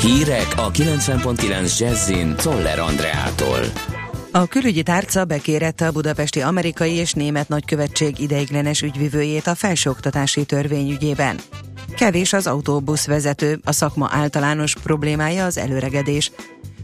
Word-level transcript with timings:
Hírek 0.00 0.46
a 0.56 0.70
90.9 0.70 1.78
Jazzin 1.78 2.36
Toller 2.36 2.78
Andreától. 2.78 3.58
A 4.32 4.46
külügyi 4.46 4.82
tárca 4.82 5.24
bekérette 5.24 5.86
a 5.86 5.92
budapesti 5.92 6.40
amerikai 6.40 6.92
és 6.92 7.12
német 7.12 7.48
nagykövetség 7.48 8.18
ideiglenes 8.18 8.82
ügyvivőjét 8.82 9.46
a 9.46 9.54
felsőoktatási 9.54 10.44
törvény 10.44 10.90
ügyében. 10.90 11.38
Kevés 11.96 12.32
az 12.32 12.46
autóbuszvezető, 12.46 13.60
a 13.64 13.72
szakma 13.72 14.08
általános 14.12 14.74
problémája 14.82 15.44
az 15.44 15.58
előregedés. 15.58 16.32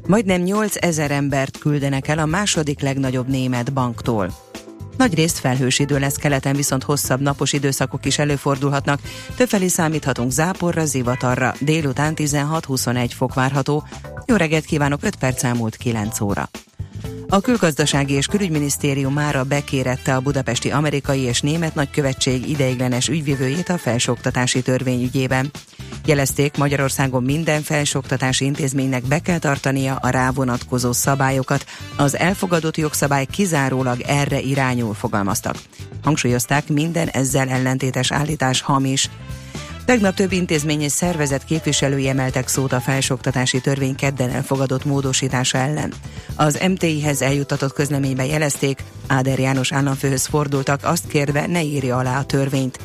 Majdnem 0.06 0.42
8000 0.42 1.10
embert 1.10 1.58
küldenek 1.58 2.08
el 2.08 2.18
a 2.18 2.26
második 2.26 2.80
legnagyobb 2.80 3.28
német 3.28 3.72
banktól. 3.72 4.45
Nagy 4.96 5.14
részt 5.14 5.38
felhős 5.38 5.78
idő 5.78 5.98
lesz 5.98 6.16
keleten, 6.16 6.56
viszont 6.56 6.82
hosszabb 6.82 7.20
napos 7.20 7.52
időszakok 7.52 8.04
is 8.04 8.18
előfordulhatnak. 8.18 9.00
Többfelé 9.36 9.66
számíthatunk 9.66 10.30
záporra, 10.30 10.84
zivatarra. 10.84 11.54
Délután 11.60 12.12
16-21 12.16 13.10
fok 13.14 13.34
várható. 13.34 13.84
Jó 14.26 14.36
reggelt 14.36 14.64
kívánok, 14.64 15.02
5 15.02 15.16
perc 15.16 15.44
elmúlt 15.44 15.76
9 15.76 16.20
óra. 16.20 16.48
A 17.28 17.40
külgazdasági 17.40 18.12
és 18.12 18.26
külügyminisztérium 18.26 19.12
mára 19.12 19.44
bekérette 19.44 20.14
a 20.14 20.20
budapesti 20.20 20.70
amerikai 20.70 21.20
és 21.20 21.40
német 21.40 21.74
nagykövetség 21.74 22.48
ideiglenes 22.48 23.08
ügyvivőjét 23.08 23.68
a 23.68 23.78
felsőoktatási 23.78 24.62
törvény 24.62 25.02
ügyében. 25.02 25.50
Jelezték, 26.04 26.56
Magyarországon 26.56 27.22
minden 27.22 27.62
felsőoktatási 27.62 28.44
intézménynek 28.44 29.02
be 29.06 29.18
kell 29.18 29.38
tartania 29.38 29.94
a 29.94 30.08
rá 30.08 30.30
vonatkozó 30.30 30.92
szabályokat, 30.92 31.64
az 31.96 32.16
elfogadott 32.16 32.76
jogszabály 32.76 33.26
kizárólag 33.26 34.00
erre 34.00 34.40
irányul 34.40 34.94
fogalmaztak. 34.94 35.56
Hangsúlyozták, 36.02 36.68
minden 36.68 37.08
ezzel 37.08 37.48
ellentétes 37.48 38.12
állítás 38.12 38.60
hamis. 38.60 39.10
Tegnap 39.86 40.14
több 40.14 40.32
intézmény 40.32 40.82
és 40.82 40.92
szervezet 40.92 41.44
képviselői 41.44 42.08
emeltek 42.08 42.48
szót 42.48 42.72
a 42.72 42.80
felsőoktatási 42.80 43.60
törvény 43.60 43.94
kedden 43.94 44.30
elfogadott 44.30 44.84
módosítása 44.84 45.58
ellen. 45.58 45.92
Az 46.34 46.64
MTI-hez 46.68 47.22
eljutatott 47.22 47.72
közleményben 47.72 48.26
jelezték, 48.26 48.82
Áder 49.06 49.38
János 49.38 49.72
államfőhöz 49.72 50.26
fordultak, 50.26 50.80
azt 50.84 51.06
kérve 51.06 51.46
ne 51.46 51.62
írja 51.62 51.96
alá 51.96 52.18
a 52.18 52.24
törvényt. 52.24 52.78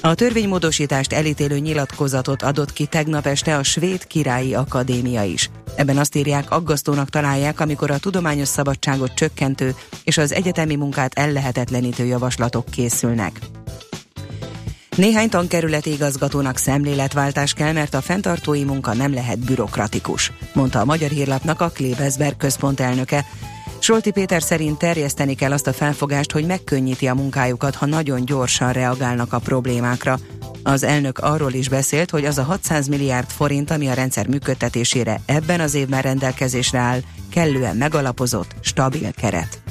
A 0.00 0.14
törvénymódosítást 0.14 1.12
elítélő 1.12 1.58
nyilatkozatot 1.58 2.42
adott 2.42 2.72
ki 2.72 2.86
tegnap 2.86 3.26
este 3.26 3.56
a 3.56 3.62
Svéd 3.62 4.06
Királyi 4.06 4.54
Akadémia 4.54 5.22
is. 5.22 5.50
Ebben 5.76 5.98
azt 5.98 6.16
írják, 6.16 6.50
aggasztónak 6.50 7.10
találják, 7.10 7.60
amikor 7.60 7.90
a 7.90 7.98
tudományos 7.98 8.48
szabadságot 8.48 9.14
csökkentő 9.14 9.74
és 10.04 10.18
az 10.18 10.32
egyetemi 10.32 10.76
munkát 10.76 11.14
ellehetetlenítő 11.14 12.04
javaslatok 12.04 12.64
készülnek. 12.70 13.40
Néhány 14.96 15.28
tankerületi 15.28 15.92
igazgatónak 15.92 16.56
szemléletváltás 16.56 17.52
kell, 17.52 17.72
mert 17.72 17.94
a 17.94 18.00
fenntartói 18.00 18.64
munka 18.64 18.94
nem 18.94 19.14
lehet 19.14 19.38
bürokratikus, 19.38 20.32
mondta 20.52 20.80
a 20.80 20.84
Magyar 20.84 21.10
Hírlapnak 21.10 21.60
a 21.60 21.68
Klebesberg 21.68 22.36
központ 22.36 22.80
elnöke. 22.80 23.24
Solti 23.78 24.10
Péter 24.10 24.42
szerint 24.42 24.78
terjeszteni 24.78 25.34
kell 25.34 25.52
azt 25.52 25.66
a 25.66 25.72
felfogást, 25.72 26.32
hogy 26.32 26.46
megkönnyíti 26.46 27.06
a 27.06 27.14
munkájukat, 27.14 27.74
ha 27.74 27.86
nagyon 27.86 28.24
gyorsan 28.24 28.72
reagálnak 28.72 29.32
a 29.32 29.38
problémákra. 29.38 30.18
Az 30.62 30.82
elnök 30.82 31.18
arról 31.18 31.52
is 31.52 31.68
beszélt, 31.68 32.10
hogy 32.10 32.24
az 32.24 32.38
a 32.38 32.42
600 32.42 32.86
milliárd 32.86 33.30
forint, 33.30 33.70
ami 33.70 33.88
a 33.88 33.94
rendszer 33.94 34.26
működtetésére 34.26 35.20
ebben 35.26 35.60
az 35.60 35.74
évben 35.74 36.02
rendelkezésre 36.02 36.78
áll, 36.78 37.00
kellően 37.30 37.76
megalapozott, 37.76 38.54
stabil 38.60 39.12
keret. 39.12 39.62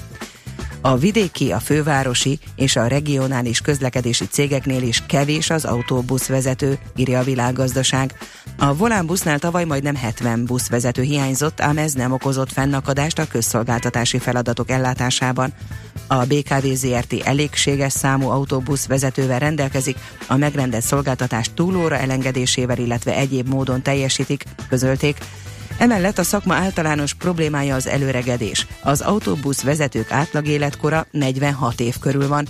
A 0.85 0.97
vidéki, 0.97 1.51
a 1.51 1.59
fővárosi 1.59 2.39
és 2.55 2.75
a 2.75 2.87
regionális 2.87 3.61
közlekedési 3.61 4.27
cégeknél 4.27 4.81
is 4.81 5.03
kevés 5.07 5.49
az 5.49 5.65
autóbuszvezető, 5.65 6.79
írja 6.95 7.19
a 7.19 7.23
világgazdaság. 7.23 8.17
A 8.57 8.75
Volán 8.75 9.05
busznál 9.05 9.39
tavaly 9.39 9.63
majdnem 9.63 9.95
70 9.95 10.45
buszvezető 10.45 11.01
hiányzott, 11.01 11.61
ám 11.61 11.77
ez 11.77 11.93
nem 11.93 12.11
okozott 12.11 12.51
fennakadást 12.51 13.19
a 13.19 13.27
közszolgáltatási 13.27 14.19
feladatok 14.19 14.69
ellátásában. 14.69 15.53
A 16.07 16.25
BKV 16.25 16.65
ZRT 16.73 17.13
elégséges 17.23 17.93
számú 17.93 18.29
autóbusz 18.29 18.87
vezetővel 18.87 19.39
rendelkezik, 19.39 19.97
a 20.27 20.37
megrendelt 20.37 20.83
szolgáltatás 20.83 21.49
túlóra 21.53 21.97
elengedésével, 21.97 22.77
illetve 22.77 23.15
egyéb 23.15 23.47
módon 23.47 23.81
teljesítik, 23.81 24.43
közölték, 24.69 25.17
Emellett 25.77 26.17
a 26.17 26.23
szakma 26.23 26.55
általános 26.55 27.13
problémája 27.13 27.75
az 27.75 27.87
előregedés. 27.87 28.67
Az 28.83 29.01
autóbusz 29.01 29.61
vezetők 29.61 30.11
átlag 30.11 30.47
életkora 30.47 31.05
46 31.11 31.79
év 31.79 31.97
körül 31.99 32.27
van. 32.27 32.47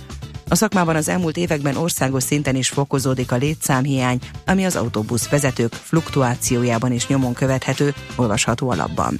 A 0.48 0.54
szakmában 0.54 0.96
az 0.96 1.08
elmúlt 1.08 1.36
években 1.36 1.76
országos 1.76 2.22
szinten 2.22 2.56
is 2.56 2.68
fokozódik 2.68 3.32
a 3.32 3.36
létszámhiány, 3.36 4.18
ami 4.46 4.64
az 4.64 4.76
autóbusz 4.76 5.28
vezetők 5.28 5.72
fluktuációjában 5.72 6.92
is 6.92 7.06
nyomon 7.06 7.32
követhető, 7.32 7.94
olvasható 8.16 8.70
alapban. 8.70 9.18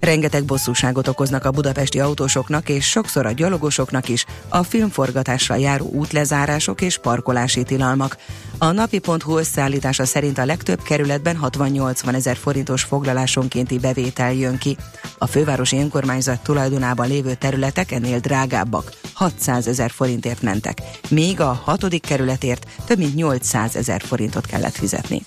Rengeteg 0.00 0.44
bosszúságot 0.44 1.08
okoznak 1.08 1.44
a 1.44 1.50
budapesti 1.50 2.00
autósoknak 2.00 2.68
és 2.68 2.88
sokszor 2.88 3.26
a 3.26 3.30
gyalogosoknak 3.30 4.08
is 4.08 4.24
a 4.48 4.62
filmforgatásra 4.62 5.54
járó 5.54 5.86
útlezárások 5.86 6.80
és 6.80 6.98
parkolási 6.98 7.62
tilalmak. 7.62 8.16
A 8.58 8.70
napi.hu 8.70 9.38
összeállítása 9.38 10.04
szerint 10.04 10.38
a 10.38 10.44
legtöbb 10.44 10.82
kerületben 10.82 11.38
60-80 11.42 12.14
ezer 12.14 12.36
forintos 12.36 12.82
foglalásonkénti 12.82 13.78
bevétel 13.78 14.32
jön 14.32 14.58
ki. 14.58 14.76
A 15.18 15.26
fővárosi 15.26 15.78
önkormányzat 15.78 16.42
tulajdonában 16.42 17.08
lévő 17.08 17.34
területek 17.34 17.92
ennél 17.92 18.18
drágábbak, 18.18 18.92
600 19.12 19.66
ezer 19.66 19.90
forintért 19.90 20.42
mentek, 20.42 20.78
míg 21.10 21.40
a 21.40 21.60
hatodik 21.64 22.02
kerületért 22.02 22.66
több 22.86 22.98
mint 22.98 23.14
800 23.14 23.76
ezer 23.76 24.00
forintot 24.00 24.46
kellett 24.46 24.76
fizetni. 24.76 25.22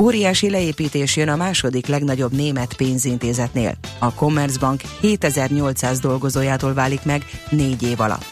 Óriási 0.00 0.50
leépítés 0.50 1.16
jön 1.16 1.28
a 1.28 1.36
második 1.36 1.86
legnagyobb 1.86 2.32
német 2.32 2.76
pénzintézetnél. 2.76 3.74
A 3.98 4.12
Commerzbank 4.12 4.80
7800 5.00 5.98
dolgozójától 5.98 6.74
válik 6.74 7.04
meg 7.04 7.24
négy 7.50 7.82
év 7.82 8.00
alatt. 8.00 8.26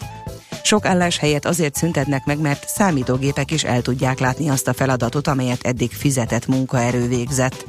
Sok 0.63 0.85
állás 0.85 1.19
helyett 1.19 1.45
azért 1.45 1.75
szüntetnek 1.75 2.25
meg, 2.25 2.41
mert 2.41 2.69
számítógépek 2.69 3.51
is 3.51 3.65
el 3.65 3.83
tudják 3.83 4.19
látni 4.19 4.49
azt 4.49 4.69
a 4.69 4.73
feladatot, 4.73 5.27
amelyet 5.27 5.67
eddig 5.67 5.91
fizetett 5.91 6.47
munkaerő 6.47 7.09
végzett. 7.09 7.67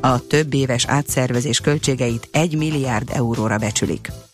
A 0.00 0.26
több 0.26 0.54
éves 0.54 0.86
átszervezés 0.86 1.60
költségeit 1.60 2.28
1 2.32 2.56
milliárd 2.56 3.10
euróra 3.12 3.58
becsülik. 3.58 4.25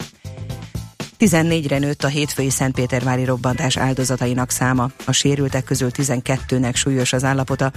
14-re 1.23 1.79
nőtt 1.79 2.05
a 2.05 2.09
hétfői 2.09 2.51
Szentpétervári 2.51 3.25
robbantás 3.25 3.77
áldozatainak 3.77 4.51
száma. 4.51 4.91
A 5.07 5.13
sérültek 5.13 5.65
közül 5.65 5.91
12-nek 5.93 6.75
súlyos 6.75 7.13
az 7.13 7.25
állapota, 7.25 7.73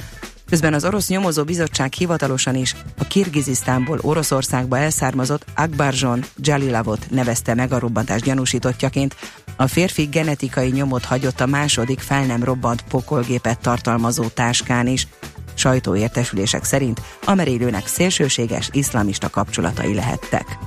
Közben 0.49 0.73
az 0.73 0.85
orosz 0.85 1.07
nyomozó 1.07 1.43
bizottság 1.43 1.93
hivatalosan 1.93 2.55
is 2.55 2.75
a 2.97 3.03
Kirgizisztánból 3.03 3.99
Oroszországba 4.01 4.77
elszármazott 4.77 5.45
Akbarzson 5.55 6.23
Jalilavot 6.37 7.07
nevezte 7.09 7.53
meg 7.53 7.71
a 7.71 7.79
robbantás 7.79 8.21
gyanúsítottjaként. 8.21 9.15
A 9.55 9.67
férfi 9.67 10.03
genetikai 10.03 10.69
nyomot 10.69 11.05
hagyott 11.05 11.39
a 11.39 11.45
második 11.45 11.99
fel 11.99 12.25
nem 12.25 12.43
robbant 12.43 12.83
pokolgépet 12.89 13.59
tartalmazó 13.59 14.27
táskán 14.27 14.87
is. 14.87 15.07
Sajtóértesülések 15.53 16.63
szerint 16.63 17.01
a 17.25 17.81
szélsőséges 17.85 18.69
iszlamista 18.71 19.29
kapcsolatai 19.29 19.93
lehettek. 19.93 20.57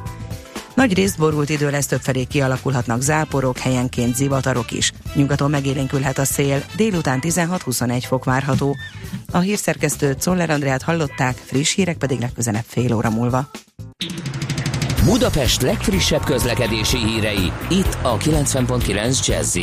Nagy 0.79 0.95
részt 0.95 1.19
borult 1.19 1.49
idő 1.49 1.71
lesz, 1.71 1.87
többfelé 1.87 2.25
kialakulhatnak 2.25 3.01
záporok, 3.01 3.59
helyenként 3.59 4.15
zivatarok 4.15 4.73
is. 4.73 4.93
Nyugaton 5.15 5.51
megélénkülhet 5.51 6.19
a 6.19 6.25
szél, 6.25 6.65
délután 6.77 7.19
16-21 7.23 8.03
fok 8.07 8.25
várható. 8.25 8.77
A 9.33 9.39
hírszerkesztő 9.39 10.13
Czoller 10.13 10.51
Andrát 10.51 10.83
hallották, 10.83 11.37
friss 11.37 11.75
hírek 11.75 11.97
pedig 11.97 12.21
legközelebb 12.21 12.65
fél 12.67 12.95
óra 12.95 13.11
múlva. 13.11 13.51
Budapest 15.05 15.63
legfrissebb 15.63 16.25
közlekedési 16.25 16.99
hírei, 16.99 17.53
itt 17.71 17.99
a 18.03 18.17
90.9 18.17 19.27
jazz 19.27 19.57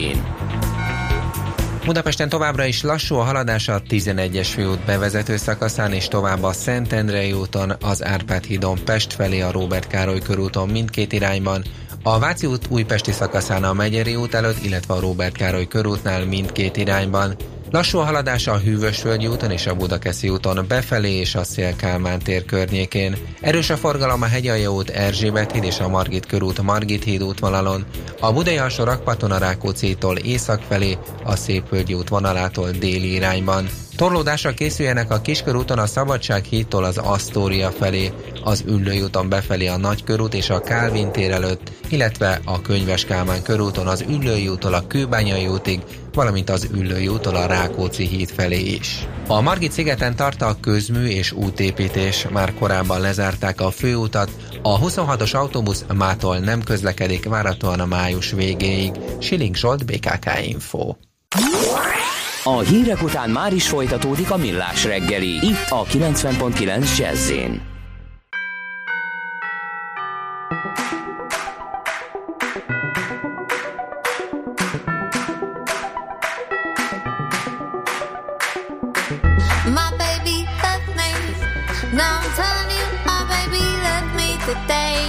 Budapesten 1.85 2.29
továbbra 2.29 2.65
is 2.65 2.81
lassú 2.81 3.15
a 3.15 3.23
haladás 3.23 3.67
a 3.67 3.81
11-es 3.81 4.47
főút 4.53 4.85
bevezető 4.85 5.37
szakaszán 5.37 5.93
és 5.93 6.07
tovább 6.07 6.43
a 6.43 6.51
Szentendrei 6.51 7.31
úton, 7.31 7.73
az 7.81 8.03
Árpád 8.03 8.43
hídon 8.43 8.83
Pest 8.85 9.13
felé 9.13 9.41
a 9.41 9.51
Róbert 9.51 9.87
Károly 9.87 10.19
körúton 10.19 10.69
mindkét 10.69 11.13
irányban, 11.13 11.63
a 12.03 12.19
Váci 12.19 12.45
út 12.45 12.67
újpesti 12.69 13.11
szakaszán 13.11 13.63
a 13.63 13.73
Megyeri 13.73 14.15
út 14.15 14.33
előtt, 14.33 14.63
illetve 14.63 14.93
a 14.93 14.99
Róbert 14.99 15.37
Károly 15.37 15.67
körútnál 15.67 16.25
mindkét 16.25 16.77
irányban. 16.77 17.35
Lassú 17.71 17.97
a 17.97 18.03
haladás 18.03 18.47
a 18.47 18.57
Hűvösvölgyi 18.57 19.27
úton 19.27 19.51
és 19.51 19.67
a 19.67 19.75
Budakeszi 19.75 20.29
úton 20.29 20.65
befelé 20.67 21.11
és 21.11 21.35
a 21.35 21.43
Szélkálmán 21.43 22.19
tér 22.19 22.45
környékén. 22.45 23.17
Erős 23.41 23.69
a 23.69 23.77
forgalom 23.77 24.21
a 24.21 24.25
Hegyalja 24.25 24.71
út 24.71 24.89
Erzsébet 24.89 25.51
híd 25.51 25.63
és 25.63 25.79
a 25.79 25.87
Margit 25.87 26.25
körút 26.25 26.61
Margit 26.61 27.03
híd 27.03 27.23
útvonalon, 27.23 27.85
a 28.19 28.33
Budai 28.33 28.57
alsó 28.57 28.83
rakparton 28.83 29.31
a 29.31 29.37
Rákócitól 29.37 30.17
észak 30.17 30.61
felé, 30.69 30.97
a 31.23 31.35
Szépvölgyi 31.35 31.93
út 31.93 32.77
déli 32.79 33.13
irányban. 33.13 33.69
Torlódásra 33.95 34.53
készüljenek 34.53 35.11
a 35.11 35.21
Kiskörúton 35.21 35.79
a 35.79 35.85
Szabadság 35.85 36.43
hídtól 36.43 36.83
az 36.83 36.97
Asztória 36.97 37.71
felé, 37.71 38.11
az 38.43 38.63
Üllői 38.67 39.01
úton 39.01 39.29
befelé 39.29 39.67
a 39.67 39.77
Nagykörút 39.77 40.33
és 40.33 40.49
a 40.49 40.61
Kálvin 40.61 41.11
tér 41.11 41.31
előtt, 41.31 41.71
illetve 41.89 42.39
a 42.45 42.61
Könyves 42.61 43.05
Kálmán 43.05 43.43
körúton 43.43 43.87
az 43.87 44.05
Üllői 44.09 44.49
a 44.61 44.87
Kőbányai 44.87 45.47
útig, 45.47 45.81
valamint 46.15 46.49
az 46.49 46.67
Üllői 46.73 47.07
úton 47.07 47.35
a 47.35 47.45
Rákóczi 47.45 48.07
híd 48.07 48.29
felé 48.29 48.59
is. 48.59 49.07
A 49.27 49.41
Margit 49.41 49.71
szigeten 49.71 50.15
tart 50.15 50.41
a 50.41 50.57
közmű 50.61 51.05
és 51.05 51.31
útépítés, 51.31 52.27
már 52.31 52.53
korábban 52.53 53.01
lezárták 53.01 53.61
a 53.61 53.71
főutat, 53.71 54.31
a 54.61 54.79
26-os 54.79 55.35
autóbusz 55.35 55.85
mától 55.93 56.37
nem 56.37 56.63
közlekedik 56.63 57.25
váratlan 57.25 57.79
a 57.79 57.85
május 57.85 58.31
végéig. 58.31 58.91
Siling 59.19 59.55
Zsolt, 59.55 59.85
BKK 59.85 60.47
Info. 60.47 60.95
A 62.43 62.59
hírek 62.59 63.03
után 63.03 63.29
már 63.29 63.53
is 63.53 63.67
folytatódik 63.67 64.31
a 64.31 64.37
millás 64.37 64.83
reggeli, 64.83 65.33
itt 65.35 65.69
a 65.69 65.83
90.9 65.83 66.97
jazz 66.97 67.31
the 84.45 84.53
day. 84.67 85.01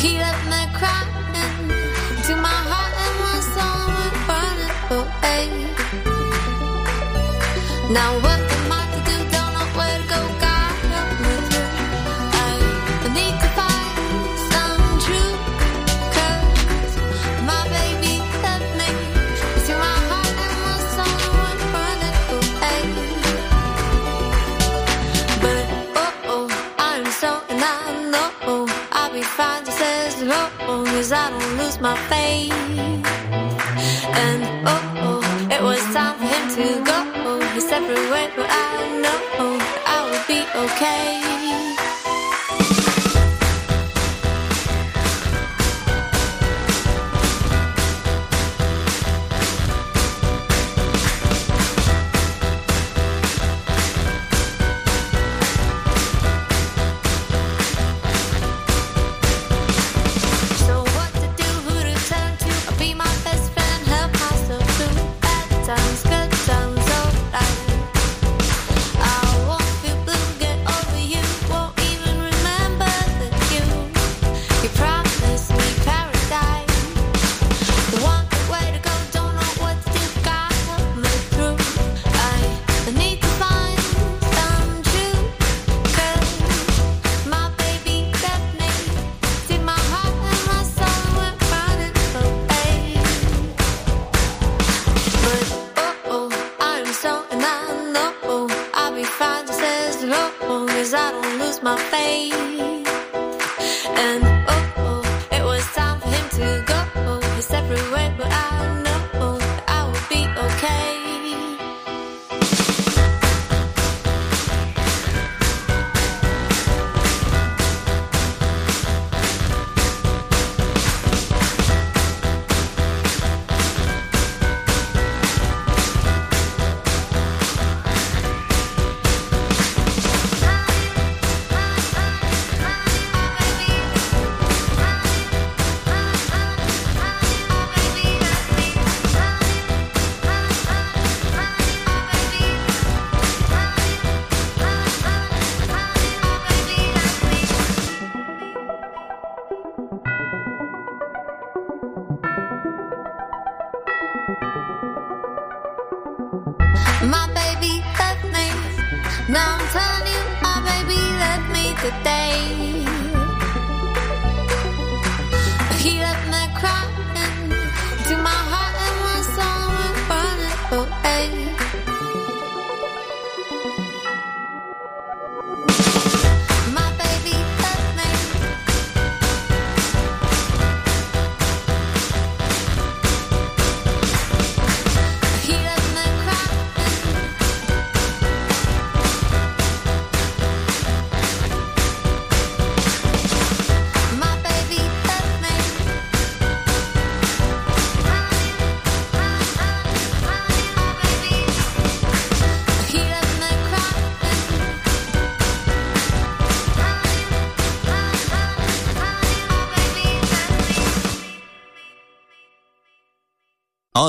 He 0.00 0.10
left 0.18 0.44
me 0.52 0.60
crying 0.78 1.12
to 2.26 2.32
my 2.36 2.58
heart 2.70 2.94
and 3.04 3.16
my 3.26 3.38
soul 3.52 3.80
were 3.96 4.14
burning 4.28 4.76
away. 4.98 5.44
Now 7.92 8.10
what? 8.20 8.49
cause 31.00 31.12
I 31.12 31.30
don't 31.30 31.56
lose 31.56 31.80
my 31.80 31.96
faith. 32.10 32.52
And 34.22 34.42
oh, 34.68 34.82
oh, 35.06 35.48
it 35.50 35.62
was 35.62 35.80
time 35.94 36.14
for 36.18 36.26
him 36.26 36.44
to 36.56 36.84
go. 36.84 36.98
He 37.54 37.60
said, 37.60 37.82
everywhere, 37.82 38.30
but 38.36 38.46
I 38.50 39.00
know 39.02 39.18
I 39.86 39.98
will 40.10 40.24
be 40.28 40.40
okay. 40.64 41.79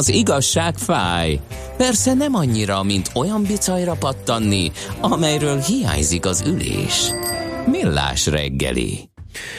az 0.01 0.09
igazság 0.09 0.77
fáj. 0.77 1.39
Persze 1.77 2.13
nem 2.13 2.35
annyira, 2.35 2.83
mint 2.83 3.11
olyan 3.15 3.43
bicajra 3.43 3.93
pattanni, 3.93 4.71
amelyről 5.01 5.59
hiányzik 5.59 6.25
az 6.25 6.43
ülés. 6.47 7.11
Millás 7.65 8.25
reggeli. 8.25 9.10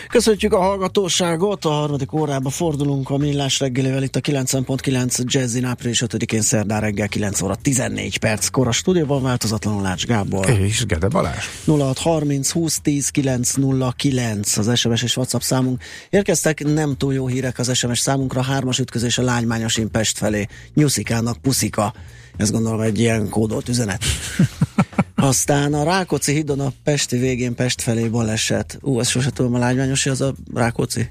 Köszöntjük 0.08 0.52
a 0.52 0.58
hallgatóságot, 0.58 1.64
a 1.64 1.70
harmadik 1.70 2.12
órába 2.12 2.50
fordulunk 2.50 3.10
a 3.10 3.16
millás 3.16 3.60
reggelével 3.60 4.02
itt 4.02 4.16
a 4.16 4.20
90.9 4.20 5.24
Jazzin 5.24 5.64
április 5.64 6.02
5-én 6.06 6.42
szerdán 6.42 6.80
reggel 6.80 7.08
9 7.08 7.42
óra 7.42 7.54
14 7.54 8.18
perc 8.18 8.48
kor 8.48 8.68
a 8.68 8.72
stúdióban 8.72 9.22
változatlanul 9.22 9.82
Lács 9.82 10.06
Gábor. 10.06 10.50
És 10.50 10.86
Gede 10.86 11.08
Balázs. 11.08 11.44
0630 11.66 12.50
20 12.50 12.80
10 12.80 13.08
909 13.08 14.56
az 14.56 14.78
SMS 14.78 15.02
és 15.02 15.16
WhatsApp 15.16 15.40
számunk. 15.40 15.82
Érkeztek 16.10 16.64
nem 16.64 16.96
túl 16.96 17.14
jó 17.14 17.26
hírek 17.26 17.58
az 17.58 17.76
SMS 17.76 17.98
számunkra, 17.98 18.42
hármas 18.42 18.78
ütközés 18.78 19.18
a 19.18 19.22
Lánymányos 19.22 19.80
Pest 19.92 20.18
felé. 20.18 20.46
Nyuszikának 20.74 21.36
puszika. 21.36 21.94
Ez 22.36 22.50
gondolom 22.50 22.80
egy 22.80 22.98
ilyen 22.98 23.28
kódolt 23.28 23.68
üzenet. 23.68 24.02
Aztán 25.22 25.74
a 25.74 25.82
Rákóczi 25.84 26.32
hídon 26.32 26.60
a 26.60 26.72
Pesti 26.84 27.18
végén 27.18 27.54
Pest 27.54 27.82
felé 27.82 28.08
baleset. 28.08 28.78
Ú, 28.80 29.00
ezt 29.00 29.10
sose 29.10 29.30
tudom, 29.30 29.54
a 29.54 29.58
Lánymányosi 29.58 30.08
az 30.08 30.20
a 30.20 30.34
Rákóczi? 30.54 31.10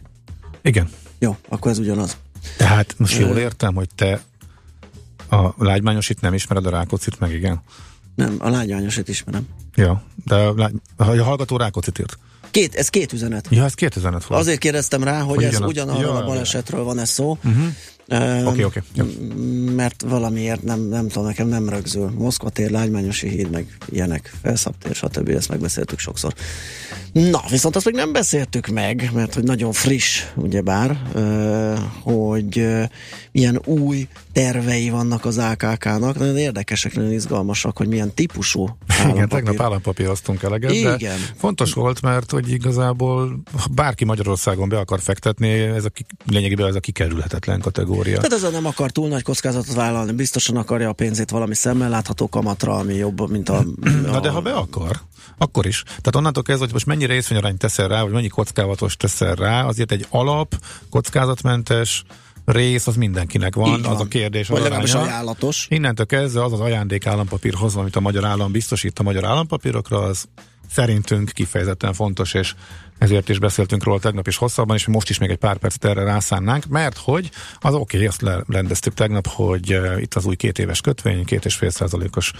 Igen. 0.62 0.90
Jó, 1.20 1.36
akkor 1.50 1.72
ez 1.72 1.80
ugyanaz. 1.80 2.18
Tehát 2.58 2.94
most 2.98 3.20
jól 3.20 3.38
értem, 3.38 3.74
hogy 3.76 3.90
te 3.96 4.22
a 5.30 5.64
lágymányosit 5.64 6.22
nem 6.22 6.34
ismered, 6.34 6.66
a 6.66 6.70
Rákóczit 6.70 7.20
meg 7.20 7.32
igen. 7.34 7.62
Nem, 8.16 8.36
a 8.40 8.50
Lánymányosit 8.50 9.08
ismerem. 9.08 9.48
Ja, 9.76 10.04
de 10.26 10.36
a, 10.36 10.54
lágy- 10.56 10.82
a 10.96 11.04
hallgató 11.04 11.58
Rákóczit 11.58 12.00
írt. 12.00 12.18
Két, 12.52 12.76
ez 12.76 12.90
két 12.90 13.14
üzenet. 13.14 13.48
Ja, 13.50 13.64
ez 13.64 13.74
2005 13.74 14.26
volt. 14.26 14.42
Azért 14.42 14.60
kérdeztem 14.60 15.04
rá, 15.04 15.20
hogy, 15.22 15.36
Hogy 15.36 15.44
ez 15.44 15.60
ugyanarról 15.60 16.04
Ja, 16.14 16.22
a 16.22 16.26
balesetről 16.26 16.84
van 16.84 17.00
ez 17.00 17.10
szó. 17.10 17.38
Uh-huh. 17.44 17.66
Oké, 18.46 18.64
oké. 18.64 18.82
Jó. 18.94 19.04
m- 19.06 19.76
Mert 19.76 20.02
valamiért 20.08 20.64
nem, 20.64 20.82
nem 20.82 21.08
tudom, 21.08 21.28
nekem 21.28 21.48
nem 21.48 21.70
rögzül. 21.70 22.10
Moszkva 22.18 22.50
tér, 22.50 22.72
Lágymányosi 22.72 23.28
híd, 23.28 23.50
meg 23.50 23.78
ilyenek, 23.90 24.34
felszabtér, 24.42 24.96
stb. 24.96 25.30
Ezt 25.30 25.50
megbeszéltük 25.50 26.00
sokszor. 26.00 26.34
Na, 27.14 27.42
viszont 27.50 27.76
azt 27.76 27.86
még 27.86 27.94
nem 27.96 28.12
beszéltük 28.12 28.68
meg, 28.68 29.10
mert 29.14 29.34
hogy 29.34 29.44
nagyon 29.44 29.72
friss, 29.72 30.24
ugyebár, 30.36 31.02
hogy 32.04 32.68
milyen 33.32 33.62
új 33.66 34.08
tervei 34.34 34.90
vannak 34.90 35.26
az 35.26 35.38
AKK-nak. 35.38 36.20
Nagyon 36.20 36.38
érdekesek, 36.38 36.96
nagyon 36.96 37.12
izgalmasak, 37.12 37.78
hogy 37.78 37.88
milyen 37.88 38.14
típusú 38.14 38.64
Igen, 38.64 39.00
állampapír. 39.00 39.28
tegnap 39.28 39.62
állampapíroztunk 39.62 40.44
eleget, 40.44 40.72
de 40.72 40.94
Igen. 40.96 41.18
fontos 41.38 41.74
volt, 41.74 42.02
mert 42.02 42.32
hogy 42.32 42.52
igazából 42.52 43.40
bárki 43.72 44.06
Magyarországon 44.06 44.70
be 44.70 44.78
akar 44.80 45.00
fektetni, 45.02 45.50
ez 45.50 45.86
a 45.86 45.92
lényegében 46.26 46.68
ez 46.68 46.76
a 46.76 46.80
kikerülhetetlen 46.80 47.60
kategória. 47.60 48.16
Tehát 48.16 48.34
ezzel 48.34 48.52
nem 48.52 48.66
akar 48.66 48.92
túl 48.92 49.08
nagy 49.08 49.24
kockázatot 49.24 49.76
vállalni, 49.76 50.12
biztosan 50.12 50.58
akarja 50.58 50.90
a 50.90 50.94
pénzét 50.94 51.30
valami 51.30 51.56
szemmel 51.56 51.90
látható 51.90 52.30
kamatra, 52.30 52.78
ami 52.78 52.94
jobb, 52.94 53.30
mint 53.30 53.50
a... 53.50 53.66
Na 54.04 54.12
a 54.12 54.20
de 54.20 54.30
ha 54.30 54.42
be 54.42 54.52
akar, 54.52 55.02
akkor 55.42 55.66
is. 55.66 55.84
Tehát 55.84 56.16
onnantól 56.16 56.44
kezdve, 56.44 56.64
hogy 56.66 56.74
most 56.74 56.86
mennyi 56.86 57.06
részvényarányt 57.06 57.58
teszel 57.58 57.88
rá, 57.88 58.02
vagy 58.02 58.12
mennyi 58.12 58.28
kockázatos 58.28 58.98
teszel 58.98 59.36
rá, 59.36 59.66
azért 59.66 59.92
egy 59.92 60.06
alap, 60.10 60.56
kockázatmentes 60.90 62.04
rész 62.46 62.88
az 62.88 62.96
mindenkinek 62.96 63.56
van, 63.56 63.80
Így 63.80 63.86
az 63.86 63.98
van. 63.98 64.06
a 64.06 64.06
kérdés. 64.08 64.48
Vagy 64.48 64.62
legalábbis 64.62 64.94
ajánlatos. 64.94 65.66
Innentől 65.70 66.06
kezdve 66.06 66.44
az 66.44 66.54
az 66.54 66.60
ajándék 66.60 67.06
állampapírhoz, 67.06 67.76
amit 67.76 67.96
a 67.96 68.00
magyar 68.00 68.26
állam 68.26 68.52
biztosít 68.52 69.00
a 69.00 69.04
magyar 69.04 69.26
állampapírokra, 69.26 70.00
az 70.00 70.26
szerintünk 70.72 71.30
kifejezetten 71.30 71.94
fontos, 71.94 72.34
és 72.34 72.54
ezért 72.98 73.30
is 73.30 73.40
beszéltünk 73.40 73.84
róla 73.84 74.00
tegnap 74.00 74.28
is 74.28 74.38
hosszabban, 74.38 74.76
és 74.76 74.88
most 74.88 75.10
is 75.10 75.18
még 75.18 75.30
egy 75.30 75.38
pár 75.38 75.58
percet 75.58 75.86
erre 75.86 76.04
rászánnánk, 76.04 76.66
mert 76.66 76.98
hogy 76.98 77.30
az 77.60 77.74
oké, 77.74 77.96
okay, 77.96 78.08
azt 78.08 78.22
lerendeztük 78.22 78.94
tegnap, 78.94 79.28
hogy 79.28 79.80
itt 79.98 80.14
az 80.14 80.26
új 80.26 80.36
két 80.36 80.60
éves 80.60 80.82
kötvény, 80.82 81.26
két 81.26 81.46
és 81.46 81.56
fél 81.56 81.70
százalékos 81.70 82.32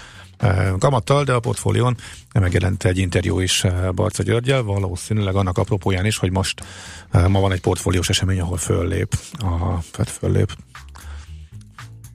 kamattal, 0.78 1.24
de 1.24 1.32
a 1.32 1.40
portfólión 1.40 1.96
megjelent 2.32 2.84
egy 2.84 2.98
interjú 2.98 3.40
is 3.40 3.64
uh, 3.64 3.92
Barca 3.92 4.22
Györgyel, 4.22 4.62
valószínűleg 4.62 5.34
annak 5.34 5.58
apropóján 5.58 6.06
is, 6.06 6.16
hogy 6.16 6.30
most 6.30 6.64
ma 7.28 7.40
van 7.40 7.52
egy 7.52 7.60
portfóliós 7.60 8.08
esemény, 8.08 8.40
ahol 8.40 8.56
föllép, 8.56 9.18
a, 9.38 9.74
hát 9.92 10.10
föllép, 10.10 10.56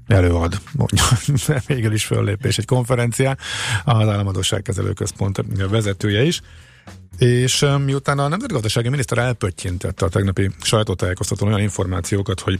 előad, 0.07 0.59
mondja, 0.73 1.03
végül 1.75 1.93
is 1.93 2.05
föllépés 2.05 2.57
egy 2.57 2.65
konferencián, 2.65 3.37
az 3.83 4.07
Államadóságkezelő 4.07 4.93
Központ 4.93 5.43
vezetője 5.69 6.23
is. 6.23 6.41
És 7.17 7.65
miután 7.85 8.19
a 8.19 8.27
nemzetgazdasági 8.27 8.89
miniszter 8.89 9.17
elpöttyintette 9.17 10.05
a 10.05 10.09
tegnapi 10.09 10.51
sajtótájékoztatón 10.61 11.47
olyan 11.47 11.61
információkat, 11.61 12.39
hogy 12.39 12.59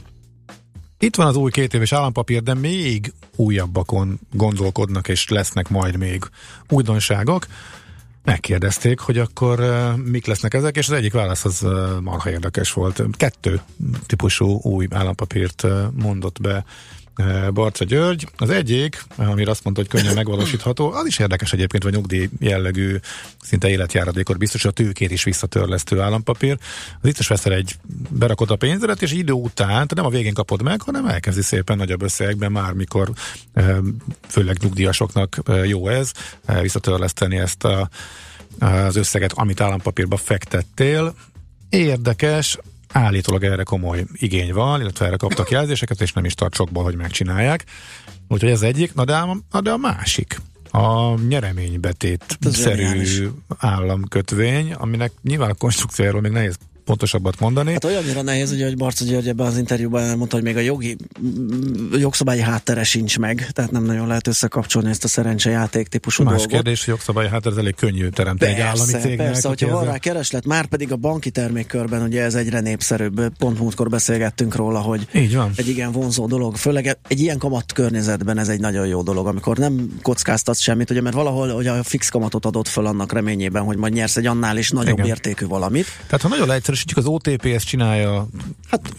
itt 0.98 1.16
van 1.16 1.26
az 1.26 1.36
új 1.36 1.50
két 1.50 1.74
éves 1.74 1.92
állampapír, 1.92 2.42
de 2.42 2.54
még 2.54 3.12
újabbakon 3.36 4.20
gondolkodnak, 4.32 5.08
és 5.08 5.28
lesznek 5.28 5.68
majd 5.68 5.96
még 5.96 6.24
újdonságok. 6.68 7.46
Megkérdezték, 8.24 8.98
hogy 8.98 9.18
akkor 9.18 9.60
mik 10.04 10.26
lesznek 10.26 10.54
ezek, 10.54 10.76
és 10.76 10.88
az 10.88 10.94
egyik 10.94 11.12
válasz 11.12 11.44
az 11.44 11.66
marha 12.00 12.30
érdekes 12.30 12.72
volt. 12.72 13.02
Kettő 13.12 13.60
típusú 14.06 14.60
új 14.62 14.86
állampapírt 14.90 15.66
mondott 15.94 16.40
be 16.40 16.64
Barca 17.52 17.84
György. 17.84 18.28
Az 18.36 18.50
egyik, 18.50 19.04
amire 19.16 19.50
azt 19.50 19.64
mondta, 19.64 19.82
hogy 19.82 19.90
könnyen 19.90 20.14
megvalósítható, 20.14 20.92
az 20.92 21.06
is 21.06 21.18
érdekes 21.18 21.52
egyébként, 21.52 21.82
vagy 21.82 21.92
nyugdíj 21.92 22.28
jellegű, 22.40 22.96
szinte 23.42 23.68
életjáradékot 23.68 24.38
biztos, 24.38 24.62
hogy 24.62 24.70
a 24.70 24.82
tőkét 24.82 25.10
is 25.10 25.24
visszatörlesztő 25.24 26.00
állampapír. 26.00 26.58
Az 27.00 27.08
itt 27.08 27.18
is 27.18 27.28
veszel 27.28 27.52
egy, 27.52 27.74
berakod 28.10 28.50
a 28.50 28.56
pénzedet, 28.56 29.02
és 29.02 29.12
idő 29.12 29.32
után, 29.32 29.68
tehát 29.68 29.94
nem 29.94 30.04
a 30.04 30.10
végén 30.10 30.34
kapod 30.34 30.62
meg, 30.62 30.80
hanem 30.80 31.06
elkezdi 31.06 31.42
szépen 31.42 31.76
nagyobb 31.76 32.02
összegben 32.02 32.52
már, 32.52 32.72
mikor 32.72 33.10
uh, 33.54 33.76
főleg 34.28 34.56
nyugdíjasoknak 34.62 35.38
uh, 35.46 35.68
jó 35.68 35.88
ez, 35.88 36.12
visszatörleszteni 36.60 37.36
ezt 37.36 37.64
a 37.64 37.88
az 38.58 38.96
összeget, 38.96 39.32
amit 39.32 39.60
állampapírba 39.60 40.16
fektettél. 40.16 41.14
Érdekes, 41.68 42.58
állítólag 42.92 43.44
erre 43.44 43.62
komoly 43.62 44.04
igény 44.12 44.52
van, 44.52 44.80
illetve 44.80 45.06
erre 45.06 45.16
kaptak 45.16 45.50
jelzéseket, 45.50 46.00
és 46.00 46.12
nem 46.12 46.24
is 46.24 46.34
tart 46.34 46.54
sokból, 46.54 46.84
hogy 46.84 46.96
megcsinálják. 46.96 47.64
Úgyhogy 48.28 48.50
ez 48.50 48.62
egyik, 48.62 48.94
na 48.94 49.04
de 49.04 49.16
a, 49.50 49.60
de 49.60 49.70
a 49.70 49.76
másik, 49.76 50.40
a 50.70 51.20
nyereménybetét 51.20 52.38
ez 52.40 52.56
szerű 52.56 53.28
államkötvény, 53.58 54.72
aminek 54.72 55.12
nyilván 55.22 55.50
a 55.50 55.54
konstrukciójáról 55.54 56.20
még 56.20 56.32
nehéz 56.32 56.58
pontosabbat 56.88 57.40
mondani. 57.40 57.72
Hát 57.72 57.84
olyannyira 57.84 58.22
nehéz, 58.22 58.50
ugye, 58.52 58.64
hogy 58.64 58.76
Barca 58.76 59.04
György 59.04 59.28
ebben 59.28 59.46
az 59.46 59.56
interjúban 59.58 60.02
elmondta, 60.02 60.36
hogy 60.36 60.44
még 60.44 60.56
a 60.56 60.60
jogi, 60.60 60.96
mm, 61.22 61.92
jogszabályi 61.98 62.40
háttere 62.40 62.84
sincs 62.84 63.18
meg, 63.18 63.48
tehát 63.52 63.70
nem 63.70 63.82
nagyon 63.84 64.06
lehet 64.06 64.26
összekapcsolni 64.26 64.90
ezt 64.90 65.04
a 65.04 65.08
szerencsejáték 65.08 65.88
típusú 65.88 66.22
Más 66.22 66.32
dolgot. 66.32 66.50
kérdés, 66.50 66.78
hogy 66.84 66.88
jogszabály, 66.94 67.28
hát 67.28 67.46
ez 67.46 67.56
elég 67.56 67.74
könnyű 67.74 68.08
teremteni 68.08 68.52
egy 68.52 68.60
állami 68.60 68.78
Persze, 68.92 68.98
cégnek. 69.08 69.26
persze, 69.26 69.48
hogyha 69.48 69.68
van 69.70 69.84
rá 69.84 69.98
kereslet, 69.98 70.46
már 70.46 70.66
pedig 70.66 70.92
a 70.92 70.96
banki 70.96 71.30
termékkörben 71.30 72.02
ugye 72.02 72.22
ez 72.22 72.34
egyre 72.34 72.60
népszerűbb, 72.60 73.28
pont 73.38 73.58
múltkor 73.58 73.88
beszélgettünk 73.88 74.54
róla, 74.54 74.78
hogy 74.78 75.06
Így 75.14 75.34
van. 75.36 75.50
egy 75.56 75.68
igen 75.68 75.92
vonzó 75.92 76.26
dolog, 76.26 76.56
főleg 76.56 76.96
egy 77.08 77.20
ilyen 77.20 77.38
kamat 77.38 77.72
környezetben 77.72 78.38
ez 78.38 78.48
egy 78.48 78.60
nagyon 78.60 78.86
jó 78.86 79.02
dolog, 79.02 79.26
amikor 79.26 79.56
nem 79.56 79.98
kockáztatsz 80.02 80.60
semmit, 80.60 80.90
ugye, 80.90 81.00
mert 81.00 81.14
valahol 81.14 81.48
hogy 81.48 81.66
a 81.66 81.82
fix 81.82 82.08
kamatot 82.08 82.46
adott 82.46 82.68
föl 82.68 82.86
annak 82.86 83.12
reményében, 83.12 83.62
hogy 83.62 83.76
majd 83.76 83.92
nyersz 83.92 84.16
egy 84.16 84.26
annál 84.26 84.56
is 84.56 84.70
nagyobb 84.70 84.98
Igen. 84.98 85.08
értékű 85.08 85.46
valamit. 85.46 85.86
Tehát 86.06 86.22
ha 86.22 86.28
nagyon 86.28 86.50
leegyszerűsítjük, 86.78 86.96
az 86.96 87.06
OTP 87.06 87.44
ezt 87.44 87.66
csinálja 87.66 88.28
Hát 88.70 88.92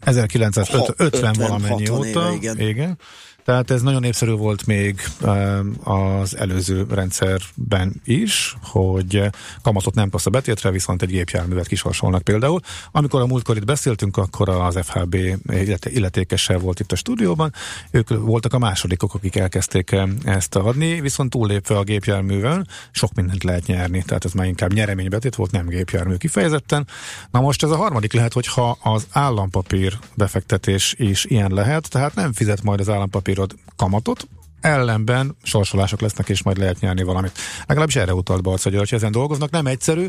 1950 0.00 0.94
50, 0.96 1.32
valamennyi 1.38 1.86
60 1.86 1.98
óta. 1.98 2.06
éve, 2.06 2.34
igen. 2.34 2.60
igen. 2.68 2.98
Tehát 3.44 3.70
ez 3.70 3.82
nagyon 3.82 4.00
népszerű 4.00 4.32
volt 4.32 4.66
még 4.66 5.00
um, 5.22 5.76
az 5.82 6.36
előző 6.36 6.86
rendszerben 6.90 8.00
is, 8.04 8.56
hogy 8.62 9.22
kamatot 9.62 9.94
nem 9.94 10.10
passz 10.10 10.26
a 10.26 10.30
betétre, 10.30 10.70
viszont 10.70 11.02
egy 11.02 11.08
gépjárművet 11.08 11.66
kisorsolnak 11.66 12.22
például. 12.22 12.60
Amikor 12.92 13.20
a 13.20 13.26
múltkor 13.26 13.56
itt 13.56 13.64
beszéltünk, 13.64 14.16
akkor 14.16 14.48
az 14.48 14.78
FHB 14.82 15.14
illet- 15.48 15.86
illetékessel 15.86 16.58
volt 16.58 16.80
itt 16.80 16.92
a 16.92 16.96
stúdióban, 16.96 17.52
ők 17.90 18.08
voltak 18.08 18.52
a 18.52 18.58
másodikok, 18.58 19.14
akik 19.14 19.36
elkezdték 19.36 19.90
eh, 19.90 20.08
ezt 20.24 20.56
adni, 20.56 21.00
viszont 21.00 21.30
túllépve 21.30 21.76
a 21.76 21.82
gépjárművel 21.82 22.66
sok 22.90 23.14
mindent 23.14 23.44
lehet 23.44 23.66
nyerni, 23.66 24.02
tehát 24.02 24.24
ez 24.24 24.32
már 24.32 24.46
inkább 24.46 24.72
nyereménybetét 24.72 25.34
volt, 25.34 25.50
nem 25.50 25.66
gépjármű 25.66 26.16
kifejezetten. 26.16 26.86
Na 27.30 27.40
most 27.40 27.62
ez 27.62 27.70
a 27.70 27.76
harmadik 27.76 28.12
lehet, 28.12 28.32
hogyha 28.32 28.78
az 28.82 29.06
állampapír 29.12 29.98
befektetés 30.14 30.94
is 30.98 31.24
ilyen 31.24 31.50
lehet, 31.52 31.90
tehát 31.90 32.14
nem 32.14 32.32
fizet 32.32 32.62
majd 32.62 32.80
az 32.80 32.88
állampapírod 33.34 33.54
kamatot, 33.76 34.28
ellenben 34.60 35.36
sorsolások 35.42 36.00
lesznek, 36.00 36.28
és 36.28 36.42
majd 36.42 36.58
lehet 36.58 36.80
nyerni 36.80 37.02
valamit. 37.02 37.38
Legalábbis 37.66 37.96
erre 37.96 38.14
utalt 38.14 38.42
Barca 38.42 38.70
György, 38.70 38.88
hogy 38.88 38.98
ezen 38.98 39.12
dolgoznak, 39.12 39.50
nem 39.50 39.66
egyszerű, 39.66 40.06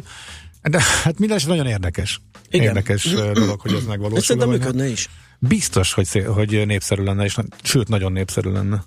de 0.62 0.82
hát 1.03 1.20
minden 1.20 1.38
esetre 1.38 1.55
nagyon 1.55 1.72
érdekes. 1.72 2.22
Igen. 2.50 2.65
Érdekes 2.65 3.05
eh, 3.05 3.32
dolog, 3.32 3.60
hogy 3.60 3.72
ez 3.72 3.77
ez 3.79 3.86
megvalósul. 3.86 4.22
szerintem 4.22 4.50
vagy 4.50 4.60
nem. 4.60 4.67
működne 4.67 4.91
is. 4.91 5.10
Biztos, 5.39 5.94
hogy, 5.94 6.05
szé- 6.05 6.25
hogy 6.25 6.65
népszerű 6.65 7.03
lenne, 7.03 7.24
és 7.24 7.38
sőt, 7.63 7.88
nagyon 7.88 8.12
népszerű 8.12 8.50
lenne. 8.50 8.84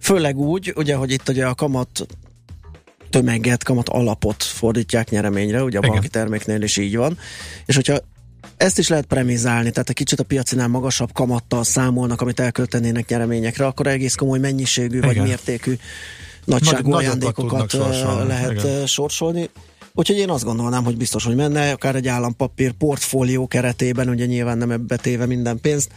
Főleg 0.00 0.36
úgy, 0.36 0.72
ugye, 0.76 0.94
hogy 0.94 1.10
itt 1.10 1.28
ugye 1.28 1.46
a 1.46 1.54
kamat 1.54 2.06
tömeget, 3.10 3.64
kamat 3.64 3.88
alapot 3.88 4.42
fordítják 4.42 5.10
nyereményre, 5.10 5.62
ugye 5.62 5.78
a 5.78 5.80
banki 5.80 6.08
terméknél 6.08 6.62
is 6.62 6.76
így 6.76 6.96
van, 6.96 7.18
és 7.66 7.74
hogyha 7.74 7.98
ezt 8.62 8.78
is 8.78 8.88
lehet 8.88 9.04
premizálni, 9.04 9.70
tehát 9.70 9.88
egy 9.88 9.94
kicsit 9.94 10.20
a 10.20 10.24
piacinál 10.24 10.68
magasabb 10.68 11.12
kamattal 11.12 11.64
számolnak, 11.64 12.20
amit 12.20 12.40
elköltenének 12.40 13.08
nyereményekre, 13.08 13.66
akkor 13.66 13.86
egész 13.86 14.14
komoly 14.14 14.38
mennyiségű 14.38 15.00
vagy 15.00 15.10
Igen. 15.10 15.26
mértékű 15.26 15.76
nagyságú 16.44 16.90
nagyokat 16.90 17.00
ajándékokat 17.00 17.70
sorsolni, 17.70 18.28
lehet 18.28 18.52
igen. 18.52 18.86
sorsolni. 18.86 19.50
Úgyhogy 19.94 20.16
én 20.16 20.30
azt 20.30 20.44
gondolnám, 20.44 20.84
hogy 20.84 20.96
biztos, 20.96 21.24
hogy 21.24 21.34
menne, 21.34 21.70
akár 21.70 21.94
egy 21.94 22.08
állampapír 22.08 22.72
portfólió 22.72 23.46
keretében, 23.46 24.08
ugye 24.08 24.26
nyilván 24.26 24.58
nem 24.58 24.70
ebbe 24.70 24.96
téve 24.96 25.26
minden 25.26 25.60
pénzt, 25.60 25.90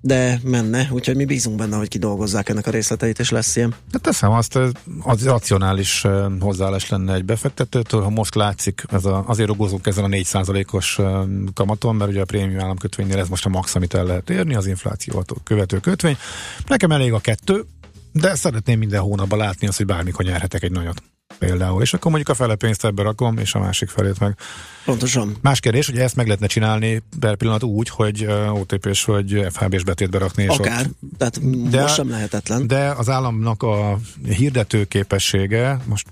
de 0.00 0.40
menne, 0.42 0.88
úgyhogy 0.92 1.16
mi 1.16 1.24
bízunk 1.24 1.56
benne, 1.56 1.76
hogy 1.76 1.88
kidolgozzák 1.88 2.48
ennek 2.48 2.66
a 2.66 2.70
részleteit, 2.70 3.18
és 3.18 3.30
lesz 3.30 3.56
ilyen. 3.56 3.74
Hát 3.92 4.02
teszem 4.02 4.30
azt, 4.30 4.58
az 5.02 5.24
racionális 5.24 6.06
hozzáállás 6.40 6.88
lenne 6.88 7.14
egy 7.14 7.24
befektetőtől, 7.24 8.02
ha 8.02 8.10
most 8.10 8.34
látszik, 8.34 8.82
ez 8.92 9.04
a, 9.04 9.24
azért 9.26 9.48
rugózunk 9.48 9.86
ezen 9.86 10.04
a 10.04 10.08
4%-os 10.08 10.98
eh, 10.98 11.22
kamaton, 11.54 11.96
mert 11.96 12.10
ugye 12.10 12.20
a 12.20 12.24
prémium 12.24 12.60
államkötvénynél 12.60 13.18
ez 13.18 13.28
most 13.28 13.46
a 13.46 13.48
max, 13.48 13.74
amit 13.74 13.94
el 13.94 14.04
lehet 14.04 14.30
érni, 14.30 14.54
az 14.54 14.66
inflációt 14.66 15.32
követő 15.44 15.78
kötvény. 15.78 16.16
Nekem 16.66 16.90
elég 16.90 17.12
a 17.12 17.18
kettő, 17.18 17.64
de 18.12 18.34
szeretném 18.34 18.78
minden 18.78 19.00
hónapban 19.00 19.38
látni 19.38 19.66
azt, 19.66 19.76
hogy 19.76 19.86
bármikor 19.86 20.24
nyerhetek 20.24 20.62
egy 20.62 20.72
nagyot. 20.72 21.02
Például, 21.38 21.82
és 21.82 21.94
akkor 21.94 22.10
mondjuk 22.10 22.36
a 22.36 22.40
fele 22.42 22.54
pénzt 22.54 22.84
ebbe 22.84 23.02
rakom, 23.02 23.38
és 23.38 23.54
a 23.54 23.58
másik 23.58 23.88
felét 23.88 24.18
meg 24.18 24.36
Pontosan. 24.84 25.36
Más 25.40 25.60
kérdés, 25.60 25.86
hogy 25.86 25.98
ezt 25.98 26.16
meg 26.16 26.26
lehetne 26.26 26.46
csinálni 26.46 27.02
per 27.20 27.36
pillanat 27.36 27.62
úgy, 27.62 27.88
hogy 27.88 28.26
OTP-s 28.50 29.04
vagy 29.04 29.46
FHB-s 29.50 29.82
betétbe 29.84 30.18
rakni. 30.18 30.42
És 30.42 30.48
Akár, 30.48 30.80
ott, 30.86 31.18
tehát 31.18 31.68
De- 31.70 31.80
most 31.80 31.94
sem 31.94 32.10
lehetetlen. 32.10 32.66
de 32.66 32.90
az 32.90 33.08
államnak 33.08 33.62
a 33.62 33.98
hirdető 34.24 34.84
képessége, 34.84 35.78
most 35.84 36.06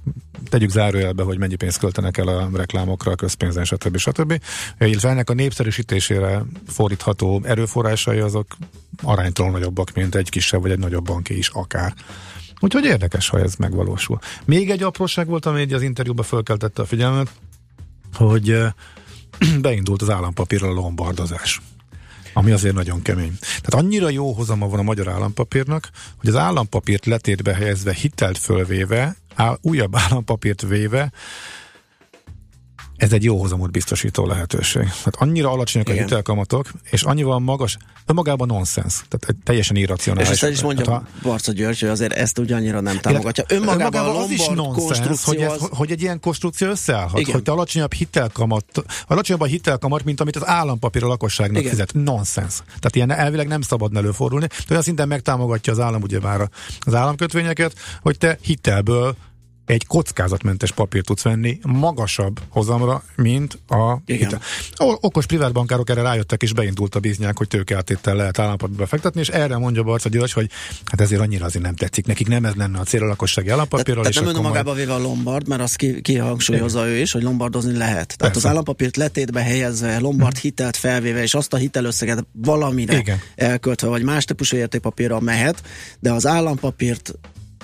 tegyük 0.48 0.70
zárójelbe, 0.70 1.22
hogy 1.22 1.38
mennyi 1.38 1.54
pénzt 1.54 1.78
költenek 1.78 2.18
el 2.18 2.28
a 2.28 2.48
reklámokra, 2.54 3.12
a 3.12 3.14
közpénzen, 3.14 3.64
stb. 3.64 3.96
stb. 3.96 4.40
Illetve 4.78 5.08
ennek 5.08 5.30
a 5.30 5.34
népszerűsítésére 5.34 6.44
fordítható 6.68 7.42
erőforrásai 7.44 8.18
azok 8.18 8.56
aránytalan 9.02 9.52
nagyobbak, 9.52 9.92
mint 9.94 10.14
egy 10.14 10.28
kisebb 10.28 10.60
vagy 10.62 10.70
egy 10.70 10.78
nagyobb 10.78 11.04
banki 11.04 11.38
is 11.38 11.48
akár. 11.48 11.94
Úgyhogy 12.60 12.84
érdekes, 12.84 13.28
ha 13.28 13.38
ez 13.38 13.54
megvalósul. 13.54 14.18
Még 14.44 14.70
egy 14.70 14.82
apróság 14.82 15.26
volt, 15.26 15.46
ami 15.46 15.72
az 15.72 15.82
interjúban 15.82 16.24
fölkeltette 16.24 16.82
a 16.82 16.86
figyelmet, 16.86 17.30
hogy 18.14 18.58
beindult 19.60 20.02
az 20.02 20.10
állampapírral 20.10 20.70
a 20.70 20.80
lombardozás 20.80 21.60
ami 22.36 22.50
azért 22.50 22.74
nagyon 22.74 23.02
kemény. 23.02 23.38
Tehát 23.40 23.84
annyira 23.84 24.08
jó 24.08 24.32
hozama 24.32 24.68
van 24.68 24.78
a 24.78 24.82
magyar 24.82 25.08
állampapírnak, 25.08 25.90
hogy 26.16 26.28
az 26.28 26.36
állampapírt 26.36 27.06
letétbe 27.06 27.54
helyezve, 27.54 27.92
hitelt 27.92 28.38
fölvéve, 28.38 29.16
újabb 29.60 29.96
állampapírt 30.08 30.62
véve, 30.62 31.12
ez 32.96 33.12
egy 33.12 33.24
jó 33.24 33.40
hozamot 33.40 33.70
biztosító 33.70 34.26
lehetőség. 34.26 34.82
Tehát 34.82 35.14
annyira 35.18 35.50
alacsonyak 35.50 35.88
Igen. 35.88 36.00
a 36.00 36.04
hitelkamatok, 36.04 36.70
és 36.90 37.02
annyival 37.02 37.38
magas, 37.38 37.76
önmagában 38.06 38.46
nonsens, 38.46 39.04
tehát 39.08 39.42
teljesen 39.44 39.76
És 39.76 39.82
irracionális. 39.82 40.28
ezt 40.30 40.42
el 40.42 40.50
is 40.50 40.62
mondja 40.62 40.90
Hát, 40.90 41.02
Barca 41.22 41.52
György, 41.52 41.80
hogy 41.80 41.88
azért 41.88 42.12
ezt 42.12 42.38
úgy 42.38 42.52
annyira 42.52 42.80
nem 42.80 42.98
támogatja. 42.98 43.44
Önmagában, 43.48 43.80
Önmagában 43.80 44.22
az 44.22 44.30
is 44.30 44.46
nonsens, 44.46 45.24
hogy, 45.24 45.36
ez, 45.36 45.52
az... 45.52 45.68
hogy 45.70 45.90
egy 45.90 46.02
ilyen 46.02 46.20
konstrukció 46.20 46.68
összeállhat, 46.68 47.20
Igen. 47.20 47.32
hogy 47.34 47.42
te 47.42 47.50
alacsonyabb 47.50 47.92
hitelkamat, 47.92 48.84
alacsonyabb 49.06 49.42
a 49.42 49.46
hitelkamat, 49.46 50.04
mint 50.04 50.20
amit 50.20 50.36
az 50.36 50.46
állampapír 50.46 51.04
a 51.04 51.06
lakosságnak 51.06 51.58
Igen. 51.60 51.70
fizet. 51.70 51.92
Nonsens. 51.94 52.54
Tehát 52.66 52.94
ilyen 52.96 53.10
elvileg 53.10 53.46
nem 53.46 53.60
szabadna 53.60 53.98
előfordulni. 53.98 54.46
De 54.46 54.64
olyan 54.70 54.82
szinten 54.82 55.08
megtámogatja 55.08 55.72
az 55.72 55.80
állam 55.80 56.02
ugye 56.02 56.20
már 56.20 56.48
az 56.80 56.94
államkötvényeket, 56.94 57.74
hogy 58.02 58.18
te 58.18 58.38
hitelből 58.42 59.16
egy 59.66 59.86
kockázatmentes 59.86 60.72
papírt 60.72 61.04
tudsz 61.04 61.22
venni 61.22 61.58
magasabb 61.62 62.40
hozamra, 62.48 63.02
mint 63.16 63.58
a 63.68 63.98
hitel. 64.04 64.40
Okos 64.76 65.26
privátbankárok 65.26 65.90
erre 65.90 66.02
rájöttek, 66.02 66.42
és 66.42 66.52
beindult 66.52 66.94
a 66.94 67.00
biznyák, 67.00 67.38
hogy 67.38 67.48
tőkeáttétel 67.48 68.16
lehet 68.16 68.38
állampapírba 68.38 68.86
fektetni, 68.86 69.20
és 69.20 69.28
erre 69.28 69.56
mondja 69.56 69.82
Barca 69.82 70.08
György, 70.08 70.32
hogy 70.32 70.50
hát 70.84 71.00
ezért 71.00 71.20
annyira 71.20 71.44
azért 71.44 71.64
nem 71.64 71.74
tetszik. 71.74 72.06
Nekik 72.06 72.28
nem 72.28 72.44
ez 72.44 72.54
lenne 72.54 72.78
a 72.78 72.82
cél 72.82 73.02
a 73.02 73.06
lakossági 73.06 73.46
Tehát, 73.46 73.60
állampapírral, 73.60 74.02
tehát 74.02 74.16
és 74.16 74.20
nem 74.20 74.28
akkor 74.28 74.42
majd- 74.42 74.54
önmagába 74.56 74.76
véve 74.76 74.94
a 74.94 74.98
Lombard, 74.98 75.48
mert 75.48 75.60
azt 75.60 75.76
ki, 75.76 76.00
kihangsúlyozza 76.00 76.86
ő 76.86 76.96
is, 76.96 77.12
hogy 77.12 77.22
lombardozni 77.22 77.76
lehet. 77.76 78.16
Tehát 78.16 78.16
Persze. 78.18 78.38
az 78.38 78.46
állampapírt 78.46 78.96
letétbe 78.96 79.42
helyezve, 79.42 79.98
Lombard 79.98 80.36
hitelt 80.36 80.76
felvéve, 80.76 81.22
és 81.22 81.34
azt 81.34 81.52
a 81.52 81.56
hitelösszeget 81.56 82.26
valamire 82.32 82.98
Igen. 82.98 83.20
elköltve, 83.34 83.88
vagy 83.88 84.02
más 84.02 84.24
típusú 84.24 84.56
értékpapírra 84.56 85.20
mehet, 85.20 85.62
de 86.00 86.12
az 86.12 86.26
állampapírt 86.26 87.14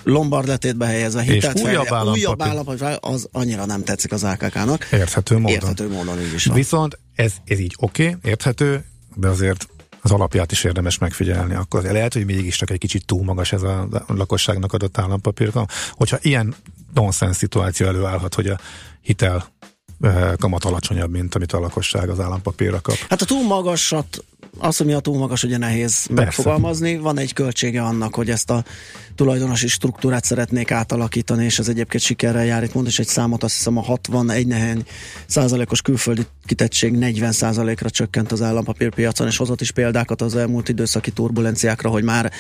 Lombard 0.05 0.47
letétbe 0.47 0.87
helyezve, 0.87 1.23
hitelt 1.23 1.61
újabb 1.61 1.87
felvéve, 1.87 1.97
állampapír. 1.97 2.27
újabb 2.27 2.43
állampapír, 2.43 2.99
az 3.01 3.29
annyira 3.33 3.67
nem 3.67 3.85
tetszik 3.85 4.13
az 4.13 4.25
AKK-nak. 4.25 4.89
Érthető 4.93 5.35
módon. 5.35 5.53
Érthető 5.53 5.89
módon 5.89 6.21
így 6.21 6.33
is 6.35 6.45
van. 6.45 6.57
Viszont 6.57 6.99
ez, 7.15 7.33
ez 7.45 7.59
így 7.59 7.75
oké, 7.79 8.07
okay, 8.07 8.31
érthető, 8.31 8.85
de 9.15 9.29
azért 9.29 9.67
az 10.03 10.11
alapját 10.11 10.53
is 10.53 10.65
érdemes 10.65 10.99
megfigyelni. 10.99 11.55
Akkor 11.55 11.83
lehet, 11.83 12.13
hogy 12.13 12.25
mégis 12.25 12.57
csak 12.57 12.71
egy 12.71 12.79
kicsit 12.79 13.07
túl 13.07 13.25
magas 13.25 13.53
ez 13.53 13.63
a 13.63 13.89
lakosságnak 14.07 14.73
adott 14.73 14.99
állampapír. 14.99 15.53
Hogyha 15.91 16.19
ilyen 16.21 16.55
nonsens 16.95 17.37
szituáció 17.37 17.87
előállhat, 17.87 18.35
hogy 18.35 18.47
a 18.47 18.59
hitel 19.01 19.53
eh, 20.01 20.33
kamat 20.39 20.65
alacsonyabb, 20.65 21.11
mint 21.11 21.35
amit 21.35 21.53
a 21.53 21.61
lakosság 21.61 22.09
az 22.09 22.21
állampapírra 22.21 22.81
kap. 22.81 22.97
Hát 23.09 23.23
a 23.23 23.25
túl 23.25 23.47
magasat, 23.47 24.25
az, 24.59 24.77
hogy 24.77 24.87
mi 24.87 24.93
a 24.93 25.01
túl 25.01 25.19
magas, 25.19 25.43
ugye 25.43 25.57
nehéz 25.57 26.07
megfogalmazni. 26.11 26.97
Van 26.97 27.19
egy 27.19 27.33
költsége 27.33 27.83
annak, 27.83 28.15
hogy 28.15 28.31
ezt 28.31 28.51
a 28.51 28.65
tulajdonosi 29.15 29.69
struktúrát 29.69 30.25
szeretnék 30.25 30.71
átalakítani, 30.71 31.45
és 31.45 31.59
ez 31.59 31.69
egyébként 31.69 32.03
sikerrel 32.03 32.45
jár. 32.45 32.63
Itt 32.63 32.75
mond 32.75 32.87
is 32.87 32.99
egy 32.99 33.07
számot, 33.07 33.43
azt 33.43 33.55
hiszem 33.55 33.77
a 33.77 33.83
61 33.83 34.47
nehány 34.47 34.83
százalékos 35.27 35.83
külföldi 35.83 36.23
kitettség 36.47 36.93
40 36.93 37.33
százalékra 37.33 37.91
csökkent 37.91 38.33
az 38.33 38.43
állampapírpiacon, 38.43 39.27
és 39.27 39.37
hozott 39.37 39.61
is 39.61 39.71
példákat 39.71 40.23
az 40.23 40.37
elmúlt 40.37 40.69
időszaki 40.69 41.11
turbulenciákra, 41.11 41.91
hogy 41.91 42.03
már 42.03 42.33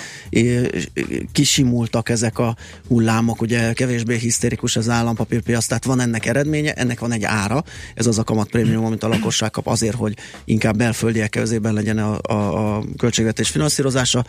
kisimultak 1.32 2.08
ezek 2.08 2.38
a 2.38 2.56
hullámok, 2.88 3.40
ugye 3.40 3.72
kevésbé 3.72 4.16
hisztérikus 4.16 4.76
az 4.76 4.88
állampapírpiac, 4.88 5.66
tehát 5.66 5.84
van 5.84 6.00
ennek 6.00 6.26
eredménye, 6.26 6.72
ennek 6.72 7.00
van 7.00 7.12
egy 7.12 7.24
ára, 7.24 7.64
ez 7.94 8.06
az 8.06 8.18
a 8.18 8.24
kamatprémium, 8.24 8.84
amit 8.84 9.02
a 9.02 9.08
lakosság 9.08 9.50
kap 9.50 9.66
azért, 9.66 9.96
hogy 9.96 10.16
inkább 10.44 10.76
belföldiek 10.76 11.30
kezében 11.30 11.74
legyen 11.74 11.98
a, 11.98 12.11
a, 12.16 12.76
a 12.76 12.82
költségvetés 12.96 13.48
finanszírozása, 13.48 14.24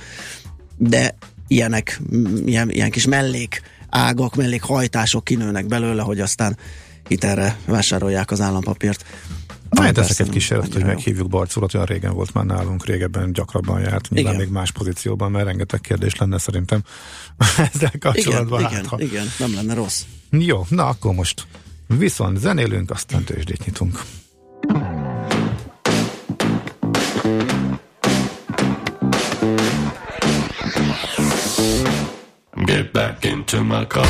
de 0.77 1.17
ilyenek, 1.47 2.01
ilyen, 2.45 2.69
ilyen 2.69 2.91
kis 2.91 3.05
mellék 3.05 3.61
ágak, 3.89 4.35
mellékhajtások 4.35 5.23
kinőnek 5.23 5.65
belőle, 5.65 6.01
hogy 6.01 6.19
aztán 6.19 6.57
hitelre 7.07 7.57
vásárolják 7.65 8.31
az 8.31 8.41
állampapírt. 8.41 9.05
Majd 9.69 9.93
Persze, 9.93 10.09
ezeket 10.11 10.33
kísérlet, 10.33 10.73
hogy 10.73 10.85
meghívjuk 10.85 11.29
Barculat, 11.29 11.73
olyan 11.73 11.85
régen 11.85 12.13
volt 12.13 12.33
már 12.33 12.45
nálunk, 12.45 12.85
régebben 12.85 13.33
gyakrabban 13.33 13.79
járt, 13.79 14.09
nyilván 14.09 14.33
Igen. 14.33 14.45
még 14.45 14.53
más 14.53 14.71
pozícióban, 14.71 15.31
mert 15.31 15.45
rengeteg 15.45 15.81
kérdés 15.81 16.15
lenne 16.15 16.37
szerintem 16.37 16.83
ezzel 17.73 17.91
Igen, 17.93 17.99
kapcsolatban. 17.99 18.59
igen, 18.59 18.73
hát, 18.73 18.85
ha- 18.85 19.01
igen, 19.01 19.25
nem 19.39 19.53
lenne 19.53 19.73
rossz. 19.73 20.01
Jó, 20.29 20.65
na 20.69 20.87
akkor 20.87 21.13
most 21.13 21.47
viszont 21.87 22.37
zenélünk, 22.37 22.91
aztán 22.91 23.23
tőzsdét 23.23 23.65
nyitunk. 23.65 24.01
Get 32.65 32.93
back 32.93 33.25
into 33.25 33.61
my 33.63 33.83
car. 33.85 34.05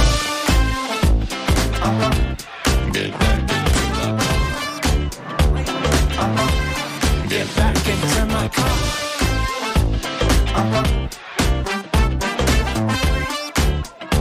Get 2.92 3.12
back 3.20 3.40
into 3.40 3.80
my 3.96 4.14
car. 6.14 6.38
Get 7.30 7.56
back 7.56 7.88
into 7.88 8.26
my 8.28 8.48
car. 8.50 8.78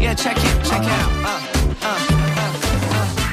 Yeah, 0.01 0.15
check 0.15 0.39
it, 0.39 0.65
check 0.65 0.83
it 0.83 0.89
out. 0.89 1.22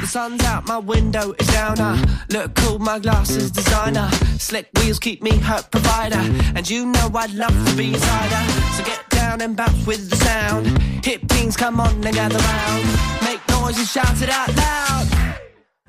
Sun's 0.09 0.43
out, 0.45 0.67
my 0.67 0.79
window 0.79 1.35
is 1.37 1.47
down. 1.47 1.79
I 1.79 1.93
look 2.31 2.55
cool, 2.55 2.79
my 2.79 2.97
glasses 2.97 3.51
designer. 3.51 4.09
Slick 4.39 4.67
wheels 4.77 4.97
keep 4.97 5.21
me 5.21 5.37
hurt 5.37 5.69
provider. 5.69 6.23
And 6.55 6.67
you 6.67 6.87
know 6.87 7.11
I'd 7.13 7.33
love 7.33 7.53
to 7.67 7.75
be 7.75 7.93
a 7.93 7.99
cider. 7.99 8.51
So 8.75 8.83
get 8.83 9.07
down 9.09 9.41
and 9.41 9.55
bounce 9.55 9.85
with 9.85 10.09
the 10.09 10.15
sound. 10.15 10.65
Hit 11.05 11.27
pings, 11.29 11.55
come 11.55 11.79
on 11.79 12.03
and 12.03 12.15
gather 12.15 12.39
round. 12.39 12.85
Make 13.23 13.41
noise 13.49 13.77
and 13.77 13.87
shout 13.87 14.19
it 14.23 14.29
out 14.29 14.55
loud. 14.55 15.07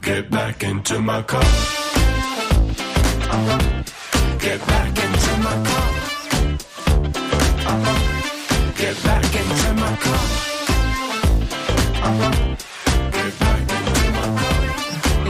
Get 0.03 0.31
back 0.31 0.63
into 0.65 0.99
my 0.99 1.23
car. 1.23 1.43
Get 4.39 4.61
back 4.67 4.99
into 5.05 5.33
my 5.47 5.57
car. 5.69 5.91
Get 8.77 9.03
back 9.03 9.35
into 9.41 9.73
my 9.83 9.97
car. 10.05 10.41
My 12.03 12.70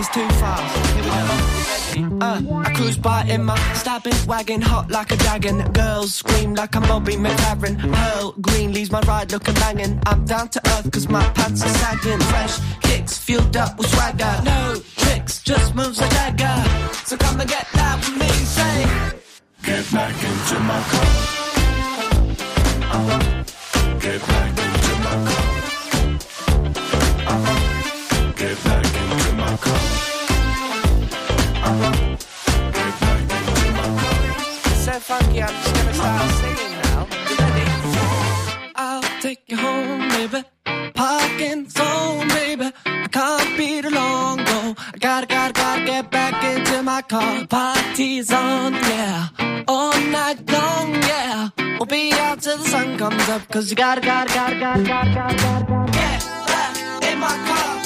It's 0.01 0.09
too 0.09 0.27
fast. 0.41 1.99
Uh, 2.23 2.41
I 2.65 2.73
cruise 2.75 2.97
by 2.97 3.25
in 3.25 3.45
my 3.45 3.59
stabbing 3.75 4.15
wagon, 4.27 4.63
hot 4.63 4.91
like 4.91 5.13
a 5.13 5.17
dragon. 5.17 5.59
Girls 5.73 6.15
scream 6.15 6.55
like 6.55 6.75
I'm 6.75 6.85
Bobby 6.85 7.17
McLaren. 7.17 7.77
Pearl 7.93 8.33
green 8.41 8.73
leaves 8.73 8.91
my 8.91 9.01
ride 9.01 9.31
looking 9.31 9.53
banging. 9.57 10.01
I'm 10.07 10.25
down 10.25 10.49
to 10.49 10.61
earth 10.71 10.91
cause 10.91 11.07
my 11.11 11.23
pants 11.35 11.63
are 11.67 11.69
sagging. 11.69 12.19
Fresh 12.19 12.61
kicks 12.81 13.19
fueled 13.19 13.55
up 13.59 13.77
with 13.77 13.91
swagger. 13.91 14.41
No 14.43 14.81
tricks, 14.97 15.43
just 15.43 15.75
moves 15.75 16.01
like 16.01 16.11
dagger. 16.13 16.65
So 17.05 17.19
come 17.19 17.39
and 17.39 17.51
get 17.51 17.67
that 17.75 17.99
with 17.99 18.17
me, 18.17 18.29
say. 18.57 18.87
Get 19.65 19.93
back 19.93 20.15
into 20.15 20.61
my 20.61 20.81
car. 20.91 21.11
Get 22.91 23.01
back 23.13 23.29
into 23.29 23.29
my 23.29 23.37
car. 23.37 24.01
Get 24.01 24.21
back 24.27 24.60
funky, 35.11 35.43
I'm 35.43 35.49
just 35.49 35.75
gonna 35.75 35.95
start 35.95 36.31
singing 36.41 36.75
now. 36.83 37.01
Ready? 37.41 37.65
I'll 38.77 39.09
take 39.21 39.43
you 39.51 39.57
home, 39.57 40.09
baby. 40.15 40.41
Parkinson's, 40.95 42.33
baby. 42.35 42.69
I 42.87 43.09
can't 43.17 43.51
beat 43.59 43.85
long, 43.91 44.37
though. 44.49 44.75
I 44.95 44.99
gotta, 45.07 45.27
gotta, 45.27 45.53
gotta 45.53 45.85
get 45.85 46.11
back 46.13 46.37
into 46.45 46.83
my 46.85 47.03
car. 47.03 47.45
Party's 47.49 48.33
on, 48.33 48.75
yeah. 48.75 49.29
All 49.67 49.99
night 50.19 50.39
long, 50.49 50.95
yeah. 51.11 51.49
We'll 51.79 51.87
be 51.87 52.13
out 52.13 52.41
till 52.43 52.59
the 52.59 52.69
sun 52.69 52.97
comes 52.97 53.29
up, 53.29 53.43
cause 53.49 53.69
you 53.69 53.77
gotta, 53.77 54.01
gotta, 54.01 54.33
gotta, 54.33 54.61
gotta, 54.61 54.85
gotta, 54.85 55.15
gotta, 55.15 55.37
gotta, 55.45 55.67
gotta 55.73 55.93
get 55.99 56.21
back 56.51 57.05
in 57.11 57.19
my 57.19 57.37
car. 57.49 57.80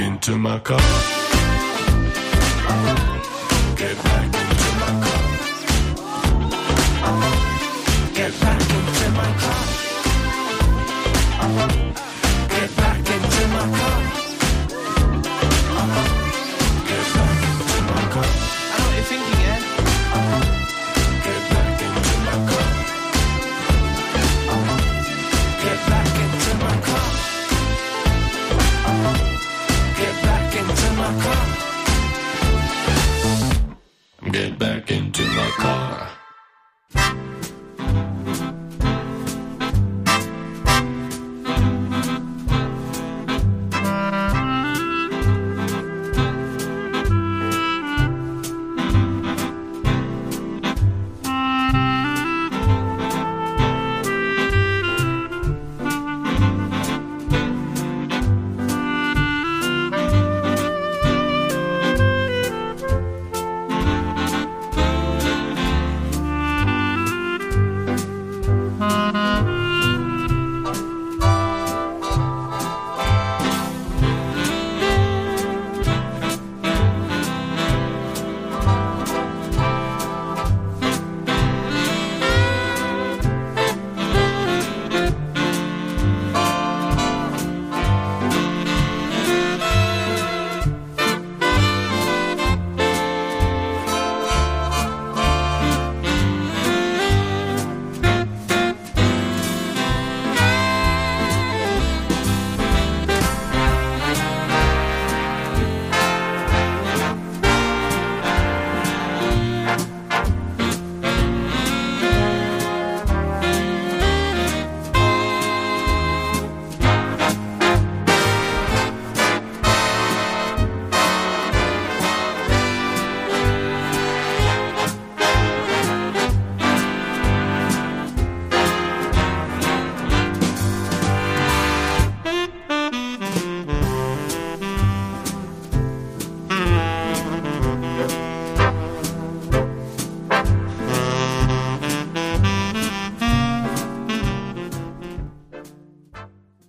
Into 0.00 0.38
my 0.38 0.58
car. 0.60 1.19
Back 34.60 34.90
into 34.90 35.22
my 35.22 35.50
car. 35.56 35.89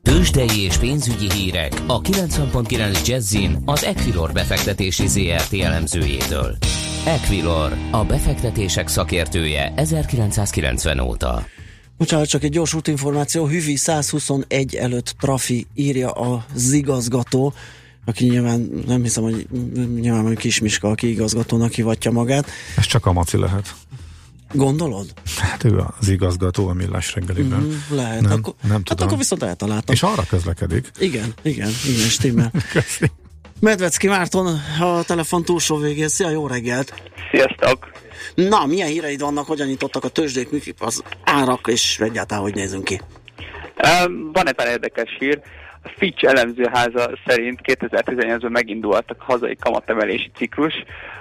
Tőzsdei 0.01 0.59
és 0.59 0.77
pénzügyi 0.77 1.31
hírek 1.31 1.73
a 1.87 2.01
90.9 2.01 3.07
Jazzin 3.07 3.61
az 3.65 3.83
Equilor 3.83 4.31
befektetési 4.31 5.07
ZRT 5.07 5.53
elemzőjétől. 5.53 6.57
Equilor, 7.05 7.77
a 7.91 8.03
befektetések 8.03 8.87
szakértője 8.87 9.73
1990 9.75 10.99
óta. 10.99 11.45
Bocsánat, 11.97 12.27
csak 12.27 12.43
egy 12.43 12.51
gyors 12.51 12.73
útinformáció. 12.73 13.47
Hüvi 13.47 13.75
121 13.75 14.75
előtt 14.75 15.15
Trafi 15.19 15.67
írja 15.75 16.11
az 16.11 16.71
igazgató, 16.71 17.53
aki 18.05 18.25
nyilván 18.25 18.83
nem 18.87 19.01
hiszem, 19.03 19.23
hogy 19.23 19.47
nyilván 19.99 20.19
mondjuk 20.19 20.41
Kismiska, 20.41 20.89
aki 20.89 21.09
igazgatónak 21.09 21.71
hivatja 21.71 22.11
magát. 22.11 22.49
Ez 22.77 22.85
csak 22.85 23.05
a 23.05 23.11
maci 23.11 23.37
lehet. 23.37 23.75
Gondolod? 24.53 25.13
Hát 25.37 25.63
ő 25.63 25.83
az 25.99 26.09
igazgató 26.09 26.67
a 26.67 26.73
millás 26.73 27.13
reggeliben. 27.13 27.59
Mm, 27.59 27.95
lehet. 27.95 28.21
Nem, 28.21 28.31
akkor, 28.31 28.53
nem 28.61 28.71
hát 28.71 28.83
tudom. 28.83 29.05
akkor 29.05 29.17
viszont 29.17 29.43
eltaláltam. 29.43 29.95
És 29.95 30.03
arra 30.03 30.23
közlekedik. 30.29 30.91
Igen, 30.99 31.33
igen, 31.41 31.69
igen, 31.85 32.09
stimmel. 32.09 32.51
Köszi. 32.73 33.11
Medvecki 33.59 34.07
Márton 34.07 34.61
a 34.79 35.03
telefon 35.03 35.43
túlsó 35.43 35.77
végén. 35.77 36.07
Szia, 36.07 36.29
jó 36.29 36.47
reggelt! 36.47 36.93
Sziasztok! 37.31 37.91
Na, 38.35 38.65
milyen 38.65 38.87
híreid 38.87 39.19
vannak, 39.19 39.45
hogyan 39.45 39.67
nyitottak 39.67 40.03
a 40.03 40.07
tőzsdék, 40.07 40.51
mik 40.51 40.73
az 40.79 41.03
árak, 41.23 41.67
és 41.67 41.99
egyáltalán 41.99 42.43
hogy 42.43 42.55
nézünk 42.55 42.83
ki? 42.83 43.01
Um, 44.05 44.31
Van 44.31 44.47
egy 44.47 44.53
pár 44.53 44.67
érdekes 44.67 45.15
hír. 45.19 45.41
A 45.83 45.89
Fitch 45.97 46.25
elemzőháza 46.25 47.11
szerint 47.25 47.59
2018-ban 47.63 48.49
megindultak 48.49 49.17
a 49.19 49.23
hazai 49.23 49.55
kamatemelési 49.59 50.31
ciklus. 50.35 50.73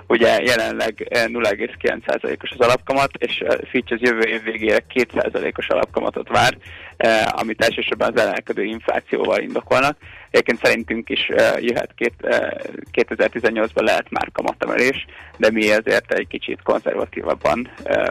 Ugye 0.07 0.43
jelenleg 0.43 1.07
eh, 1.11 1.25
0,9%-os 1.27 2.51
az 2.51 2.67
alapkamat, 2.67 3.11
és 3.19 3.39
eh, 3.39 3.59
Fitch 3.71 3.93
az 3.93 4.01
jövő 4.01 4.21
év 4.21 4.43
végére 4.43 4.85
2%-os 4.95 5.69
alapkamatot 5.69 6.29
vár, 6.29 6.57
eh, 6.97 7.41
amit 7.41 7.65
elsősorban 7.65 8.13
az 8.13 8.21
emelkedő 8.21 8.63
inflációval 8.63 9.41
indokolnak. 9.41 9.97
Egyébként 10.31 10.59
szerintünk 10.63 11.09
is 11.09 11.29
eh, 11.29 11.63
jöhet 11.63 11.93
két, 11.95 12.15
eh, 12.21 12.51
2018-ban 12.93 13.83
lehet 13.83 14.11
már 14.11 14.29
kamatemelés, 14.33 15.07
de 15.37 15.51
mi 15.51 15.71
ezért 15.71 16.13
egy 16.13 16.27
kicsit 16.27 16.63
konzervatívabban 16.63 17.71
eh, 17.83 18.09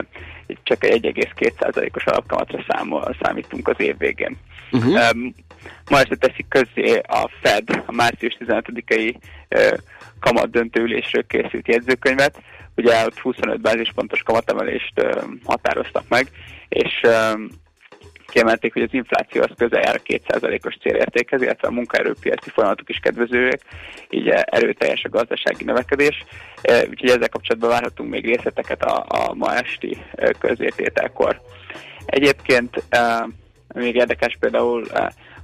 csak 0.64 0.84
egy 0.84 1.06
1,2%-os 1.06 2.06
alapkamatra 2.06 2.66
számol, 2.68 3.16
számítunk 3.22 3.68
az 3.68 3.76
év 3.78 3.98
végén. 3.98 4.38
Uh-huh. 4.72 4.94
Um, 5.14 5.34
ma 5.90 6.00
este 6.00 6.16
teszik 6.16 6.46
közzé 6.50 7.02
a 7.08 7.30
Fed 7.42 7.84
a 7.86 7.92
március 7.92 8.38
15-i 8.40 9.16
uh, 9.50 9.78
kamat 10.20 10.52
döntőülésről 10.52 11.28
készült 11.28 11.68
jegyzőkönyvet. 11.68 12.42
Ugye 12.76 13.06
ott 13.06 13.20
25 13.20 13.62
bázispontos 13.62 14.24
kamatemelést 14.24 14.94
határoztak 15.44 16.04
meg, 16.08 16.28
és 16.70 17.02
kiemelték, 18.30 18.74
hogy 18.74 18.82
az 18.82 18.94
infláció 18.94 19.42
az 19.42 19.50
közel 19.58 19.82
jár 19.82 19.96
a 19.96 20.12
2%-os 20.12 20.78
célértékhez, 20.82 21.42
illetve 21.42 21.68
a 21.68 21.72
munkaerőpiaci 21.72 22.50
folyamatok 22.50 22.90
is 22.90 22.98
kedvezőek, 22.98 23.62
így 24.10 24.28
erőteljes 24.30 25.04
a 25.04 25.10
gazdasági 25.10 25.64
növekedés. 25.64 26.24
Úgyhogy 26.90 27.10
ezzel 27.10 27.30
kapcsolatban 27.30 27.70
várhatunk 27.70 28.10
még 28.10 28.26
részleteket 28.26 28.84
a, 28.84 29.06
a 29.08 29.34
ma 29.34 29.56
esti 29.56 29.98
közzétételkor. 30.40 31.42
Egyébként 32.06 32.84
még 33.74 33.96
érdekes 33.96 34.38
például 34.40 34.86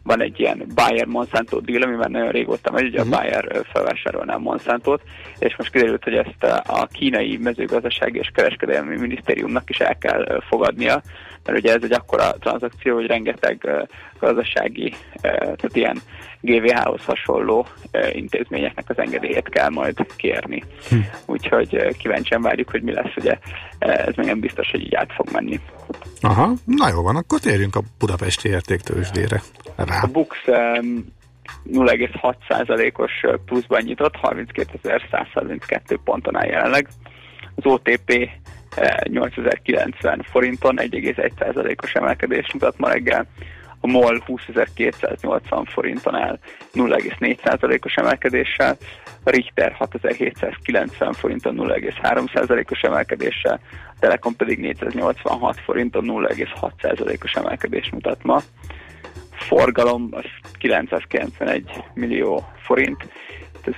van 0.06 0.22
egy 0.22 0.40
ilyen 0.40 0.64
Bayer-Monsanto 0.76 1.60
deal, 1.60 1.82
ami 1.82 1.96
már 1.96 2.10
nagyon 2.10 2.32
régóta 2.32 2.72
megy, 2.72 2.86
ugye 2.86 3.02
a 3.02 3.10
Bayer 3.10 3.46
ö, 3.52 3.60
felvásárolná 3.74 4.34
a 4.34 4.40
Monsantót, 4.40 5.02
és 5.40 5.56
most 5.58 5.72
kiderült, 5.72 6.04
hogy 6.04 6.14
ezt 6.14 6.44
a- 6.44 6.88
kínai 6.92 7.38
mezőgazdasági 7.38 8.20
és 8.20 8.30
kereskedelmi 8.34 8.98
minisztériumnak 8.98 9.70
is 9.70 9.80
el 9.80 9.98
kell 9.98 10.42
fogadnia, 10.48 11.02
mert 11.46 11.58
ugye 11.58 11.74
ez 11.74 11.84
egy 11.84 11.94
akkora 11.94 12.32
tranzakció, 12.40 12.96
hogy 12.96 13.06
rengeteg 13.06 13.88
gazdasági, 14.20 14.94
tehát 15.22 15.76
ilyen 15.76 15.98
GVH-hoz 16.46 17.04
hasonló 17.06 17.68
intézményeknek 18.12 18.90
az 18.90 18.98
engedélyét 18.98 19.50
kell 19.50 19.70
majd 19.70 20.06
kérni. 20.16 20.64
Hm. 20.90 20.96
Úgyhogy 21.26 21.98
kíváncsian 21.98 22.42
várjuk, 22.42 22.70
hogy 22.70 22.82
mi 22.82 22.94
lesz, 22.94 23.16
ugye 23.16 23.38
ez 23.80 24.16
még 24.16 24.26
nem 24.26 24.40
biztos, 24.40 24.72
hogy 24.72 24.82
így 24.82 24.96
át 24.96 25.14
fog 25.14 25.32
menni. 25.32 25.60
Aha, 26.22 26.54
na 26.66 26.90
jó 26.90 27.02
van, 27.02 27.16
akkor 27.16 27.40
térjünk 27.40 27.76
a 27.76 27.82
budapesti 28.00 28.50
értéktősdére. 28.50 29.42
Rá. 29.76 30.02
A 30.02 30.08
Bux 30.08 30.38
um, 30.48 31.14
0,6%-os 31.72 33.12
pluszban 33.46 33.82
nyitott, 33.82 34.14
32.132 34.22 35.98
ponton 36.04 36.38
áll 36.38 36.48
jelenleg. 36.48 36.88
Az 37.56 37.66
OTP 37.66 38.30
eh, 38.76 38.96
8090 39.04 40.26
forinton 40.30 40.76
1,1%-os 40.78 41.94
emelkedést 41.94 42.54
mutat 42.54 42.78
ma 42.78 42.90
reggel. 42.90 43.26
A 43.86 43.88
MOL 43.88 44.24
20.280 44.28 45.66
forinton 45.66 46.16
áll 46.16 46.40
0,4%-os 46.74 47.94
emelkedéssel, 47.96 48.78
a 49.24 49.30
Richter 49.30 49.76
6790 49.78 51.14
forinton 51.14 51.56
0,3%-os 51.58 52.82
emelkedéssel, 52.82 53.60
a 53.90 53.96
Telekom 54.00 54.36
pedig 54.36 54.60
486 54.60 55.58
forinton 55.60 56.04
0,6%-os 56.08 57.34
emelkedést 57.34 57.92
mutat 57.92 58.24
ma 58.24 58.42
forgalom 59.32 60.08
az 60.12 60.26
991 60.58 61.84
millió 61.94 62.48
forint, 62.58 63.08
ez 63.64 63.74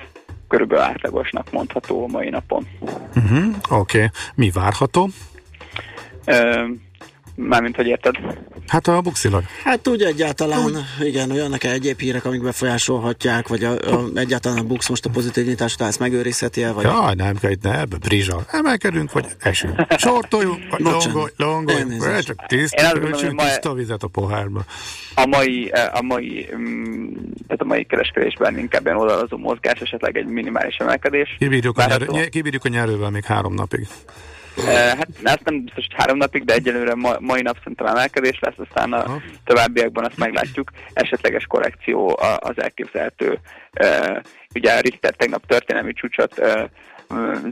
körülbelül 0.47 0.83
átlagosnak 0.83 1.51
mondható 1.51 2.03
a 2.03 2.07
mai 2.07 2.29
napon. 2.29 2.67
Uh-huh, 3.15 3.55
Oké, 3.69 3.97
okay. 3.97 4.09
mi 4.35 4.51
várható? 4.51 5.09
Ö, 6.25 6.65
Mármint, 7.39 7.75
hogy 7.75 7.87
érted? 7.87 8.15
Hát 8.67 8.87
a 8.87 9.01
buxilag. 9.01 9.43
Hát 9.63 9.87
úgy 9.87 10.01
egyáltalán, 10.01 10.85
igen, 11.01 11.31
olyannak 11.31 11.63
-e 11.63 11.71
egyéb 11.71 11.99
hírek, 11.99 12.25
amik 12.25 12.41
befolyásolhatják, 12.43 13.47
vagy 13.47 13.63
a, 13.63 13.71
a, 13.71 14.03
egyáltalán 14.15 14.57
a 14.57 14.63
Bux 14.63 14.89
most 14.89 15.05
a 15.05 15.09
pozitív 15.09 15.45
nyitás 15.45 15.73
után 15.73 15.87
ezt 15.87 15.99
megőrizheti 15.99 16.63
-e, 16.63 16.71
vagy... 16.71 16.83
Jaj, 16.83 17.13
nem 17.15 17.35
kell 17.35 17.51
ne 17.61 17.79
ebbe 17.79 17.97
brizsal. 17.97 18.45
Emelkedünk, 18.51 19.11
vagy 19.11 19.25
esünk. 19.39 19.75
Sortoljunk, 19.97 20.59
vagy 20.69 20.83
Bocsánat. 20.83 21.05
longolj, 21.05 21.31
longolj. 21.37 21.79
Elnézést. 21.79 22.13
Vagy 22.13 22.23
Csak 22.23 22.45
tiszta, 22.45 22.97
öltsünk 22.99 23.41
tiszta 23.41 23.73
vizet 23.73 24.03
a 24.03 24.07
pohárba. 24.07 24.65
A 25.15 25.25
mai, 25.25 25.69
a 25.93 26.01
mai, 26.01 26.49
mm, 26.55 27.13
tehát 27.47 27.61
a 27.61 27.65
mai 27.65 27.83
kereskedésben 27.85 28.57
inkább 28.57 28.85
ilyen 28.85 28.97
oldalazó 28.97 29.37
mozgás, 29.37 29.79
esetleg 29.79 30.17
egy 30.17 30.25
minimális 30.25 30.75
emelkedés. 30.75 31.35
Kibírjuk 31.39 31.77
a, 31.77 31.85
nyerő, 31.87 32.27
kibírjuk 32.29 32.65
a 32.65 32.69
nyerővel 32.69 33.09
még 33.09 33.23
három 33.23 33.53
napig. 33.53 33.87
Hát 34.65 35.07
ezt 35.23 35.43
nem 35.43 35.63
biztos, 35.63 35.85
hogy 35.85 35.95
három 35.97 36.17
napig, 36.17 36.43
de 36.43 36.53
egyelőre 36.53 36.95
ma, 36.95 37.15
mai 37.19 37.41
nap 37.41 37.57
szerintem 37.57 37.85
emelkedés 37.85 38.39
lesz, 38.39 38.57
aztán 38.57 38.93
a 38.93 38.97
Aha. 38.97 39.21
továbbiakban 39.43 40.05
azt 40.05 40.17
meglátjuk. 40.17 40.71
Esetleges 40.93 41.45
korrekció 41.45 42.19
az 42.39 42.61
elképzelhető. 42.61 43.39
Ugye 44.55 44.73
a 44.73 44.79
Richter 44.79 45.13
tegnap 45.15 45.45
történelmi 45.45 45.93
csúcsot 45.93 46.41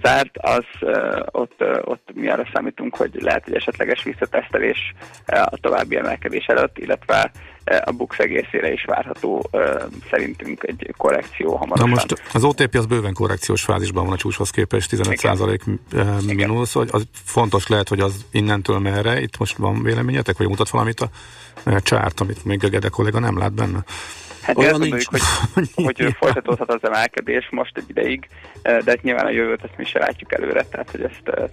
zárt, 0.04 0.38
az 0.38 0.66
ott, 1.32 1.64
ott 1.82 2.10
mi 2.14 2.30
arra 2.30 2.50
számítunk, 2.54 2.96
hogy 2.96 3.22
lehet, 3.22 3.44
hogy 3.44 3.56
esetleges 3.56 4.04
visszatesztelés 4.04 4.94
a 5.26 5.58
további 5.62 5.96
emelkedés 5.96 6.46
előtt, 6.46 6.78
illetve 6.78 7.32
a 7.86 7.92
Bux 7.92 8.18
egészére 8.20 8.72
is 8.72 8.86
várható 8.86 9.50
szerintünk 10.10 10.64
egy 10.64 10.94
korrekció 10.98 11.52
Na 11.52 11.58
hamarosan. 11.58 11.90
most 11.90 12.22
az 12.34 12.44
OTP 12.44 12.76
az 12.76 12.86
bőven 12.86 13.14
korrekciós 13.14 13.64
fázisban 13.64 14.04
van 14.04 14.14
a 14.14 14.18
csúcshoz 14.18 14.50
képest, 14.50 14.96
15% 14.96 15.60
eh, 15.94 16.22
mínusz, 16.22 16.74
hogy 16.74 16.90
az 16.92 17.08
fontos 17.24 17.68
lehet, 17.68 17.90
hogy 17.90 18.00
az 18.00 18.26
innentől 18.32 18.80
merre, 18.80 19.22
itt 19.22 19.38
most 19.38 19.58
van 19.58 19.84
véleményetek, 19.84 20.38
vagy 20.38 20.48
mutat 20.48 20.70
valamit 20.70 21.00
a 21.00 21.10
csárt, 21.82 22.20
amit 22.20 22.46
még 22.46 22.64
a 22.64 22.68
Gede 22.68 22.90
kolléga 22.90 23.20
nem 23.20 23.38
lát 23.38 23.54
benne? 23.54 23.84
Hát 24.46 24.58
Olyan 24.58 24.72
gondoljuk, 24.72 25.10
hogy, 25.10 25.22
hogy 25.86 26.16
folytatódhat 26.18 26.70
az 26.70 26.80
emelkedés 26.82 27.48
most 27.52 27.78
egy 27.78 27.84
ideig, 27.88 28.28
eh, 28.62 28.78
de 28.78 28.92
hát 28.92 29.02
nyilván 29.02 29.26
a 29.26 29.30
jövőt 29.30 29.64
ezt 29.64 29.78
mi 29.78 29.86
se 29.86 30.00
látjuk 30.00 30.34
előre, 30.34 30.64
tehát 30.64 30.92
hogy 30.92 31.02
ezt, 31.02 31.22
eh, 31.24 31.44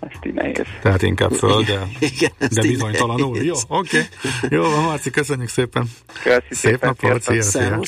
ezt 0.00 0.26
így 0.26 0.34
nehéz. 0.34 0.66
Tehát 0.82 1.02
inkább 1.02 1.32
föl, 1.32 1.62
de, 1.62 1.88
Igen, 1.98 2.30
de 2.38 2.60
bizonytalanul. 2.60 3.42
Jó, 3.42 3.54
oké. 3.68 4.00
Jó, 4.48 4.62
van, 4.62 4.82
Marci, 4.82 5.10
köszönjük 5.10 5.48
szépen. 5.48 5.84
Köszi 6.22 6.40
Szép 6.50 6.70
szépen, 6.70 6.96
napot, 7.00 7.22
szia, 7.22 7.42
szia. 7.42 7.80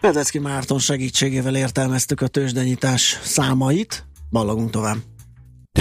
Pedecki 0.00 0.38
Márton 0.38 0.78
segítségével 0.78 1.56
értelmeztük 1.56 2.20
a 2.20 2.26
tőzsdenyítás 2.26 3.18
számait. 3.22 4.04
Ballagunk 4.30 4.70
tovább. 4.70 4.96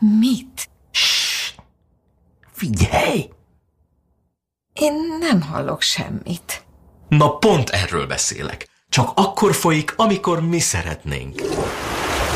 Mit? 0.00 0.68
Figyelj! 2.52 3.28
Én 4.72 4.92
nem 5.20 5.42
hallok 5.42 5.82
semmit. 5.82 6.64
Na 7.08 7.36
pont 7.36 7.68
erről 7.70 8.06
beszélek. 8.06 8.68
Csak 8.88 9.10
akkor 9.14 9.54
folyik, 9.54 9.92
amikor 9.96 10.40
mi 10.40 10.58
szeretnénk. 10.58 11.40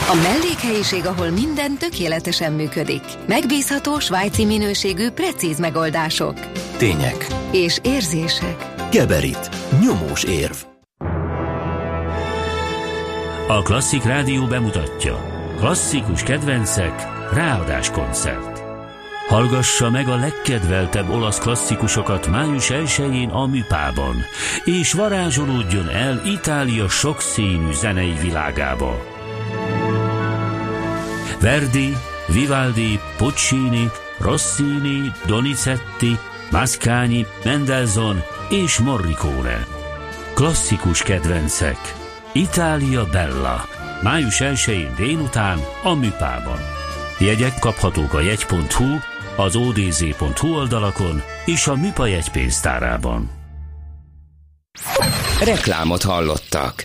A 0.08 0.14
mellékhelyiség, 0.14 1.06
ahol 1.06 1.30
minden 1.30 1.76
tökéletesen 1.78 2.52
működik. 2.52 3.02
Megbízható 3.26 3.98
svájci 3.98 4.44
minőségű, 4.44 5.10
precíz 5.10 5.58
megoldások. 5.58 6.40
Tények. 6.76 7.26
És 7.50 7.78
érzések. 7.82 8.74
Geberit. 8.90 9.50
Nyomós 9.80 10.24
érv. 10.24 10.56
A 13.48 13.62
Klasszik 13.62 14.02
Rádió 14.02 14.46
bemutatja. 14.46 15.30
Klasszikus 15.58 16.22
kedvencek, 16.22 17.21
ráadás 17.32 17.90
koncert. 17.90 18.62
Hallgassa 19.28 19.90
meg 19.90 20.08
a 20.08 20.16
legkedveltebb 20.16 21.10
olasz 21.10 21.38
klasszikusokat 21.38 22.26
május 22.26 22.68
1-én 22.70 23.28
a 23.28 23.46
Műpában, 23.46 24.24
és 24.64 24.92
varázsolódjon 24.92 25.88
el 25.88 26.20
Itália 26.24 26.88
sokszínű 26.88 27.72
zenei 27.72 28.14
világába. 28.20 29.06
Verdi, 31.40 31.96
Vivaldi, 32.26 33.00
Puccini, 33.16 33.90
Rossini, 34.18 35.12
Donizetti, 35.26 36.18
Mascagni, 36.50 37.26
Mendelssohn 37.44 38.16
és 38.50 38.78
Morricone. 38.78 39.66
Klasszikus 40.34 41.02
kedvencek. 41.02 41.94
Itália 42.32 43.06
Bella. 43.06 43.64
Május 44.02 44.38
1-én 44.40 44.94
délután 44.96 45.58
a 45.82 45.94
Műpában. 45.94 46.81
Jegyek 47.22 47.58
kaphatók 47.58 48.14
a 48.14 48.20
jegy.hu, 48.20 48.98
az 49.36 49.56
odz.hu 49.56 50.54
oldalakon 50.54 51.22
és 51.44 51.66
a 51.66 51.74
Műpa 51.74 52.06
jegypénztárában. 52.06 53.30
Reklámot 55.44 56.02
hallottak. 56.02 56.84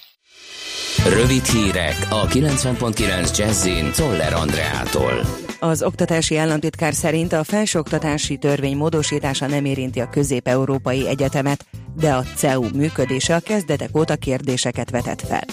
Rövid 1.09 1.45
hírek 1.45 2.07
a 2.09 2.27
90.9 2.27 3.37
Jazzin 3.37 3.91
Toller 3.91 4.33
Andreától. 4.33 5.46
Az 5.59 5.83
oktatási 5.83 6.37
államtitkár 6.37 6.93
szerint 6.93 7.33
a 7.33 7.43
felsőoktatási 7.43 8.37
törvény 8.37 8.77
módosítása 8.77 9.47
nem 9.47 9.65
érinti 9.65 9.99
a 9.99 10.09
közép-európai 10.09 11.07
egyetemet, 11.07 11.65
de 11.99 12.13
a 12.13 12.23
CEU 12.35 12.65
működése 12.75 13.35
a 13.35 13.39
kezdetek 13.39 13.97
óta 13.97 14.15
kérdéseket 14.15 14.89
vetett 14.89 15.21
fel. 15.21 15.43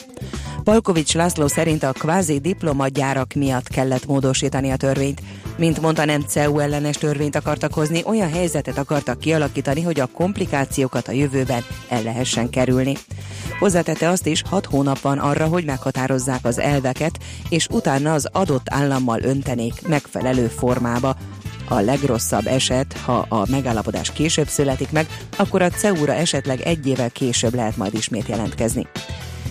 Palkovics 0.64 1.14
László 1.14 1.46
szerint 1.46 1.82
a 1.82 1.92
kvázi 1.92 2.38
diplomagyárak 2.38 3.32
miatt 3.32 3.68
kellett 3.68 4.06
módosítani 4.06 4.70
a 4.70 4.76
törvényt. 4.76 5.22
Mint 5.58 5.80
mondta, 5.80 6.04
nem 6.04 6.20
CEU 6.20 6.58
ellenes 6.58 6.96
törvényt 6.96 7.36
akartak 7.36 7.74
hozni, 7.74 8.02
olyan 8.04 8.30
helyzetet 8.30 8.78
akartak 8.78 9.18
kialakítani, 9.18 9.82
hogy 9.82 10.00
a 10.00 10.06
komplikációkat 10.06 11.08
a 11.08 11.12
jövőben 11.12 11.64
el 11.88 12.02
lehessen 12.02 12.50
kerülni. 12.50 12.96
Hozzátette 13.58 14.08
azt 14.08 14.26
is, 14.26 14.42
hat 14.46 14.66
hónap 14.66 15.00
van 15.00 15.18
arra, 15.18 15.46
hogy 15.46 15.64
meghatározzák 15.64 16.44
az 16.44 16.58
elveket, 16.58 17.18
és 17.48 17.66
utána 17.70 18.12
az 18.12 18.28
adott 18.32 18.66
állammal 18.70 19.22
öntenék 19.22 19.88
megfelelő 19.94 20.46
formába. 20.46 21.16
A 21.68 21.80
legrosszabb 21.80 22.46
eset, 22.46 22.92
ha 23.04 23.26
a 23.28 23.44
megállapodás 23.50 24.12
később 24.12 24.48
születik 24.48 24.90
meg, 24.90 25.06
akkor 25.36 25.62
a 25.62 25.70
CEU-ra 25.70 26.12
esetleg 26.12 26.60
egy 26.60 26.86
évvel 26.86 27.10
később 27.10 27.54
lehet 27.54 27.76
majd 27.76 27.94
ismét 27.94 28.28
jelentkezni. 28.28 28.86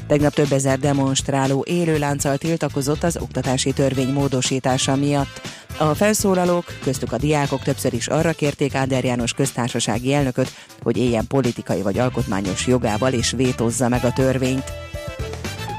Tegnap 0.08 0.34
több 0.34 0.52
ezer 0.52 0.80
demonstráló 0.80 1.64
élőlánccal 1.68 2.38
tiltakozott 2.38 3.04
az 3.04 3.18
oktatási 3.18 3.72
törvény 3.72 4.14
módosítása 4.14 4.96
miatt. 4.96 5.42
A 5.78 5.94
felszólalók, 5.94 6.66
köztük 6.82 7.12
a 7.12 7.18
diákok 7.18 7.62
többször 7.62 7.94
is 7.94 8.08
arra 8.08 8.32
kérték 8.32 8.76
Áder 8.76 9.04
János 9.04 9.34
köztársasági 9.34 10.14
elnököt, 10.14 10.54
hogy 10.82 10.98
éljen 10.98 11.28
politikai 11.28 11.82
vagy 11.82 12.00
alkotmányos 12.00 12.68
jogával 12.68 13.14
és 13.14 13.32
vétózza 13.32 13.88
meg 13.88 14.04
a 14.04 14.14
törvényt. 14.14 14.72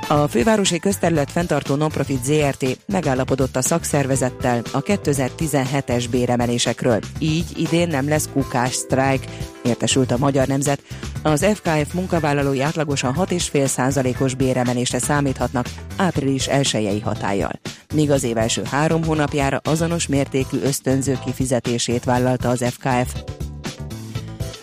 A 0.09 0.29
fővárosi 0.29 0.79
közterület 0.79 1.31
fenntartó 1.31 1.75
Nonprofit 1.75 2.25
ZRT 2.25 2.79
megállapodott 2.87 3.57
a 3.57 3.63
szakszervezettel 3.63 4.63
a 4.73 4.83
2017-es 4.83 6.05
béremelésekről. 6.11 6.99
Így 7.19 7.45
idén 7.57 7.89
nem 7.89 8.09
lesz 8.09 8.29
kukás 8.33 8.75
sztrájk, 8.75 9.25
értesült 9.65 10.11
a 10.11 10.19
Magyar 10.19 10.47
Nemzet. 10.47 10.83
Az 11.23 11.47
FKF 11.55 11.93
munkavállalói 11.93 12.61
átlagosan 12.61 13.15
6,5%-os 13.19 14.35
béremelésre 14.35 14.99
számíthatnak 14.99 15.67
április 15.97 16.47
1 16.47 17.01
hatállyal. 17.05 17.61
Míg 17.95 18.11
az 18.11 18.23
év 18.25 18.37
első 18.37 18.63
három 18.71 19.05
hónapjára 19.05 19.61
azonos 19.65 20.07
mértékű 20.07 20.61
ösztönző 20.63 21.19
kifizetését 21.25 22.05
vállalta 22.05 22.49
az 22.49 22.65
FKF. 22.71 23.15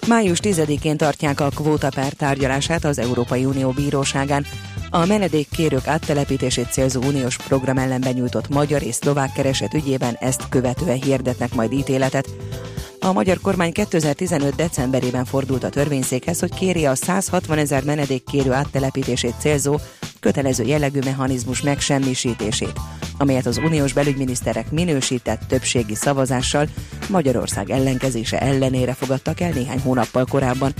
Május 0.07 0.39
10-én 0.41 0.97
tartják 0.97 1.39
a 1.39 1.49
kvótaper 1.49 2.13
tárgyalását 2.13 2.85
az 2.85 2.99
Európai 2.99 3.45
Unió 3.45 3.69
bíróságán. 3.69 4.45
A 4.93 5.05
menedékkérők 5.05 5.87
áttelepítését 5.87 6.71
célzó 6.71 7.01
uniós 7.01 7.37
program 7.37 7.77
ellen 7.77 8.01
benyújtott 8.01 8.49
magyar 8.49 8.83
és 8.83 8.95
szlovák 8.95 9.33
kereset 9.33 9.73
ügyében 9.73 10.15
ezt 10.19 10.49
követően 10.49 11.01
hirdetnek 11.01 11.53
majd 11.53 11.71
ítéletet. 11.71 12.29
A 12.99 13.11
magyar 13.11 13.39
kormány 13.39 13.71
2015. 13.71 14.55
decemberében 14.55 15.25
fordult 15.25 15.63
a 15.63 15.69
törvényszékhez, 15.69 16.39
hogy 16.39 16.53
kéri 16.53 16.85
a 16.85 16.95
160 16.95 17.57
ezer 17.57 17.83
menedékkérő 17.83 18.51
áttelepítését 18.51 19.35
célzó 19.39 19.77
kötelező 20.21 20.63
jellegű 20.63 20.99
mechanizmus 21.05 21.61
megsemmisítését, 21.61 22.79
amelyet 23.17 23.45
az 23.45 23.57
uniós 23.57 23.93
belügyminiszterek 23.93 24.71
minősített 24.71 25.41
többségi 25.47 25.95
szavazással 25.95 26.67
Magyarország 27.09 27.69
ellenkezése 27.69 28.39
ellenére 28.39 28.93
fogadtak 28.93 29.39
el 29.39 29.51
néhány 29.51 29.79
hónappal 29.79 30.25
korábban. 30.25 30.73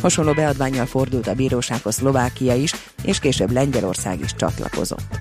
Hasonló 0.00 0.32
beadványjal 0.32 0.86
fordult 0.86 1.26
a 1.26 1.34
bírósághoz 1.34 1.94
Szlovákia 1.94 2.54
is, 2.54 2.74
és 3.02 3.18
később 3.18 3.50
Lengyelország 3.50 4.20
is 4.20 4.34
csatlakozott. 4.34 5.18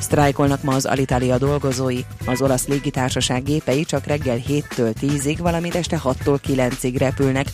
Sztrájkolnak 0.00 0.62
ma 0.62 0.74
az 0.74 0.86
Alitalia 0.86 1.38
dolgozói. 1.38 2.00
Az 2.26 2.42
olasz 2.42 2.66
légitársaság 2.66 3.42
gépei 3.42 3.84
csak 3.84 4.06
reggel 4.06 4.38
7-től 4.48 4.94
10-ig, 5.00 5.36
valamint 5.38 5.74
este 5.74 6.00
6-tól 6.04 6.38
9-ig 6.48 6.94
repülnek. 6.98 7.46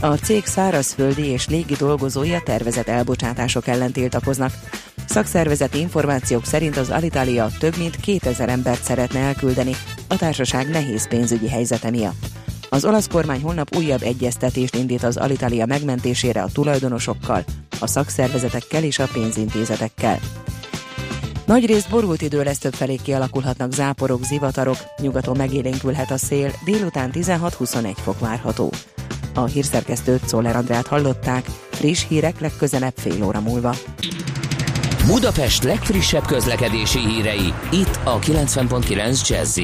A 0.00 0.14
cég 0.14 0.44
szárazföldi 0.44 1.26
és 1.26 1.48
légi 1.48 1.74
dolgozói 1.74 2.32
a 2.32 2.42
tervezett 2.44 2.88
elbocsátások 2.88 3.66
ellen 3.66 3.92
tiltakoznak. 3.92 4.52
Szakszervezeti 5.06 5.78
információk 5.78 6.44
szerint 6.44 6.76
az 6.76 6.90
Alitalia 6.90 7.48
több 7.58 7.76
mint 7.76 7.96
2000 7.96 8.48
embert 8.48 8.82
szeretne 8.82 9.20
elküldeni 9.20 9.72
a 10.08 10.16
társaság 10.16 10.68
nehéz 10.68 11.08
pénzügyi 11.08 11.48
helyzete 11.48 11.90
miatt. 11.90 12.26
Az 12.68 12.84
olasz 12.84 13.08
kormány 13.08 13.42
holnap 13.42 13.76
újabb 13.76 14.02
egyeztetést 14.02 14.74
indít 14.74 15.02
az 15.02 15.16
Alitalia 15.16 15.66
megmentésére 15.66 16.42
a 16.42 16.50
tulajdonosokkal, 16.52 17.44
a 17.80 17.86
szakszervezetekkel 17.86 18.84
és 18.84 18.98
a 18.98 19.08
pénzintézetekkel. 19.12 20.18
Nagy 21.44 21.66
részt 21.66 21.90
borult 21.90 22.22
idő 22.22 22.42
lesz 22.42 22.58
több 22.58 22.74
felé 22.74 22.96
kialakulhatnak 22.96 23.72
záporok, 23.72 24.24
zivatarok, 24.24 24.76
nyugaton 25.00 25.36
megélénkülhet 25.36 26.10
a 26.10 26.16
szél, 26.16 26.52
délután 26.64 27.10
16-21 27.14 27.92
fok 28.02 28.20
várható. 28.20 28.70
A 29.34 29.44
hírszerkesztőt 29.44 30.28
Szoller 30.28 30.56
Andrát 30.56 30.86
hallották, 30.86 31.46
friss 31.70 32.06
hírek 32.08 32.40
legközelebb 32.40 32.94
fél 32.96 33.24
óra 33.24 33.40
múlva. 33.40 33.74
Budapest 35.06 35.62
legfrissebb 35.62 36.26
közlekedési 36.26 36.98
hírei, 36.98 37.54
itt 37.70 37.98
a 38.04 38.18
90.9 38.18 39.28
jazz 39.28 39.60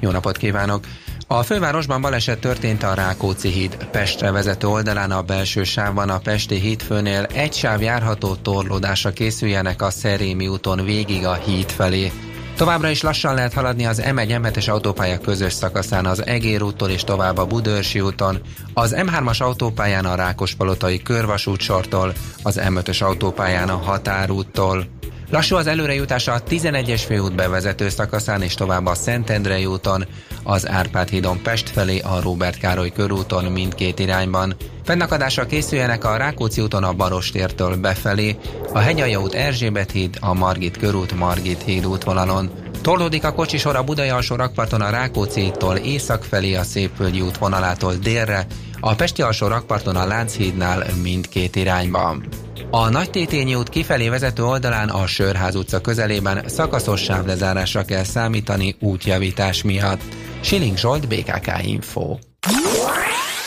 Jó 0.00 0.10
napot 0.10 0.36
kívánok! 0.36 0.84
A 1.32 1.42
fővárosban 1.42 2.00
baleset 2.00 2.38
történt 2.38 2.82
a 2.82 2.94
Rákóczi 2.94 3.48
híd 3.48 3.76
Pestre 3.90 4.30
vezető 4.30 4.66
oldalán 4.66 5.10
a 5.10 5.22
belső 5.22 5.64
sávban 5.64 6.10
a 6.10 6.18
Pesti 6.18 6.54
hídfőnél 6.54 7.22
egy 7.22 7.52
sáv 7.52 7.82
járható 7.82 8.34
torlódásra 8.34 9.10
készüljenek 9.10 9.82
a 9.82 9.90
Szerémi 9.90 10.48
úton 10.48 10.84
végig 10.84 11.26
a 11.26 11.34
híd 11.34 11.70
felé. 11.70 12.12
Továbbra 12.56 12.88
is 12.88 13.02
lassan 13.02 13.34
lehet 13.34 13.52
haladni 13.52 13.86
az 13.86 14.02
M1 14.04 14.40
M7-es 14.42 14.70
autópálya 14.70 15.18
közös 15.18 15.52
szakaszán 15.52 16.06
az 16.06 16.26
Egér 16.26 16.62
úttól 16.62 16.90
és 16.90 17.04
tovább 17.04 17.38
a 17.38 17.46
Budörsi 17.46 18.00
úton, 18.00 18.40
az 18.74 18.94
M3-as 18.96 19.42
autópályán 19.42 20.04
a 20.04 20.14
Rákospalotai 20.14 21.02
körvasút 21.02 21.60
sortól, 21.60 22.12
az 22.42 22.60
M5-ös 22.62 23.02
autópályán 23.02 23.68
a 23.68 23.76
Határúttól. 23.76 24.86
Lassú 25.32 25.56
az 25.56 25.66
előrejutás 25.66 26.28
a 26.28 26.42
11-es 26.42 27.02
főút 27.06 27.34
bevezető 27.34 27.88
szakaszán 27.88 28.42
és 28.42 28.54
tovább 28.54 28.86
a 28.86 28.94
Szentendrei 28.94 29.66
úton, 29.66 30.04
az 30.42 30.68
Árpád 30.68 31.08
hídon 31.08 31.42
Pest 31.42 31.68
felé 31.68 31.98
a 31.98 32.20
Róbert 32.20 32.58
Károly 32.58 32.90
körúton 32.90 33.44
mindkét 33.44 33.98
irányban. 33.98 34.56
Fennakadásra 34.84 35.46
készüljenek 35.46 36.04
a 36.04 36.16
Rákóczi 36.16 36.60
úton 36.60 36.84
a 36.84 36.92
Barostértől 36.92 37.76
befelé, 37.76 38.36
a 38.72 38.78
Hegyalja 38.78 39.20
út 39.20 39.34
Erzsébet 39.34 39.90
híd, 39.90 40.16
a 40.20 40.34
Margit 40.34 40.76
körút 40.76 41.12
Margit 41.12 41.62
híd 41.62 41.86
útvonalon. 41.86 42.50
Torlódik 42.82 43.24
a 43.24 43.32
kocsisor 43.32 43.76
a 43.76 43.82
Budai 43.82 44.08
alsó 44.08 44.34
rakparton 44.34 44.80
a 44.80 44.90
Rákóczi-tól 44.90 45.76
észak 45.76 46.24
felé 46.24 46.54
a 46.54 46.62
Szépvölgyi 46.62 47.20
útvonalától 47.20 47.94
délre, 47.94 48.46
a 48.84 48.94
Pesti 48.94 49.22
alsó 49.22 49.46
rakparton 49.46 49.96
a 49.96 50.06
Lánchídnál 50.06 50.84
mindkét 51.02 51.56
irányban. 51.56 52.26
A 52.70 52.88
Nagy 52.88 53.10
Tétényi 53.10 53.54
út 53.54 53.68
kifelé 53.68 54.08
vezető 54.08 54.44
oldalán 54.44 54.88
a 54.88 55.06
Sörház 55.06 55.54
utca 55.54 55.80
közelében 55.80 56.48
szakaszos 56.48 57.02
sávlezárásra 57.02 57.84
kell 57.84 58.04
számítani 58.04 58.76
útjavítás 58.80 59.62
miatt. 59.62 60.00
Siling 60.40 60.76
Zsolt, 60.76 61.08
BKK 61.08 61.66
Info. 61.66 62.16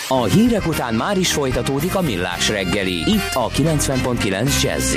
A 0.07 0.23
hírek 0.23 0.67
után 0.67 0.93
már 0.93 1.17
is 1.17 1.33
folytatódik 1.33 1.95
a 1.95 2.01
millás 2.01 2.49
reggeli, 2.49 2.93
itt 2.93 3.31
a 3.33 3.49
90.9 3.49 4.61
jazz 4.61 4.95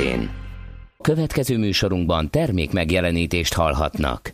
Következő 1.01 1.57
műsorunkban 1.57 2.29
termék 2.29 2.71
megjelenítést 2.71 3.53
hallhatnak. 3.53 4.33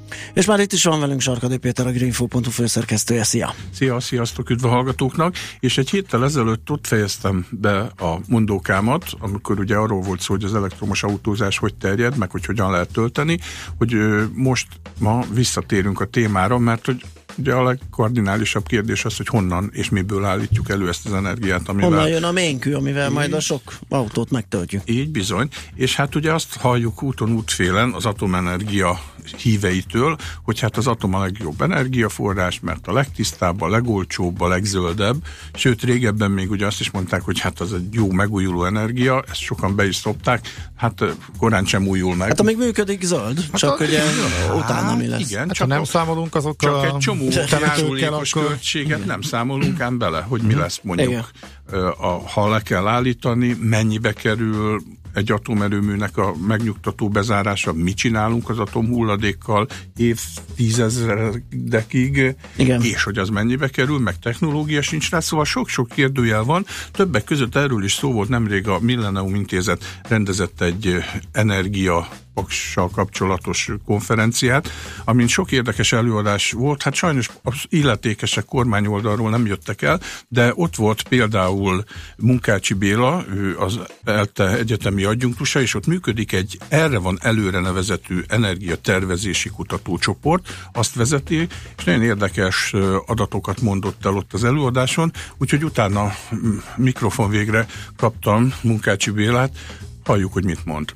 És 0.33 0.45
már 0.45 0.59
itt 0.59 0.73
is 0.73 0.83
van 0.83 0.99
velünk 0.99 1.21
Sarkadi 1.21 1.57
Péter, 1.57 1.87
a 1.87 1.91
Greenfo.hu 1.91 2.49
főszerkesztője. 2.49 3.23
Szia! 3.23 3.53
Szia, 3.73 3.99
sziasztok, 3.99 4.49
üdv 4.49 4.65
a 4.65 4.69
hallgatóknak! 4.69 5.35
És 5.59 5.77
egy 5.77 5.89
héttel 5.89 6.23
ezelőtt 6.23 6.69
ott 6.69 6.87
fejeztem 6.87 7.45
be 7.49 7.79
a 7.79 8.19
mondókámat, 8.27 9.05
amikor 9.19 9.59
ugye 9.59 9.75
arról 9.75 10.01
volt 10.01 10.21
szó, 10.21 10.33
hogy 10.33 10.43
az 10.43 10.55
elektromos 10.55 11.03
autózás 11.03 11.57
hogy 11.57 11.73
terjed, 11.75 12.17
meg 12.17 12.31
hogy 12.31 12.45
hogyan 12.45 12.71
lehet 12.71 12.91
tölteni, 12.91 13.39
hogy 13.77 13.95
most 14.33 14.67
ma 14.99 15.23
visszatérünk 15.33 15.99
a 15.99 16.05
témára, 16.05 16.57
mert 16.57 16.85
hogy 16.85 17.03
ugye 17.37 17.53
a 17.53 17.63
legkardinálisabb 17.63 18.67
kérdés 18.67 19.05
az, 19.05 19.17
hogy 19.17 19.27
honnan 19.27 19.69
és 19.73 19.89
miből 19.89 20.25
állítjuk 20.25 20.69
elő 20.69 20.87
ezt 20.87 21.05
az 21.05 21.13
energiát, 21.13 21.67
amivel... 21.69 21.89
Honnan 21.89 22.07
jön 22.07 22.23
a 22.23 22.31
ménkű, 22.31 22.73
amivel 22.73 23.09
majd 23.09 23.33
a 23.33 23.39
sok 23.39 23.77
autót 23.89 24.31
megtöltjük? 24.31 24.81
Így 24.85 25.09
bizony. 25.09 25.47
És 25.75 25.95
hát 25.95 26.15
ugye 26.15 26.33
azt 26.33 26.55
halljuk 26.57 27.03
úton 27.03 27.31
útfélen 27.31 27.93
az 27.93 28.05
atomenergia 28.05 28.99
híveitől, 29.37 30.17
hogy 30.43 30.59
hát 30.59 30.77
az 30.77 30.87
atom 30.87 31.13
a 31.13 31.19
legjobb 31.19 31.61
energiaforrás, 31.61 32.59
mert 32.59 32.87
a 32.87 32.93
legtisztább, 32.93 33.61
a 33.61 33.67
legolcsóbb, 33.69 34.41
a 34.41 34.47
legzöldebb, 34.47 35.15
sőt 35.53 35.83
régebben 35.83 36.31
még 36.31 36.51
ugye 36.51 36.65
azt 36.65 36.79
is 36.79 36.91
mondták, 36.91 37.21
hogy 37.21 37.39
hát 37.39 37.59
az 37.59 37.73
egy 37.73 37.93
jó 37.93 38.11
megújuló 38.11 38.65
energia, 38.65 39.23
ezt 39.29 39.39
sokan 39.39 39.75
be 39.75 39.87
is 39.87 39.95
szopták, 39.95 40.69
hát 40.75 41.03
korán 41.37 41.65
sem 41.65 41.87
újul 41.87 42.15
meg. 42.15 42.27
Hát 42.27 42.39
amíg 42.39 42.57
működik 42.57 43.01
zöld, 43.03 43.39
hát 43.51 43.59
csak 43.59 43.79
a- 43.79 43.83
ugye 43.83 43.99
Hát, 44.01 44.55
utána 44.55 44.95
mi 44.95 45.07
lesz. 45.07 45.29
Igen, 45.29 45.47
Hát, 45.47 45.57
ha 45.57 45.65
nem 45.65 45.83
számolunk 45.83 46.35
azokkal 46.35 46.81
csak 46.81 46.91
a 46.91 46.95
egy 46.95 46.97
csomó 46.97 47.20
akkor- 48.13 48.47
költséget 48.47 49.05
nem 49.05 49.21
számolunk 49.21 49.79
ám 49.79 49.97
bele, 49.97 50.21
hogy 50.21 50.41
mi 50.41 50.55
lesz 50.55 50.79
mondjuk, 50.83 51.09
Igen. 51.09 51.25
a, 51.83 52.29
ha 52.29 52.49
le 52.49 52.61
kell 52.61 52.87
állítani, 52.87 53.57
mennyibe 53.59 54.13
kerül 54.13 54.81
egy 55.13 55.31
atomerőműnek 55.31 56.17
a 56.17 56.33
megnyugtató 56.47 57.09
bezárása, 57.09 57.73
mit 57.73 57.95
csinálunk 57.95 58.49
az 58.49 58.59
atomhulladékkal 58.59 59.67
évtizedekig, 59.95 62.35
Igen. 62.55 62.81
és 62.81 63.03
hogy 63.03 63.17
az 63.17 63.29
mennyibe 63.29 63.67
kerül, 63.67 63.99
meg 63.99 64.19
technológia 64.19 64.81
sincs 64.81 65.09
rá, 65.09 65.19
szóval 65.19 65.45
sok-sok 65.45 65.87
kérdőjel 65.87 66.43
van. 66.43 66.65
Többek 66.91 67.23
között 67.23 67.55
erről 67.55 67.83
is 67.83 67.93
szó 67.93 68.11
volt 68.11 68.29
nemrég 68.29 68.67
a 68.67 68.79
Millennium 68.79 69.35
Intézet 69.35 70.01
rendezett 70.07 70.61
egy 70.61 70.95
energia 71.31 72.07
paksal 72.33 72.89
kapcsolatos 72.89 73.69
konferenciát, 73.85 74.69
amin 75.05 75.27
sok 75.27 75.51
érdekes 75.51 75.91
előadás 75.91 76.51
volt. 76.51 76.83
Hát 76.83 76.93
sajnos 76.93 77.29
az 77.43 77.55
illetékesek 77.69 78.45
kormányoldalról 78.45 79.29
nem 79.29 79.45
jöttek 79.45 79.81
el, 79.81 79.99
de 80.27 80.51
ott 80.55 80.75
volt 80.75 81.01
például 81.01 81.83
Munkácsi 82.17 82.73
Béla, 82.73 83.23
ő 83.29 83.57
az 83.57 83.79
ELTE 84.03 84.57
egyetemi 84.57 85.03
adjunktusa, 85.03 85.61
és 85.61 85.73
ott 85.73 85.87
működik 85.87 86.33
egy 86.33 86.57
erre 86.67 86.97
van 86.97 87.17
előre 87.21 87.59
nevezetű 87.59 88.23
energiatervezési 88.27 89.49
kutatócsoport, 89.49 90.47
azt 90.73 90.95
vezeti, 90.95 91.47
és 91.77 91.83
nagyon 91.83 92.03
érdekes 92.03 92.73
adatokat 93.05 93.61
mondott 93.61 94.05
el 94.05 94.15
ott 94.15 94.33
az 94.33 94.43
előadáson, 94.43 95.11
úgyhogy 95.37 95.63
utána 95.63 96.11
mikrofon 96.75 97.29
végre 97.29 97.65
kaptam 97.97 98.53
Munkácsi 98.61 99.11
Bélát, 99.11 99.57
halljuk, 100.03 100.33
hogy 100.33 100.45
mit 100.45 100.65
mond. 100.65 100.95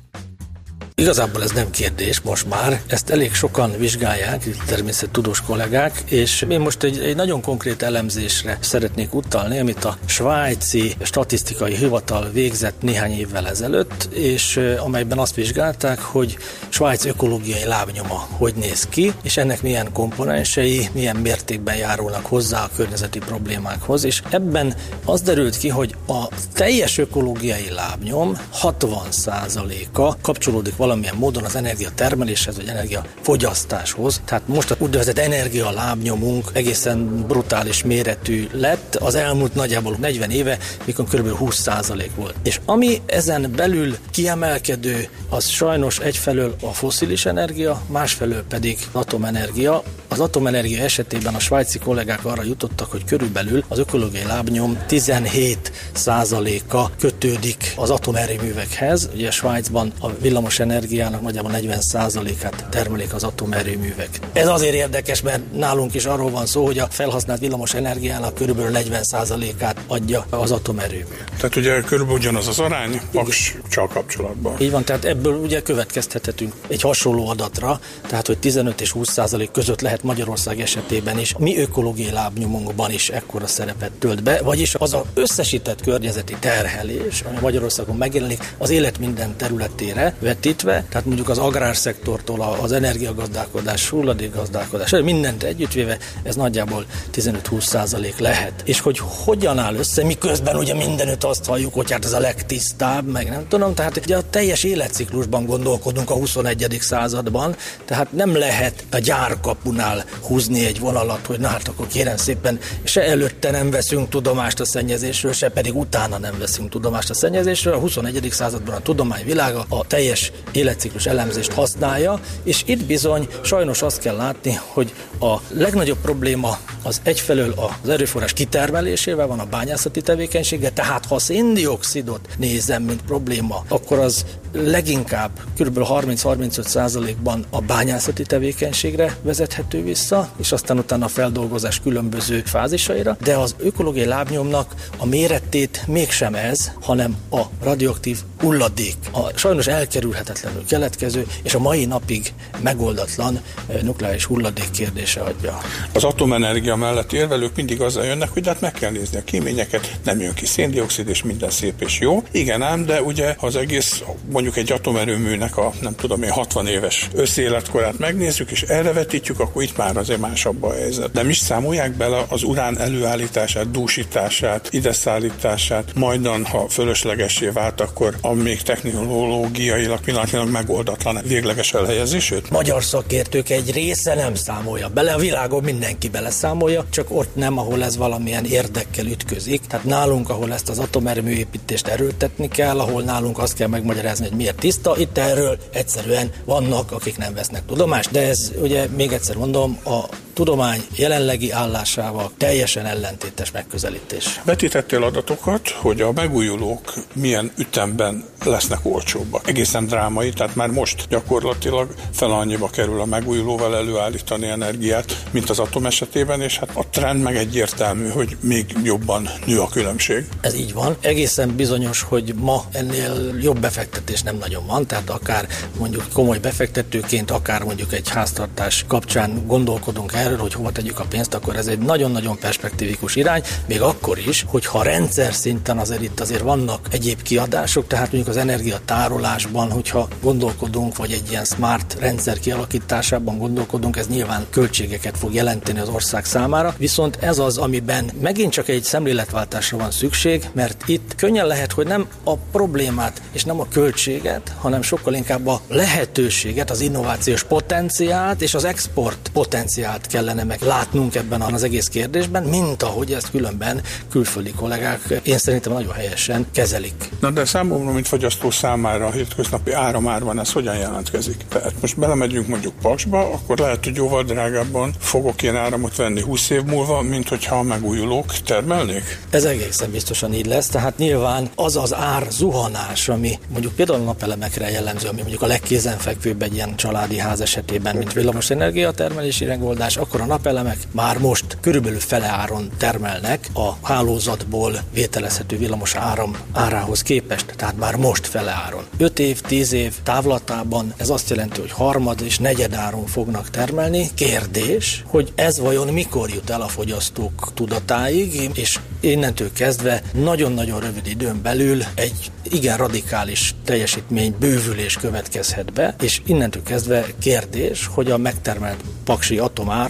Igazából 1.02 1.42
ez 1.42 1.50
nem 1.50 1.70
kérdés 1.70 2.20
most 2.20 2.48
már, 2.48 2.80
ezt 2.86 3.10
elég 3.10 3.34
sokan 3.34 3.78
vizsgálják, 3.78 4.48
természettudós 4.66 5.40
kollégák, 5.40 6.02
és 6.06 6.44
én 6.48 6.60
most 6.60 6.82
egy, 6.82 6.98
egy 6.98 7.16
nagyon 7.16 7.40
konkrét 7.40 7.82
elemzésre 7.82 8.58
szeretnék 8.60 9.14
utalni, 9.14 9.58
amit 9.58 9.84
a 9.84 9.96
svájci 10.06 10.94
statisztikai 11.02 11.74
hivatal 11.74 12.30
végzett 12.32 12.82
néhány 12.82 13.12
évvel 13.12 13.48
ezelőtt, 13.48 14.08
és 14.12 14.60
amelyben 14.78 15.18
azt 15.18 15.34
vizsgálták, 15.34 16.00
hogy 16.00 16.36
Svájc 16.68 17.04
ökológiai 17.04 17.64
lábnyoma 17.64 18.28
hogy 18.30 18.54
néz 18.54 18.86
ki, 18.86 19.12
és 19.22 19.36
ennek 19.36 19.62
milyen 19.62 19.92
komponensei, 19.92 20.88
milyen 20.92 21.16
mértékben 21.16 21.76
járulnak 21.76 22.26
hozzá 22.26 22.64
a 22.64 22.70
környezeti 22.76 23.18
problémákhoz, 23.18 24.04
és 24.04 24.22
ebben 24.30 24.74
az 25.04 25.20
derült 25.20 25.56
ki, 25.56 25.68
hogy 25.68 25.94
a 26.06 26.28
teljes 26.52 26.98
ökológiai 26.98 27.70
lábnyom 27.70 28.38
60%-a 28.62 30.20
kapcsolódik 30.20 30.76
valamilyen 30.86 31.16
módon 31.16 31.44
az 31.44 31.56
energiatermeléshez, 31.56 32.56
vagy 32.56 32.68
energiafogyasztáshoz. 32.68 34.20
Tehát 34.24 34.48
most 34.48 34.70
a 34.70 34.76
úgynevezett 34.78 35.18
energia 35.18 35.70
lábnyomunk 35.70 36.50
egészen 36.52 37.24
brutális 37.26 37.82
méretű 37.82 38.48
lett 38.52 38.94
az 38.96 39.14
elmúlt 39.14 39.54
nagyjából 39.54 39.96
40 40.00 40.30
éve, 40.30 40.58
mikor 40.84 41.04
kb. 41.04 41.28
20% 41.40 42.08
volt. 42.16 42.34
És 42.42 42.60
ami 42.64 43.00
ezen 43.06 43.52
belül 43.56 43.96
kiemelkedő, 44.10 45.08
az 45.28 45.46
sajnos 45.48 45.98
egyfelől 45.98 46.54
a 46.60 46.72
foszilis 46.72 47.26
energia, 47.26 47.80
másfelől 47.86 48.44
pedig 48.48 48.78
atomenergia. 48.92 49.82
Az 50.16 50.22
atomenergia 50.22 50.82
esetében 50.82 51.34
a 51.34 51.38
svájci 51.38 51.78
kollégák 51.78 52.24
arra 52.24 52.42
jutottak, 52.42 52.90
hogy 52.90 53.04
körülbelül 53.04 53.64
az 53.68 53.78
ökológiai 53.78 54.24
lábnyom 54.24 54.78
17%-a 54.88 56.96
kötődik 56.96 57.72
az 57.76 57.90
atomerőművekhez. 57.90 59.08
Ugye 59.14 59.30
Svájcban 59.30 59.92
a 60.00 60.12
villamos 60.12 60.58
energiának 60.58 61.20
nagyjából 61.20 61.50
40%-át 61.54 62.66
termelik 62.70 63.14
az 63.14 63.24
atomerőművek. 63.24 64.20
Ez 64.32 64.48
azért 64.48 64.74
érdekes, 64.74 65.20
mert 65.20 65.52
nálunk 65.52 65.94
is 65.94 66.04
arról 66.04 66.30
van 66.30 66.46
szó, 66.46 66.64
hogy 66.64 66.78
a 66.78 66.86
felhasznált 66.90 67.40
villamos 67.40 67.74
energiának 67.74 68.34
körülbelül 68.34 68.70
40%-át 68.74 69.76
adja 69.86 70.26
az 70.30 70.50
atomerőmű. 70.50 71.16
Tehát 71.36 71.56
ugye 71.56 71.80
körülbelül 71.80 72.20
ugyanaz 72.20 72.48
az 72.48 72.58
arány, 72.58 73.00
Paks-csal 73.12 73.88
kapcsolatban. 73.88 74.60
Így 74.60 74.70
van, 74.70 74.84
tehát 74.84 75.04
ebből 75.04 75.34
ugye 75.34 75.62
következtethetünk 75.62 76.52
egy 76.68 76.80
hasonló 76.80 77.28
adatra, 77.28 77.80
tehát 78.08 78.26
hogy 78.26 78.38
15 78.38 78.80
és 78.80 78.90
20 78.90 79.10
százalék 79.10 79.50
között 79.50 79.80
lehet 79.80 80.04
Magyarország 80.06 80.60
esetében 80.60 81.18
is, 81.18 81.34
mi 81.38 81.58
ökológiai 81.58 82.10
lábnyomunkban 82.10 82.90
is 82.90 83.08
ekkora 83.08 83.46
szerepet 83.46 83.92
tölt 83.92 84.22
be, 84.22 84.40
vagyis 84.42 84.74
az 84.74 84.94
a 84.94 85.04
összesített 85.14 85.82
környezeti 85.82 86.36
terhelés, 86.40 87.22
ami 87.28 87.38
Magyarországon 87.40 87.96
megjelenik, 87.96 88.54
az 88.58 88.70
élet 88.70 88.98
minden 88.98 89.36
területére 89.36 90.14
vetítve, 90.18 90.84
tehát 90.88 91.06
mondjuk 91.06 91.28
az 91.28 91.38
agrárszektortól 91.38 92.58
az 92.62 92.72
energiagazdálkodás, 92.72 93.88
hulladékgazdálkodás, 93.88 94.90
mindent 94.90 95.42
együttvéve, 95.42 95.98
ez 96.22 96.36
nagyjából 96.36 96.84
15-20 97.14 97.60
százalék 97.60 98.18
lehet. 98.18 98.62
És 98.64 98.80
hogy 98.80 98.98
hogyan 99.24 99.58
áll 99.58 99.74
össze, 99.74 100.04
miközben 100.04 100.56
ugye 100.56 100.74
mindenütt 100.74 101.24
azt 101.24 101.44
halljuk, 101.44 101.74
hogy 101.74 101.90
hát 101.90 102.04
ez 102.04 102.12
a 102.12 102.18
legtisztább, 102.18 103.06
meg 103.06 103.28
nem 103.28 103.48
tudom, 103.48 103.74
tehát 103.74 103.96
ugye 103.96 104.16
a 104.16 104.30
teljes 104.30 104.64
életciklusban 104.64 105.46
gondolkodunk 105.46 106.10
a 106.10 106.14
21. 106.14 106.76
században, 106.80 107.56
tehát 107.84 108.12
nem 108.12 108.36
lehet 108.36 108.84
a 108.90 108.98
gyárkapunál 108.98 109.85
húzni 110.20 110.64
egy 110.64 110.80
vonalat, 110.80 111.26
hogy 111.26 111.38
na 111.38 111.48
hát 111.48 111.68
akkor 111.68 111.86
kérem 111.86 112.16
szépen, 112.16 112.58
se 112.84 113.02
előtte 113.02 113.50
nem 113.50 113.70
veszünk 113.70 114.08
tudomást 114.08 114.60
a 114.60 114.64
szennyezésről, 114.64 115.32
se 115.32 115.48
pedig 115.48 115.76
utána 115.76 116.18
nem 116.18 116.38
veszünk 116.38 116.68
tudomást 116.68 117.10
a 117.10 117.14
szennyezésről. 117.14 117.74
A 117.74 117.78
21. 117.78 118.28
században 118.30 118.74
a 118.74 118.80
tudomány 118.80 119.24
világa 119.24 119.64
a 119.68 119.86
teljes 119.86 120.32
életciklus 120.52 121.06
elemzést 121.06 121.52
használja, 121.52 122.20
és 122.42 122.62
itt 122.66 122.84
bizony 122.84 123.28
sajnos 123.42 123.82
azt 123.82 124.00
kell 124.00 124.16
látni, 124.16 124.58
hogy 124.66 124.92
a 125.20 125.36
legnagyobb 125.48 125.98
probléma 125.98 126.58
az 126.82 127.00
egyfelől 127.02 127.54
az 127.82 127.88
erőforrás 127.88 128.32
kitermelésével 128.32 129.26
van 129.26 129.38
a 129.38 129.44
bányászati 129.44 130.00
tevékenysége, 130.00 130.70
tehát 130.70 131.06
ha 131.06 131.14
a 131.14 131.18
széndiokszidot 131.18 132.28
nézem, 132.38 132.82
mint 132.82 133.02
probléma, 133.02 133.64
akkor 133.68 133.98
az 133.98 134.24
leginkább 134.64 135.30
kb. 135.58 135.78
30-35 135.78 136.62
százalékban 136.62 137.44
a 137.50 137.60
bányászati 137.60 138.22
tevékenységre 138.22 139.16
vezethető 139.22 139.82
vissza, 139.82 140.28
és 140.38 140.52
aztán 140.52 140.78
utána 140.78 141.04
a 141.04 141.08
feldolgozás 141.08 141.80
különböző 141.80 142.42
fázisaira, 142.44 143.16
de 143.24 143.36
az 143.36 143.54
ökológiai 143.58 144.06
lábnyomnak 144.06 144.74
a 144.96 145.06
méretét 145.06 145.82
mégsem 145.86 146.34
ez, 146.34 146.70
hanem 146.80 147.16
a 147.30 147.42
radioaktív 147.62 148.18
hulladék. 148.40 148.96
A 149.12 149.30
sajnos 149.34 149.66
elkerülhetetlenül 149.66 150.64
keletkező, 150.64 151.26
és 151.42 151.54
a 151.54 151.58
mai 151.58 151.84
napig 151.84 152.32
megoldatlan 152.62 153.40
nukleáris 153.82 154.24
hulladék 154.24 154.70
kérdése 154.70 155.20
adja. 155.20 155.58
Az 155.92 156.04
atomenergia 156.04 156.76
mellett 156.76 157.12
érvelők 157.12 157.56
mindig 157.56 157.80
azzal 157.80 158.04
jönnek, 158.04 158.28
hogy 158.28 158.46
hát 158.46 158.60
meg 158.60 158.72
kell 158.72 158.90
nézni 158.90 159.18
a 159.18 159.24
kéményeket, 159.24 159.98
nem 160.04 160.20
jön 160.20 160.34
ki 160.34 160.46
széndiokszid, 160.46 161.08
és 161.08 161.22
minden 161.22 161.50
szép 161.50 161.82
és 161.82 161.98
jó. 162.00 162.22
Igen 162.30 162.62
ám, 162.62 162.84
de 162.86 163.02
ugye 163.02 163.36
az 163.38 163.56
egész 163.56 164.02
mondjuk 164.30 164.45
egy 164.54 164.72
atomerőműnek 164.72 165.56
a 165.56 165.72
nem 165.80 165.94
tudom 165.94 166.22
én 166.22 166.30
60 166.30 166.66
éves 166.66 167.08
összéletkorát 167.14 167.98
megnézzük, 167.98 168.50
és 168.50 168.62
erre 168.62 168.92
vetítjük, 168.92 169.40
akkor 169.40 169.62
itt 169.62 169.76
már 169.76 169.96
azért 169.96 170.20
másabb 170.20 170.62
a 170.62 170.72
helyzet. 170.72 171.12
Nem 171.12 171.28
is 171.28 171.38
számolják 171.38 171.92
bele 171.92 172.24
az 172.28 172.42
urán 172.42 172.78
előállítását, 172.78 173.70
dúsítását, 173.70 174.68
ide 174.70 174.92
szállítását, 174.92 175.94
majdan, 175.94 176.44
ha 176.44 176.68
fölöslegessé 176.68 177.46
vált, 177.46 177.80
akkor 177.80 178.16
a 178.20 178.32
még 178.32 178.62
technológiailag 178.62 180.00
pillanatilag 180.00 180.50
megoldatlan 180.50 181.20
végleges 181.24 181.72
elhelyezését? 181.74 182.50
Magyar 182.50 182.82
szakértők 182.82 183.50
egy 183.50 183.72
része 183.72 184.14
nem 184.14 184.34
számolja 184.34 184.88
bele, 184.88 185.12
a 185.12 185.18
világon 185.18 185.62
mindenki 185.62 186.08
beleszámolja, 186.08 186.84
csak 186.90 187.06
ott 187.10 187.34
nem, 187.34 187.58
ahol 187.58 187.84
ez 187.84 187.96
valamilyen 187.96 188.44
érdekkel 188.44 189.06
ütközik. 189.06 189.60
Tehát 189.60 189.84
nálunk, 189.84 190.30
ahol 190.30 190.52
ezt 190.52 190.68
az 190.68 190.78
atomerőműépítést 190.78 191.86
erőltetni 191.86 192.48
kell, 192.48 192.80
ahol 192.80 193.02
nálunk 193.02 193.38
azt 193.38 193.54
kell 193.54 193.68
megmagyarázni, 193.68 194.28
hogy 194.28 194.35
miért 194.36 194.56
tiszta, 194.56 194.96
itt 194.96 195.18
erről. 195.18 195.58
Egyszerűen 195.72 196.30
vannak, 196.44 196.92
akik 196.92 197.18
nem 197.18 197.34
vesznek 197.34 197.66
tudomást, 197.66 198.10
de 198.10 198.28
ez 198.28 198.52
ugye 198.60 198.86
még 198.96 199.12
egyszer 199.12 199.36
mondom, 199.36 199.78
a 199.84 200.00
tudomány 200.36 200.82
jelenlegi 200.96 201.50
állásával 201.50 202.30
teljesen 202.36 202.86
ellentétes 202.86 203.50
megközelítés. 203.50 204.40
Vetítettél 204.44 205.02
adatokat, 205.02 205.68
hogy 205.68 206.00
a 206.00 206.12
megújulók 206.12 206.94
milyen 207.12 207.52
ütemben 207.58 208.24
lesznek 208.44 208.78
olcsóbbak. 208.82 209.48
Egészen 209.48 209.86
drámai, 209.86 210.30
tehát 210.30 210.54
már 210.54 210.68
most 210.68 211.06
gyakorlatilag 211.08 211.94
fel 212.12 212.30
annyiba 212.30 212.68
kerül 212.68 213.00
a 213.00 213.04
megújulóval 213.04 213.76
előállítani 213.76 214.46
energiát, 214.46 215.24
mint 215.30 215.50
az 215.50 215.58
atom 215.58 215.86
esetében, 215.86 216.40
és 216.40 216.58
hát 216.58 216.70
a 216.72 216.86
trend 216.90 217.22
meg 217.22 217.36
egyértelmű, 217.36 218.08
hogy 218.08 218.36
még 218.40 218.76
jobban 218.82 219.28
nő 219.46 219.60
a 219.60 219.68
különbség. 219.68 220.28
Ez 220.40 220.54
így 220.54 220.72
van. 220.72 220.96
Egészen 221.00 221.56
bizonyos, 221.56 222.02
hogy 222.02 222.34
ma 222.34 222.64
ennél 222.72 223.34
jobb 223.40 223.58
befektetés 223.58 224.22
nem 224.22 224.36
nagyon 224.36 224.66
van, 224.66 224.86
tehát 224.86 225.10
akár 225.10 225.46
mondjuk 225.78 226.04
komoly 226.12 226.38
befektetőként, 226.38 227.30
akár 227.30 227.62
mondjuk 227.62 227.92
egy 227.92 228.08
háztartás 228.08 228.84
kapcsán 228.88 229.46
gondolkodunk 229.46 230.12
erről, 230.26 230.38
hogy 230.38 230.52
hova 230.52 230.72
tegyük 230.72 230.98
a 230.98 231.04
pénzt, 231.08 231.34
akkor 231.34 231.56
ez 231.56 231.66
egy 231.66 231.78
nagyon-nagyon 231.78 232.38
perspektívikus 232.38 233.16
irány, 233.16 233.42
még 233.66 233.80
akkor 233.80 234.18
is, 234.18 234.44
hogyha 234.48 234.82
rendszer 234.82 235.34
szinten 235.34 235.78
azért 235.78 236.02
itt 236.02 236.20
azért 236.20 236.40
vannak 236.40 236.86
egyéb 236.90 237.22
kiadások, 237.22 237.86
tehát 237.86 238.12
mondjuk 238.12 238.36
az 238.36 238.40
energiatárolásban, 238.40 239.70
hogyha 239.70 240.08
gondolkodunk, 240.22 240.96
vagy 240.96 241.12
egy 241.12 241.30
ilyen 241.30 241.44
smart 241.44 241.96
rendszer 242.00 242.38
kialakításában 242.38 243.38
gondolkodunk, 243.38 243.96
ez 243.96 244.08
nyilván 244.08 244.46
költségeket 244.50 245.18
fog 245.18 245.34
jelenteni 245.34 245.78
az 245.78 245.88
ország 245.88 246.24
számára, 246.24 246.74
viszont 246.78 247.16
ez 247.20 247.38
az, 247.38 247.58
amiben 247.58 248.10
megint 248.20 248.52
csak 248.52 248.68
egy 248.68 248.82
szemléletváltásra 248.82 249.78
van 249.78 249.90
szükség, 249.90 250.48
mert 250.52 250.82
itt 250.86 251.14
könnyen 251.16 251.46
lehet, 251.46 251.72
hogy 251.72 251.86
nem 251.86 252.06
a 252.24 252.36
problémát 252.36 253.22
és 253.32 253.44
nem 253.44 253.60
a 253.60 253.68
költséget, 253.68 254.52
hanem 254.58 254.82
sokkal 254.82 255.14
inkább 255.14 255.46
a 255.46 255.60
lehetőséget, 255.68 256.70
az 256.70 256.80
innovációs 256.80 257.44
potenciált 257.44 258.42
és 258.42 258.54
az 258.54 258.64
export 258.64 259.30
potenciált 259.32 260.06
kellene 260.16 260.44
meg 260.44 260.60
látnunk 260.62 261.14
ebben 261.14 261.40
az 261.40 261.62
egész 261.62 261.86
kérdésben, 261.86 262.42
mint 262.42 262.82
ahogy 262.82 263.12
ezt 263.12 263.30
különben 263.30 263.82
külföldi 264.10 264.50
kollégák 264.50 265.20
én 265.22 265.38
szerintem 265.38 265.72
nagyon 265.72 265.92
helyesen 265.92 266.46
kezelik. 266.52 267.10
Na 267.20 267.30
de 267.30 267.44
számomra, 267.44 267.92
mint 267.92 268.08
fogyasztó 268.08 268.50
számára 268.50 269.06
a 269.06 269.10
hétköznapi 269.10 269.72
áramárban 269.72 270.40
ez 270.40 270.52
hogyan 270.52 270.76
jelentkezik? 270.76 271.36
Tehát 271.48 271.72
most 271.80 271.98
belemegyünk 271.98 272.46
mondjuk 272.46 272.74
Paksba, 272.82 273.18
akkor 273.18 273.58
lehet, 273.58 273.84
hogy 273.84 273.96
jóval 273.96 274.22
drágábban 274.22 274.94
fogok 274.98 275.42
ilyen 275.42 275.56
áramot 275.56 275.96
venni 275.96 276.20
20 276.20 276.50
év 276.50 276.62
múlva, 276.62 277.02
mint 277.02 277.28
hogyha 277.28 277.56
a 277.56 277.62
megújulók 277.62 278.32
termelnék? 278.44 279.20
Ez 279.30 279.44
egészen 279.44 279.90
biztosan 279.90 280.34
így 280.34 280.46
lesz, 280.46 280.68
tehát 280.68 280.98
nyilván 280.98 281.48
az 281.54 281.76
az 281.76 281.94
ár 281.94 282.26
zuhanás, 282.30 283.08
ami 283.08 283.38
mondjuk 283.52 283.74
például 283.74 284.00
a 284.00 284.04
napelemekre 284.04 284.70
jellemző, 284.70 285.08
ami 285.08 285.20
mondjuk 285.20 285.42
a 285.42 285.46
legkézenfekvőbb 285.46 286.42
egy 286.42 286.54
ilyen 286.54 286.76
családi 286.76 287.18
ház 287.18 287.40
esetében, 287.40 287.96
mint 287.96 288.12
villamos 288.12 288.50
energiatermelési 288.50 289.44
megoldás, 289.44 289.96
akkor 290.06 290.20
a 290.20 290.26
napelemek 290.26 290.78
már 290.92 291.18
most 291.18 291.58
körülbelül 291.60 292.00
fele 292.00 292.26
áron 292.26 292.70
termelnek 292.76 293.48
a 293.54 293.86
hálózatból 293.86 294.72
vételezhető 294.92 295.58
villamos 295.58 295.94
áram 295.94 296.36
árához 296.52 297.02
képest, 297.02 297.54
tehát 297.56 297.76
már 297.76 297.96
most 297.96 298.26
fele 298.26 298.50
áron. 298.50 298.84
5 298.98 299.18
év, 299.18 299.40
10 299.40 299.72
év 299.72 299.94
távlatában 300.02 300.94
ez 300.96 301.08
azt 301.08 301.30
jelenti, 301.30 301.60
hogy 301.60 301.72
harmad 301.72 302.20
és 302.20 302.38
negyed 302.38 302.74
áron 302.74 303.06
fognak 303.06 303.50
termelni. 303.50 304.10
Kérdés, 304.14 305.04
hogy 305.06 305.32
ez 305.34 305.58
vajon 305.58 305.88
mikor 305.88 306.30
jut 306.30 306.50
el 306.50 306.60
a 306.60 306.68
fogyasztók 306.68 307.50
tudatáig, 307.54 308.50
és 308.54 308.78
innentől 309.00 309.52
kezdve 309.52 310.02
nagyon-nagyon 310.12 310.80
rövid 310.80 311.06
időn 311.06 311.42
belül 311.42 311.82
egy 311.94 312.30
igen 312.50 312.76
radikális 312.76 313.54
teljesítmény 313.64 314.34
bővülés 314.38 314.96
következhet 314.96 315.72
be, 315.72 315.94
és 316.00 316.20
innentől 316.26 316.62
kezdve 316.62 317.06
kérdés, 317.18 317.86
hogy 317.86 318.10
a 318.10 318.16
megtermelt 318.16 318.80
paksi 319.04 319.38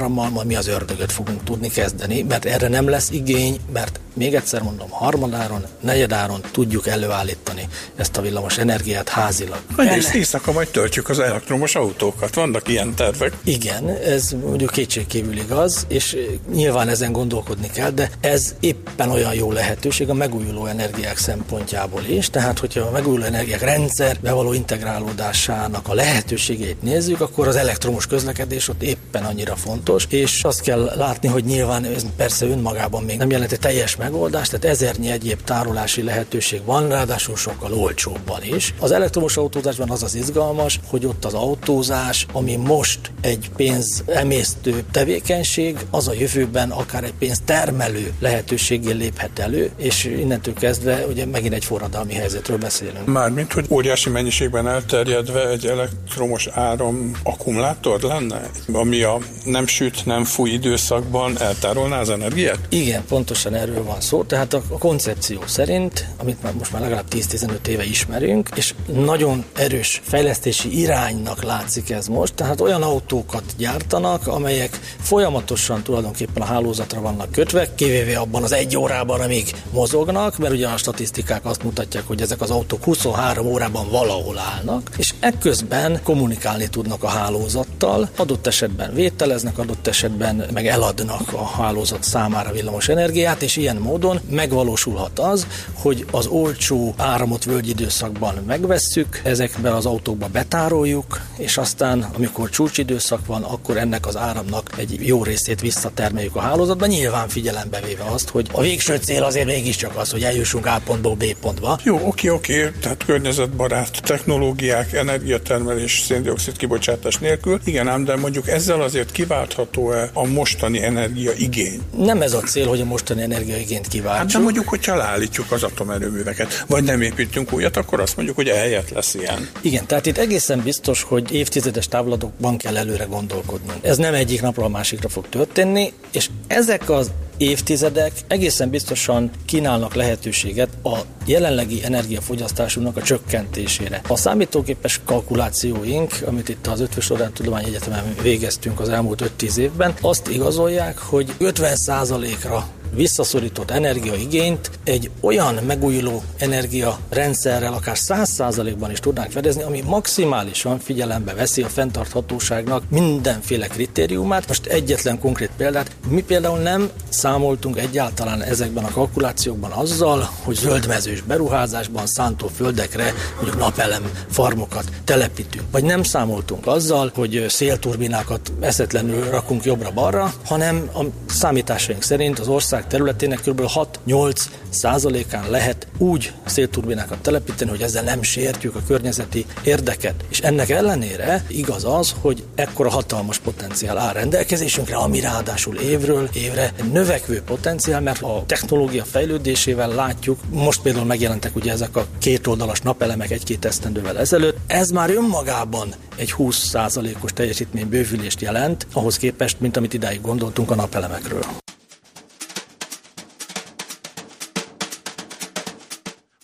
atomárammal 0.07 0.30
ma 0.30 0.42
mi 0.42 0.57
az 0.57 0.66
ördögöt 0.66 1.12
fogunk 1.12 1.44
tudni 1.44 1.68
kezdeni, 1.68 2.22
mert 2.22 2.44
erre 2.44 2.68
nem 2.68 2.88
lesz 2.88 3.11
igény, 3.11 3.61
mert 3.72 4.00
még 4.14 4.34
egyszer 4.34 4.62
mondom, 4.62 4.90
harmadáron, 4.90 5.64
negyedáron 5.80 6.40
tudjuk 6.50 6.86
előállítani 6.86 7.68
ezt 7.96 8.16
a 8.16 8.20
villamos 8.20 8.59
energiát 8.59 9.09
házilag. 9.09 9.61
Egész 9.76 10.14
éjszaka 10.14 10.52
majd 10.52 10.68
töltjük 10.68 11.09
az 11.09 11.18
elektromos 11.18 11.74
autókat. 11.74 12.34
Vannak 12.34 12.68
ilyen 12.68 12.94
tervek. 12.94 13.32
Igen, 13.44 13.88
ez 13.88 14.30
mondjuk 14.30 14.70
kétségkívül 14.70 15.36
igaz, 15.36 15.84
és 15.88 16.16
nyilván 16.52 16.88
ezen 16.88 17.12
gondolkodni 17.12 17.70
kell, 17.70 17.90
de 17.90 18.11
ez 18.20 18.54
éppen 18.61 19.11
olyan 19.11 19.34
jó 19.34 19.52
lehetőség 19.52 20.09
a 20.09 20.14
megújuló 20.14 20.66
energiák 20.66 21.18
szempontjából 21.18 22.02
is. 22.09 22.30
Tehát, 22.30 22.59
hogyha 22.59 22.80
a 22.80 22.90
megújuló 22.90 23.24
energiák 23.24 23.61
rendszerbe 23.61 24.32
való 24.32 24.52
integrálódásának 24.52 25.88
a 25.88 25.94
lehetőségeit 25.94 26.82
nézzük, 26.82 27.20
akkor 27.20 27.48
az 27.48 27.57
elektromos 27.57 28.07
közlekedés 28.07 28.68
ott 28.68 28.82
éppen 28.82 29.24
annyira 29.24 29.57
fontos, 29.87 30.07
és 30.11 30.45
azt 30.45 30.61
kell 30.61 30.93
látni, 30.97 31.28
hogy 31.28 31.45
nyilván 31.45 31.84
ez 31.84 32.07
persze 32.16 32.47
önmagában 32.47 33.03
még 33.03 33.16
nem 33.16 33.30
jelenti 33.30 33.57
teljes 33.57 33.97
megoldást, 33.97 34.51
tehát 34.51 34.76
ezernyi 34.76 35.11
egyéb 35.11 35.43
tárolási 35.43 36.03
lehetőség 36.03 36.64
van, 36.64 36.89
ráadásul 36.89 37.37
sokkal 37.37 37.72
olcsóbban 37.72 38.43
is. 38.43 38.74
Az 38.80 38.91
elektromos 38.91 39.37
autózásban 39.37 39.91
az 39.91 40.03
az 40.03 40.14
izgalmas, 40.14 40.80
hogy 40.87 41.07
ott 41.07 41.24
az 41.24 41.34
autózás, 41.34 42.26
ami 42.32 42.57
most 42.57 42.99
egy 43.20 43.51
pénz 43.57 44.03
emésztő 44.07 44.84
tevékenység, 44.91 45.78
az 45.91 46.09
a 46.09 46.12
jövőben 46.12 46.70
akár 46.70 47.05
egy 47.05 47.14
pénz 47.18 47.41
termelő 47.45 48.12
lehetőségé 48.20 48.93
léphet 48.93 49.39
elő, 49.39 49.70
és 49.76 50.05
innentől 50.05 50.55
kezdve 50.55 51.07
ugye 51.07 51.26
megint 51.26 51.55
egy 51.55 51.64
forradalmi 51.64 52.14
helyzetről 52.14 52.59
beszélünk. 52.59 53.07
Mármint, 53.07 53.53
hogy 53.53 53.66
óriási 53.68 54.11
mennyiségben 54.11 54.68
elterjedve 54.68 55.49
egy 55.49 55.66
elektromos 55.66 56.47
áram 56.47 57.11
akkumulátor 57.22 58.01
lenne, 58.01 58.51
ami 58.72 59.03
a 59.03 59.18
nem 59.45 59.66
süt, 59.76 60.06
nem 60.06 60.24
fúj 60.24 60.50
időszakban 60.50 61.40
eltárolná 61.40 62.00
az 62.00 62.10
energiát? 62.10 62.58
Igen, 62.68 63.04
pontosan 63.08 63.54
erről 63.54 63.84
van 63.84 64.00
szó. 64.00 64.22
Tehát 64.22 64.54
a 64.54 64.62
koncepció 64.78 65.40
szerint, 65.46 66.06
amit 66.16 66.42
már 66.42 66.52
most 66.54 66.72
már 66.72 66.82
legalább 66.82 67.04
10-15 67.10 67.66
éve 67.66 67.84
ismerünk, 67.84 68.48
és 68.54 68.74
nagyon 68.86 69.44
erős 69.54 70.00
fejlesztési 70.04 70.80
iránynak 70.80 71.42
látszik 71.42 71.90
ez 71.90 72.06
most, 72.06 72.34
tehát 72.34 72.60
olyan 72.60 72.82
autókat 72.82 73.42
gyártanak, 73.56 74.26
amelyek 74.26 74.80
folyamatosan 75.00 75.82
tulajdonképpen 75.82 76.42
a 76.42 76.46
hálózatra 76.46 77.00
vannak 77.00 77.32
kötve, 77.32 77.74
kivéve 77.74 78.18
abban 78.18 78.42
az 78.42 78.52
egy 78.52 78.76
órában, 78.76 79.20
amíg 79.20 79.54
mozognak, 79.72 80.38
mert 80.38 80.52
ugye 80.52 80.68
a 80.68 80.76
statisztikák 80.76 81.44
azt 81.44 81.62
mutatják, 81.62 82.06
hogy 82.06 82.20
ezek 82.20 82.40
az 82.40 82.50
autók 82.50 82.84
23 82.84 83.46
órában 83.46 83.88
valahol 83.90 84.38
állnak, 84.38 84.90
és 84.96 85.14
ekközben 85.20 86.00
kommunikálni 86.02 86.68
tudnak 86.68 87.02
a 87.02 87.08
hálózattal, 87.08 88.08
adott 88.16 88.46
esetben 88.46 88.94
vételeznek, 88.94 89.58
adott 89.66 89.86
esetben 89.86 90.44
meg 90.52 90.66
eladnak 90.66 91.32
a 91.32 91.46
hálózat 91.46 92.02
számára 92.02 92.52
villamos 92.52 92.88
energiát, 92.88 93.42
és 93.42 93.56
ilyen 93.56 93.76
módon 93.76 94.20
megvalósulhat 94.30 95.18
az, 95.18 95.46
hogy 95.72 96.06
az 96.10 96.26
olcsó 96.26 96.94
áramot 96.96 97.44
völgyidőszakban 97.44 98.34
megvesszük, 98.46 99.20
ezekbe 99.24 99.74
az 99.74 99.86
autókba 99.86 100.26
betároljuk, 100.26 101.20
és 101.36 101.56
aztán, 101.56 102.06
amikor 102.16 102.50
csúcsidőszak 102.50 103.26
van, 103.26 103.42
akkor 103.42 103.76
ennek 103.76 104.06
az 104.06 104.16
áramnak 104.16 104.70
egy 104.76 105.06
jó 105.06 105.24
részét 105.24 105.60
visszatermeljük 105.60 106.36
a 106.36 106.40
hálózatba, 106.40 106.86
nyilván 106.86 107.28
figyelembe 107.28 107.80
véve 107.80 108.04
azt, 108.04 108.28
hogy 108.28 108.48
a 108.52 108.60
végső 108.60 108.96
cél 108.96 109.22
azért 109.22 109.46
mégiscsak 109.46 109.96
az, 109.96 110.10
hogy 110.10 110.22
eljussunk 110.22 110.66
A 110.66 110.80
pontból 110.84 111.14
B 111.14 111.24
pontba. 111.40 111.78
Jó, 111.82 112.00
oké, 112.04 112.28
oké, 112.28 112.70
tehát 112.80 113.04
környezetbarát 113.04 114.02
technológiák, 114.02 114.92
energiatermelés, 114.92 116.02
széndiokszid 116.06 116.56
kibocsátás 116.56 117.18
nélkül. 117.18 117.60
Igen, 117.64 117.88
ám, 117.88 118.04
de 118.04 118.16
mondjuk 118.16 118.48
ezzel 118.48 118.82
azért 118.82 119.10
kiváltható-e 119.57 120.11
a 120.12 120.26
mostani 120.26 120.82
energia 120.82 121.32
igény? 121.32 121.80
Nem 121.96 122.22
ez 122.22 122.32
a 122.32 122.40
cél, 122.40 122.66
hogy 122.66 122.80
a 122.80 122.84
mostani 122.84 123.22
energiaigényt 123.22 123.88
kiváltsuk. 123.88 124.22
Hát 124.22 124.32
de 124.32 124.38
mondjuk, 124.38 124.68
hogyha 124.68 124.96
leállítjuk 124.96 125.52
az 125.52 125.62
atomerőműveket, 125.62 126.64
vagy 126.68 126.84
nem 126.84 127.00
építünk 127.00 127.52
újat, 127.52 127.76
akkor 127.76 128.00
azt 128.00 128.16
mondjuk, 128.16 128.36
hogy 128.36 128.48
eljött 128.48 128.90
lesz 128.90 129.14
ilyen. 129.14 129.48
Igen, 129.61 129.86
tehát 129.86 130.07
itt 130.07 130.18
egészen 130.18 130.61
biztos, 130.61 131.02
hogy 131.02 131.32
évtizedes 131.32 131.88
távlatokban 131.88 132.57
kell 132.57 132.76
előre 132.76 133.04
gondolkodnunk. 133.04 133.78
Ez 133.84 133.96
nem 133.96 134.14
egyik 134.14 134.42
napról 134.42 134.64
a 134.64 134.68
másikra 134.68 135.09
fog 135.09 135.28
történni, 135.28 135.92
és 136.12 136.28
ezek 136.46 136.90
az 136.90 137.11
évtizedek 137.39 138.12
egészen 138.26 138.70
biztosan 138.70 139.30
kínálnak 139.45 139.95
lehetőséget 139.95 140.68
a 140.82 140.99
jelenlegi 141.26 141.84
energiafogyasztásunknak 141.84 142.97
a 142.97 143.03
csökkentésére. 143.03 144.01
A 144.09 144.16
számítógépes 144.16 145.01
kalkulációink, 145.05 146.18
amit 146.26 146.49
itt 146.49 146.66
az 146.66 146.80
Ötvös 146.80 147.09
Loránd 147.09 147.32
Tudományi 147.32 147.66
Egyetemen 147.66 148.14
végeztünk 148.22 148.80
az 148.80 148.89
elmúlt 148.89 149.30
5-10 149.41 149.57
évben, 149.57 149.95
azt 150.01 150.28
igazolják, 150.28 150.99
hogy 150.99 151.32
50%-ra 151.41 152.68
visszaszorított 152.95 153.70
energiaigényt 153.70 154.70
egy 154.84 155.11
olyan 155.20 155.55
megújuló 155.55 156.22
energiarendszerrel 156.39 157.72
akár 157.72 157.97
100%-ban 157.99 158.91
is 158.91 159.01
tudnánk 159.01 159.30
fedezni, 159.30 159.62
ami 159.62 159.82
maximálisan 159.87 160.78
figyelembe 160.78 161.34
veszi 161.34 161.62
a 161.62 161.68
fenntarthatóságnak 161.68 162.82
mindenféle 162.91 163.66
kritériumát. 163.66 164.49
Most 164.49 164.66
egyetlen 164.66 165.18
konkrét 165.18 165.51
példát, 165.57 165.91
mi 166.09 166.22
például 166.22 166.59
nem 166.59 166.91
számoltunk 167.09 167.78
egyáltalán 167.78 168.43
ezekben 168.43 168.84
a 168.84 168.91
kalkulációkban 168.91 169.70
azzal, 169.70 170.30
hogy 170.43 170.55
zöldmezős 170.55 171.20
beruházásban 171.20 172.07
szántó 172.07 172.49
földekre 172.49 173.12
mondjuk 173.34 173.59
napelem 173.59 174.11
farmokat 174.30 174.84
telepítünk. 175.05 175.64
Vagy 175.70 175.84
nem 175.84 176.03
számoltunk 176.03 176.66
azzal, 176.66 177.11
hogy 177.14 177.45
szélturbinákat 177.49 178.53
eszetlenül 178.61 179.30
rakunk 179.30 179.64
jobbra-balra, 179.64 180.32
hanem 180.45 180.91
a 180.95 181.05
számításaink 181.26 182.03
szerint 182.03 182.39
az 182.39 182.49
ország 182.76 182.90
területének 182.90 183.40
kb. 183.40 183.62
6-8 184.06 184.44
százalékán 184.68 185.50
lehet 185.50 185.86
úgy 185.98 186.32
szélturbinákat 186.44 187.18
telepíteni, 187.18 187.70
hogy 187.70 187.82
ezzel 187.82 188.02
nem 188.02 188.22
sértjük 188.22 188.74
a 188.74 188.80
környezeti 188.86 189.46
érdeket. 189.64 190.14
És 190.28 190.40
ennek 190.40 190.70
ellenére 190.70 191.44
igaz 191.48 191.84
az, 191.84 192.14
hogy 192.20 192.44
ekkora 192.54 192.90
hatalmas 192.90 193.38
potenciál 193.38 193.98
áll 193.98 194.12
rendelkezésünkre, 194.12 194.96
ami 194.96 195.20
ráadásul 195.20 195.76
évről 195.76 196.28
évre 196.32 196.72
növekvő 196.92 197.42
potenciál, 197.42 198.00
mert 198.00 198.22
a 198.22 198.44
technológia 198.46 199.04
fejlődésével 199.04 199.88
látjuk, 199.88 200.40
most 200.50 200.82
például 200.82 201.04
megjelentek 201.04 201.56
ugye 201.56 201.72
ezek 201.72 201.96
a 201.96 202.06
kétoldalas 202.18 202.80
napelemek 202.80 203.30
egy-két 203.30 203.64
esztendővel 203.64 204.18
ezelőtt, 204.18 204.56
ez 204.66 204.90
már 204.90 205.10
önmagában 205.10 205.94
egy 206.16 206.34
20%-os 206.38 207.32
teljesítmény 207.32 207.88
bővülést 207.88 208.40
jelent, 208.40 208.86
ahhoz 208.92 209.16
képest, 209.16 209.60
mint 209.60 209.76
amit 209.76 209.94
idáig 209.94 210.20
gondoltunk 210.20 210.70
a 210.70 210.74
napelemekről. 210.74 211.64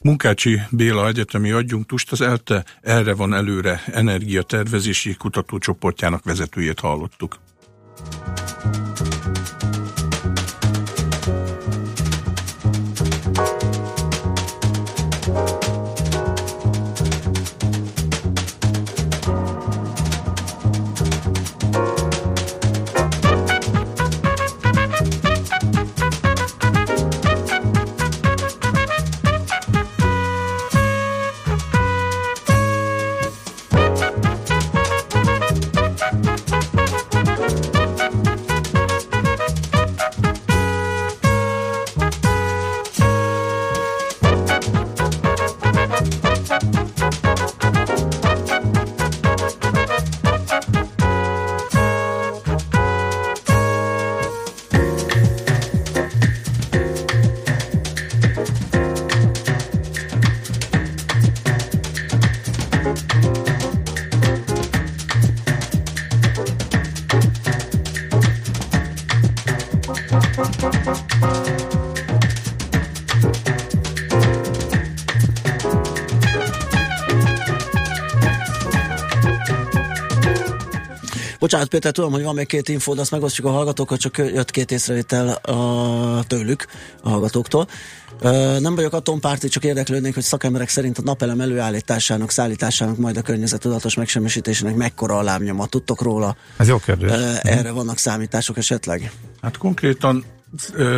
Munkácsi 0.02 0.60
Béla 0.70 1.06
egyetemi 1.06 1.50
adjunktust 1.50 2.12
az 2.12 2.20
ELTE 2.20 2.64
erre 2.80 3.14
van 3.14 3.34
előre 3.34 3.82
energiatervezési 3.86 5.14
kutatócsoportjának 5.14 6.24
vezetőjét 6.24 6.80
hallottuk. 6.80 7.38
Bocsánat, 81.52 81.72
Péter, 81.72 81.92
tudom, 81.92 82.12
hogy 82.12 82.22
van 82.22 82.34
még 82.34 82.46
két 82.46 82.68
infód, 82.68 82.98
azt 82.98 83.10
megosztjuk 83.10 83.46
a 83.46 83.50
hallgatókkal, 83.50 83.96
csak 83.96 84.18
jött 84.18 84.50
két 84.50 84.70
észrevétel 84.70 85.28
a, 85.28 86.24
tőlük, 86.26 86.66
a 87.02 87.08
hallgatóktól. 87.08 87.68
Nem 88.58 88.74
vagyok 88.74 88.92
atompárti, 88.92 89.48
csak 89.48 89.64
érdeklődnék, 89.64 90.14
hogy 90.14 90.22
szakemberek 90.22 90.68
szerint 90.68 90.98
a 90.98 91.02
napelem 91.02 91.40
előállításának, 91.40 92.30
szállításának, 92.30 92.96
majd 92.96 93.16
a 93.16 93.22
környezetudatos 93.22 93.94
megsemmisítésének 93.94 94.74
mekkora 94.74 95.18
a 95.18 95.22
lábnyoma. 95.22 95.66
Tudtok 95.66 96.02
róla? 96.02 96.36
Ez 96.56 96.68
jó 96.68 96.78
kérdés. 96.78 97.10
Ö, 97.10 97.32
Erre 97.42 97.70
vannak 97.70 97.98
számítások 97.98 98.56
esetleg? 98.56 99.12
Hát 99.42 99.56
konkrétan 99.56 100.24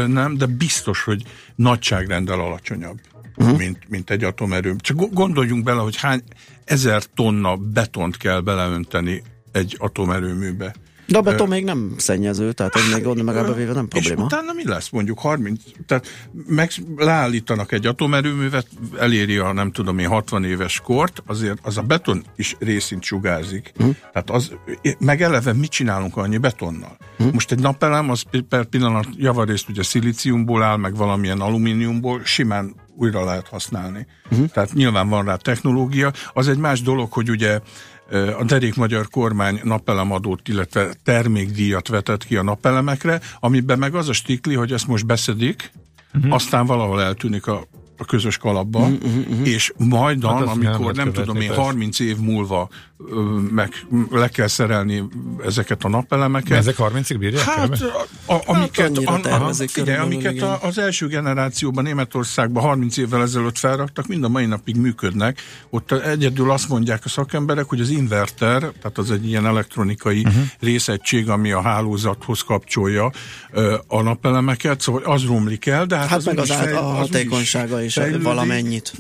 nem, 0.07 0.37
de 0.37 0.47
biztos, 0.47 1.03
hogy 1.03 1.23
nagyságrenddel 1.55 2.41
alacsonyabb, 2.41 3.01
uh-huh. 3.37 3.59
mint, 3.59 3.79
mint 3.89 4.11
egy 4.11 4.25
atomerőm. 4.25 4.79
Csak 4.79 4.97
go- 4.97 5.13
gondoljunk 5.13 5.65
bele, 5.65 5.81
hogy 5.81 5.97
hány 5.97 6.23
ezer 6.65 7.03
tonna 7.15 7.57
betont 7.57 8.17
kell 8.17 8.41
beleönteni 8.41 9.23
egy 9.55 9.77
atomerőműbe. 9.79 10.75
De 11.07 11.19
a 11.19 11.23
beton 11.23 11.49
még 11.49 11.65
nem 11.65 11.95
szennyező, 11.97 12.53
tehát 12.53 12.75
ez 12.75 12.93
még 12.93 13.03
gond 13.03 13.23
megállva 13.23 13.55
véve 13.55 13.73
nem 13.73 13.89
És 13.93 14.07
probléma. 14.07 14.25
utána 14.25 14.53
mi 14.53 14.69
lesz 14.69 14.89
mondjuk 14.89 15.19
30, 15.19 15.61
tehát 15.87 16.07
meg 16.47 16.71
leállítanak 16.97 17.73
egy 17.73 17.87
atomerőművet, 17.87 18.67
eléri 18.99 19.37
a 19.37 19.53
nem 19.53 19.73
tudom 19.73 19.99
én 19.99 20.09
60 20.09 20.45
éves 20.45 20.81
kort, 20.81 21.23
azért 21.27 21.59
az 21.63 21.79
a 21.79 21.83
beton 21.83 22.25
is 22.37 22.57
részint 22.59 23.03
sugárzik. 23.03 23.73
Hm. 23.77 23.89
Tehát 24.13 24.31
az, 24.31 24.53
meg 24.99 25.23
eleve 25.23 25.53
mit 25.53 25.71
csinálunk 25.71 26.17
annyi 26.17 26.39
betonnal? 26.39 26.97
Hm. 27.17 27.29
Most 27.33 27.53
egy 27.53 27.61
napelem, 27.61 28.11
az 28.11 28.23
per 28.49 28.65
pillanat 28.65 29.09
javarészt 29.17 29.69
ugye 29.69 29.83
szilíciumból 29.83 30.63
áll, 30.63 30.77
meg 30.77 30.97
valamilyen 30.97 31.41
alumíniumból, 31.41 32.21
simán 32.25 32.75
újra 32.97 33.25
lehet 33.25 33.49
használni. 33.49 34.07
Hm. 34.29 34.45
Tehát 34.45 34.73
nyilván 34.73 35.09
van 35.09 35.25
rá 35.25 35.37
technológia. 35.37 36.13
Az 36.33 36.49
egy 36.49 36.59
más 36.59 36.83
dolog, 36.83 37.13
hogy 37.13 37.31
ugye 37.31 37.61
a 38.39 38.45
derék 38.45 38.75
magyar 38.75 39.09
kormány 39.09 39.61
napelemadót, 39.63 40.49
illetve 40.49 40.95
termékdíjat 41.05 41.89
vetett 41.89 42.25
ki 42.25 42.37
a 42.37 42.43
napelemekre, 42.43 43.21
amiben 43.41 43.79
meg 43.79 43.95
az 43.95 44.09
a 44.09 44.13
stikli, 44.13 44.55
hogy 44.55 44.73
ezt 44.73 44.87
most 44.87 45.07
beszedik, 45.07 45.73
uh-huh. 46.15 46.35
aztán 46.35 46.67
valahol 46.67 47.03
eltűnik 47.03 47.47
a, 47.47 47.67
a 47.99 48.05
közös 48.05 48.37
kalapba, 48.37 48.79
uh-huh, 48.79 48.99
uh-huh. 49.05 49.49
és 49.49 49.73
majdan, 49.77 50.39
Hát 50.39 50.47
amikor 50.47 50.95
nem 50.95 51.13
tudom 51.13 51.37
én, 51.37 51.47
persze. 51.47 51.63
30 51.63 52.01
év 52.01 52.17
múlva 52.17 52.69
meg 53.51 53.87
le 54.11 54.29
kell 54.29 54.47
szerelni 54.47 55.05
ezeket 55.45 55.85
a 55.85 55.89
napelemeket. 55.89 56.49
De 56.49 56.57
ezek 56.57 56.75
30-ig 56.79 57.17
bírják? 57.19 57.45
Hát, 57.45 57.83
a, 58.27 58.33
a, 58.33 58.43
amiket, 58.47 58.99
annyira 59.05 59.35
a, 59.35 59.49
a, 59.49 59.53
figyelj, 59.53 59.99
amiket 59.99 60.43
a, 60.43 60.59
az 60.63 60.79
első 60.79 61.07
generációban 61.07 61.85
Németországban 61.85 62.63
30 62.63 62.97
évvel 62.97 63.23
ezelőtt 63.23 63.59
felraktak, 63.59 64.07
mind 64.07 64.25
a 64.25 64.29
mai 64.29 64.47
napig 64.47 64.77
működnek. 64.77 65.41
Ott 65.71 65.93
egyedül 65.93 66.51
azt 66.51 66.69
mondják 66.69 67.05
a 67.05 67.09
szakemberek, 67.09 67.65
hogy 67.65 67.81
az 67.81 67.91
inverter, 67.91 68.59
tehát 68.59 68.99
az 68.99 69.11
egy 69.11 69.27
ilyen 69.27 69.47
elektronikai 69.47 70.21
uh-huh. 70.21 70.43
részegység, 70.61 71.29
ami 71.29 71.53
a 71.53 71.63
hálózathoz 71.63 72.43
kapcsolja 72.43 73.11
a 73.87 74.03
napelemeket, 74.03 74.81
szóval 74.81 75.03
az 75.03 75.25
romlik 75.25 75.67
el, 75.67 75.87
de 75.87 75.97
hát, 75.97 76.09
Hát 76.09 76.19
az 76.19 76.25
meg 76.25 76.39
az, 76.39 76.51
át- 76.51 76.59
fej- 76.59 76.75
a 76.75 76.79
az 76.79 76.99
úgyis 76.99 77.11
hatékonysága 77.11 77.83
is 77.83 77.93
fejlődik. 77.95 78.23
valamennyit. 78.23 78.93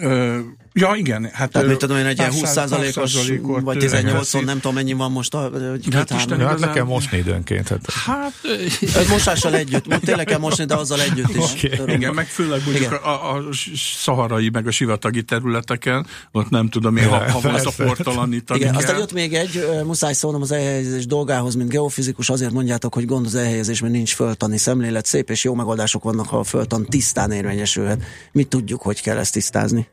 Ö, 0.00 0.38
ja, 0.72 0.92
igen. 0.96 1.30
Hát, 1.32 1.50
Tehát 1.52 1.68
mit 1.68 1.76
tudom 1.78 1.96
én, 1.96 2.06
egy 2.06 2.18
ilyen 2.18 2.30
pár 2.30 2.46
száz- 2.48 2.70
20%-os, 2.70 2.94
pár 2.94 3.08
százalékot, 3.08 3.62
vagy 3.62 3.84
ö, 3.84 3.88
18-on, 3.88 4.12
veszít. 4.12 4.44
nem 4.44 4.54
tudom 4.60 4.74
mennyi 4.74 4.92
van 4.92 5.12
most, 5.12 5.34
a, 5.34 5.50
vagy 5.50 5.60
Hát 5.92 6.08
két 6.08 6.18
Isten 6.18 6.18
hát 6.18 6.28
le 6.28 6.34
igazán- 6.54 6.72
kell 6.72 6.84
mosni 6.84 7.18
időnként. 7.18 7.68
Hát. 7.68 7.80
Hát, 8.04 8.32
mosással 9.08 9.54
együtt, 9.54 9.86
most 9.86 10.00
tényleg 10.04 10.26
kell 10.26 10.38
mosni, 10.38 10.64
de 10.64 10.74
azzal 10.74 11.00
együtt 11.00 11.34
is. 11.36 11.70
Tudom. 11.70 11.88
Igen, 11.88 12.14
meg 12.14 12.26
főleg 12.26 12.60
mondjuk 12.64 12.84
Igen. 12.86 12.92
a, 13.02 13.34
a 13.36 13.42
szaharai, 13.96 14.48
meg 14.52 14.66
a 14.66 14.70
sivatagi 14.70 15.22
területeken, 15.22 16.06
ott 16.32 16.48
nem 16.50 16.68
tudom 16.68 16.96
én, 16.96 17.08
ha, 17.08 17.30
ha 17.30 17.40
van 17.40 17.52
Persze. 17.52 17.70
szaportalanítani 17.70 18.60
Igen, 18.60 18.72
kell. 18.72 18.80
aztán 18.82 18.98
jött 18.98 19.12
még 19.12 19.34
egy, 19.34 19.66
muszáj 19.84 20.12
szólnom 20.12 20.42
az 20.42 20.52
elhelyezés 20.52 21.06
dolgához, 21.06 21.54
mint 21.54 21.68
geofizikus, 21.68 22.30
azért 22.30 22.52
mondjátok, 22.52 22.94
hogy 22.94 23.06
gond 23.06 23.26
az 23.26 23.34
elhelyezés, 23.34 23.80
mert 23.80 23.92
nincs 23.92 24.14
föltani 24.14 24.58
szemlélet, 24.58 25.06
szép 25.06 25.30
és 25.30 25.44
jó 25.44 25.54
megoldások 25.54 26.02
vannak, 26.02 26.26
ha 26.28 26.38
a 26.38 26.44
föltan 26.44 26.84
tisztán 26.86 27.30
érvényesülhet. 27.32 28.02
Mi 28.32 28.42
tudjuk, 28.44 28.82
hogy 28.82 29.02
kell 29.02 29.18
ezt 29.18 29.32
tisztázni. 29.32 29.88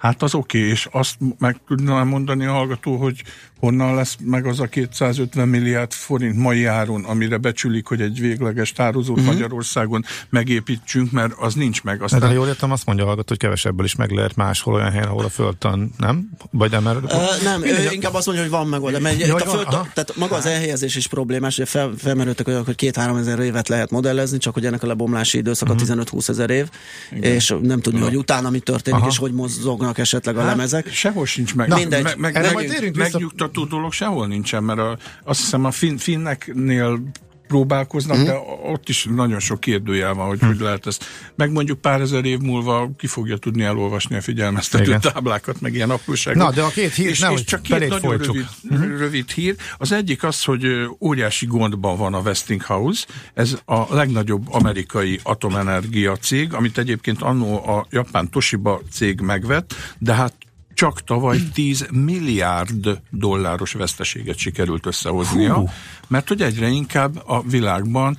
Hát 0.00 0.22
az 0.22 0.34
oké, 0.34 0.58
és 0.58 0.88
azt 0.90 1.16
meg 1.38 1.60
tudnám 1.68 2.08
mondani 2.08 2.44
a 2.44 2.52
hallgató, 2.52 2.96
hogy 2.96 3.22
honnan 3.58 3.94
lesz 3.94 4.16
meg 4.24 4.46
az 4.46 4.60
a 4.60 4.66
250 4.66 5.48
milliárd 5.48 5.92
forint 5.92 6.36
mai 6.36 6.64
áron, 6.64 7.04
amire 7.04 7.36
becsülik, 7.36 7.86
hogy 7.86 8.00
egy 8.00 8.20
végleges 8.20 8.72
tározót 8.72 9.18
uh-huh. 9.18 9.32
Magyarországon 9.32 10.04
megépítsünk, 10.28 11.10
mert 11.10 11.32
az 11.38 11.54
nincs 11.54 11.82
meg. 11.82 12.02
Aztán... 12.02 12.20
De 12.20 12.26
ha 12.26 12.32
jól 12.32 12.46
értem, 12.48 12.70
azt 12.70 12.86
mondja 12.86 13.04
a 13.04 13.06
hallgató, 13.06 13.28
hogy 13.28 13.38
kevesebből 13.38 13.84
is 13.84 13.94
meg 13.94 14.10
lehet 14.10 14.36
máshol 14.36 14.74
olyan 14.74 14.90
helyen, 14.90 15.08
ahol 15.08 15.24
a 15.24 15.28
földtan, 15.28 15.92
nem? 15.96 16.30
Vagy 16.50 16.70
nem? 16.70 16.82
Mert... 16.82 17.12
Ö, 17.12 17.16
nem, 17.42 17.64
ő 17.64 17.88
inkább 17.90 18.14
azt 18.14 18.26
mondja, 18.26 18.44
hogy 18.44 18.52
van 18.52 18.66
megoldás. 18.66 19.02
Mert 19.02 19.18
Ja, 19.18 19.26
itt 19.26 19.32
a 19.32 19.50
hogy 19.50 19.54
föld, 19.54 19.66
tehát 19.68 20.12
maga 20.16 20.36
az 20.36 20.46
elhelyezés 20.46 20.96
is 20.96 21.06
problémás, 21.06 21.56
ugye 21.56 21.66
fel, 21.66 21.92
felmerültek 21.98 22.46
olyanok, 22.46 22.66
hogy 22.66 22.74
két-három 22.74 23.16
ezer 23.16 23.38
évet 23.38 23.68
lehet 23.68 23.90
modellezni, 23.90 24.38
csak 24.38 24.54
hogy 24.54 24.66
ennek 24.66 24.82
a 24.82 24.86
lebomlási 24.86 25.38
időszaka 25.38 25.74
Mhm. 25.74 25.82
15-20 25.82 26.28
ezer 26.28 26.50
év, 26.50 26.68
és 27.10 27.54
nem 27.62 27.80
tudni, 27.80 28.00
hogy 28.00 28.16
utána 28.16 28.50
mi 28.50 28.58
történik, 28.58 29.00
Aha. 29.00 29.08
és 29.08 29.18
hogy 29.18 29.32
mozognak 29.32 29.89
esetleg 29.98 30.36
a 30.36 30.44
lemezek. 30.44 30.92
Sehol 30.92 31.26
sincs 31.26 31.54
meg. 31.54 31.68
Na, 31.68 31.76
mindegy. 31.76 32.02
meg, 32.02 32.18
meg, 32.18 32.34
Erre 32.36 32.44
meg, 32.44 32.54
majd 32.54 32.80
vissza. 32.80 32.90
megnyugtató 32.96 33.64
dolog 33.64 33.92
sehol 33.92 34.26
nincsen, 34.26 34.64
mert 34.64 34.78
a, 34.78 34.98
azt 35.24 35.40
hiszem 35.40 35.64
a 35.64 35.70
fin, 35.70 35.96
finneknél 35.96 37.02
próbálkoznak, 37.50 38.16
Mhm. 38.16 38.26
de 38.26 38.34
ott 38.72 38.88
is 38.88 39.06
nagyon 39.14 39.38
sok 39.40 39.60
kérdőjel 39.60 40.14
van, 40.14 40.26
hogy 40.26 40.40
hogy 40.40 40.60
lehet 40.60 40.86
ezt. 40.86 41.04
Meg 41.36 41.50
mondjuk 41.52 41.80
pár 41.80 42.00
ezer 42.00 42.24
év 42.24 42.38
múlva 42.38 42.90
ki 42.98 43.06
fogja 43.06 43.36
tudni 43.36 43.62
elolvasni 43.62 44.16
a 44.16 44.20
figyelmeztető 44.20 44.84
Igen. 44.84 45.00
táblákat, 45.00 45.60
meg 45.60 45.74
ilyen 45.74 45.90
apróságot. 45.90 46.42
Na, 46.42 46.50
de 46.50 46.62
a 46.62 46.68
két 46.68 46.94
hír, 46.94 47.06
és, 47.08 47.18
nehogy 47.18 47.38
és 47.38 47.44
csak 47.44 47.62
két 47.62 47.78
nagyon 47.78 48.00
folytsuk. 48.00 48.34
rövid, 48.34 48.48
Mhm. 48.62 48.98
rövid 48.98 49.30
hír. 49.30 49.56
Az 49.78 49.92
egyik 49.92 50.22
az, 50.24 50.44
hogy 50.44 50.66
óriási 51.00 51.46
gondban 51.46 51.96
van 51.96 52.14
a 52.14 52.18
Westinghouse. 52.20 53.04
Ez 53.34 53.58
a 53.64 53.94
legnagyobb 53.94 54.46
amerikai 54.52 55.20
atomenergia 55.22 56.16
cég, 56.16 56.54
amit 56.54 56.78
egyébként 56.78 57.22
annó 57.22 57.66
a 57.68 57.86
japán 57.90 58.30
Toshiba 58.30 58.80
cég 58.92 59.20
megvett, 59.20 59.74
de 59.98 60.14
hát 60.14 60.34
csak 60.80 61.04
tavaly 61.04 61.38
10 61.52 61.86
milliárd 61.90 63.00
dolláros 63.10 63.72
veszteséget 63.72 64.36
sikerült 64.36 64.86
összehoznia, 64.86 65.54
Hú. 65.54 65.68
mert 66.08 66.28
hogy 66.28 66.42
egyre 66.42 66.68
inkább 66.68 67.22
a 67.26 67.42
világban 67.42 68.18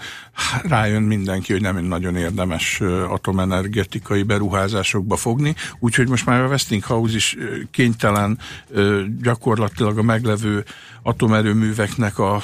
rájön 0.64 1.04
mindenki, 1.04 1.52
hogy 1.52 1.62
nem 1.62 1.86
nagyon 1.86 2.16
érdemes 2.16 2.82
atomenergetikai 3.08 4.24
beruházásokba 4.24 5.16
fogni, 5.16 5.56
úgyhogy 5.80 6.08
most 6.08 6.26
már 6.26 6.42
a 6.42 6.48
Westinghouse 6.48 7.16
is 7.16 7.38
kénytelen 7.72 8.40
gyakorlatilag 9.22 9.98
a 9.98 10.04
meglevő 10.04 10.66
atomerőműveknek 11.04 12.20
a 12.20 12.42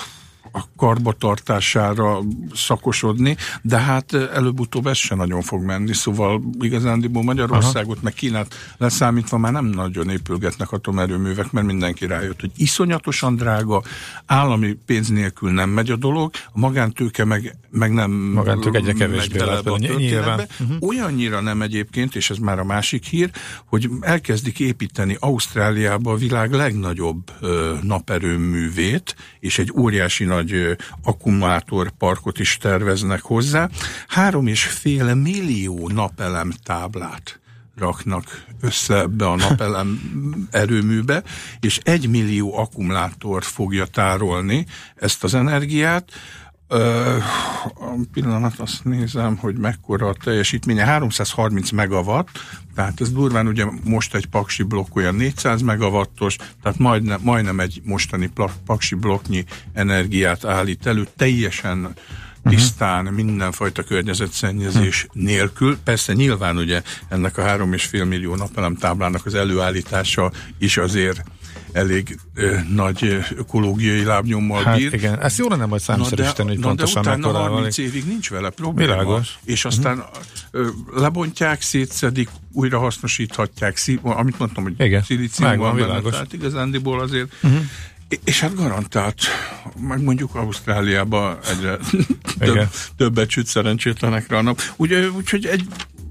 a 0.57 0.69
karbatartására 0.77 2.19
szakosodni, 2.53 3.37
de 3.61 3.77
hát 3.77 4.13
előbb-utóbb 4.13 4.87
ez 4.87 4.97
se 4.97 5.15
nagyon 5.15 5.41
fog 5.41 5.63
menni, 5.63 5.93
szóval 5.93 6.41
igazándiból 6.59 7.23
Magyarországot, 7.23 8.01
meg 8.01 8.13
Kínát 8.13 8.53
leszámítva 8.77 9.37
már 9.37 9.51
nem 9.51 9.65
nagyon 9.65 10.09
épülgetnek 10.09 10.71
atomerőművek, 10.71 11.51
mert 11.51 11.65
mindenki 11.65 12.05
rájött, 12.05 12.39
hogy 12.39 12.51
iszonyatosan 12.55 13.35
drága, 13.35 13.83
állami 14.25 14.77
pénz 14.85 15.09
nélkül 15.09 15.51
nem 15.51 15.69
megy 15.69 15.91
a 15.91 15.95
dolog, 15.95 16.31
a 16.53 16.59
magántőke 16.59 17.25
meg, 17.25 17.55
meg 17.69 17.93
nem 17.93 18.11
Magántőke 18.11 18.77
egyre 18.77 18.91
megy 18.91 18.97
kevésbé 18.97 19.37
bele 19.37 19.57
a 19.57 19.61
bele, 19.61 19.77
nyilván. 19.77 19.97
történetbe. 19.97 20.47
Mhm. 20.59 20.73
Olyannyira 20.79 21.41
nem 21.41 21.61
egyébként, 21.61 22.15
és 22.15 22.29
ez 22.29 22.37
már 22.37 22.59
a 22.59 22.63
másik 22.63 23.05
hír, 23.05 23.31
hogy 23.65 23.89
elkezdik 23.99 24.59
építeni 24.59 25.17
Ausztráliába 25.19 26.11
a 26.11 26.15
világ 26.15 26.51
legnagyobb 26.51 27.31
ö, 27.41 27.75
naperőművét, 27.81 29.15
és 29.39 29.59
egy 29.59 29.71
óriási 29.77 30.23
nagy 30.23 30.46
ö, 30.51 30.73
akkumulátorparkot 31.03 32.39
is 32.39 32.57
terveznek 32.57 33.21
hozzá. 33.21 33.69
Három 34.07 34.47
és 34.47 34.63
fél 34.63 35.15
millió 35.15 35.89
napelem 35.89 36.51
táblát 36.63 37.39
raknak 37.77 38.45
össze 38.61 38.95
ebbe 38.95 39.27
a 39.27 39.35
napelem 39.35 39.99
erőműbe, 40.51 41.23
és 41.59 41.79
egy 41.83 42.09
millió 42.09 42.57
akkumulátor 42.57 43.43
fogja 43.43 43.85
tárolni 43.85 44.65
ezt 44.95 45.23
az 45.23 45.33
energiát. 45.33 46.11
Ö, 46.69 47.15
a 47.75 47.93
pillanat 48.13 48.59
azt 48.59 48.83
nézem, 48.83 49.37
hogy 49.37 49.57
mekkora 49.57 50.07
a 50.07 50.15
teljesítménye. 50.23 50.85
330 50.85 51.71
megawatt, 51.71 52.29
tehát 52.75 53.01
ez 53.01 53.11
durván 53.11 53.47
ugye 53.47 53.65
most 53.83 54.15
egy 54.15 54.25
paksi 54.25 54.63
blokk 54.63 54.95
olyan 54.95 55.15
400 55.15 55.61
megawattos, 55.61 56.35
tehát 56.61 56.77
majdnem, 56.77 57.19
majdnem 57.23 57.59
egy 57.59 57.81
mostani 57.83 58.31
paksi 58.65 58.95
blokknyi 58.95 59.43
energiát 59.73 60.45
állít 60.45 60.85
elő, 60.85 61.07
teljesen 61.15 61.93
tisztán, 62.43 63.05
mindenfajta 63.05 63.83
környezetszennyezés 63.83 65.07
nélkül. 65.11 65.77
Persze 65.83 66.13
nyilván 66.13 66.57
ugye 66.57 66.81
ennek 67.07 67.37
a 67.37 67.41
három 67.43 67.73
és 67.73 67.85
fél 67.85 68.05
millió 68.05 68.35
napelem 68.35 68.75
táblának 68.75 69.25
az 69.25 69.33
előállítása 69.33 70.31
is 70.57 70.77
azért 70.77 71.23
elég 71.77 72.19
ö, 72.33 72.55
nagy 72.73 73.17
ökológiai 73.35 74.03
lábnyommal 74.03 74.63
Hát 74.63 74.77
bír. 74.77 74.93
igen, 74.93 75.21
ezt 75.21 75.37
jó 75.37 75.47
lenne 75.47 75.65
majd 75.65 75.81
számszerűsíteni, 75.81 76.47
hogy 76.49 76.57
na 76.57 76.61
de 76.61 76.67
pontosan 76.67 77.01
utána 77.01 77.17
mekkorával. 77.17 77.49
30 77.53 77.77
évig 77.77 78.05
nincs 78.07 78.29
vele 78.29 78.49
probléma. 78.49 78.91
Világos. 78.91 79.37
És 79.45 79.65
aztán 79.65 80.03
ö, 80.51 80.67
lebontják, 80.95 81.61
szétszedik, 81.61 82.29
újra 82.51 82.79
hasznosíthatják, 82.79 83.77
szí- 83.77 83.99
amit 84.03 84.39
mondtam, 84.39 84.63
hogy 84.63 84.73
Igen, 84.77 85.03
szilícium 85.03 85.47
megvan, 85.49 85.67
van 85.67 85.75
benne, 85.75 85.87
világos. 85.87 86.11
tehát 86.11 86.33
igazándiból 86.33 86.99
azért 86.99 87.33
Mhm. 87.41 87.55
É- 88.09 88.19
És 88.23 88.39
hát 88.39 88.55
garantált, 88.55 89.21
meg 89.81 90.01
mondjuk 90.03 90.35
Ausztráliában 90.35 91.37
egyre 91.49 91.77
több, 92.39 92.69
többet 92.97 93.29
süt 93.29 93.47
szerencsétlenekre 93.47 94.37
a 94.37 94.41
nap. 94.41 94.61
Úgy- 94.75 95.11
Úgyhogy 95.17 95.45
egy, 95.45 95.65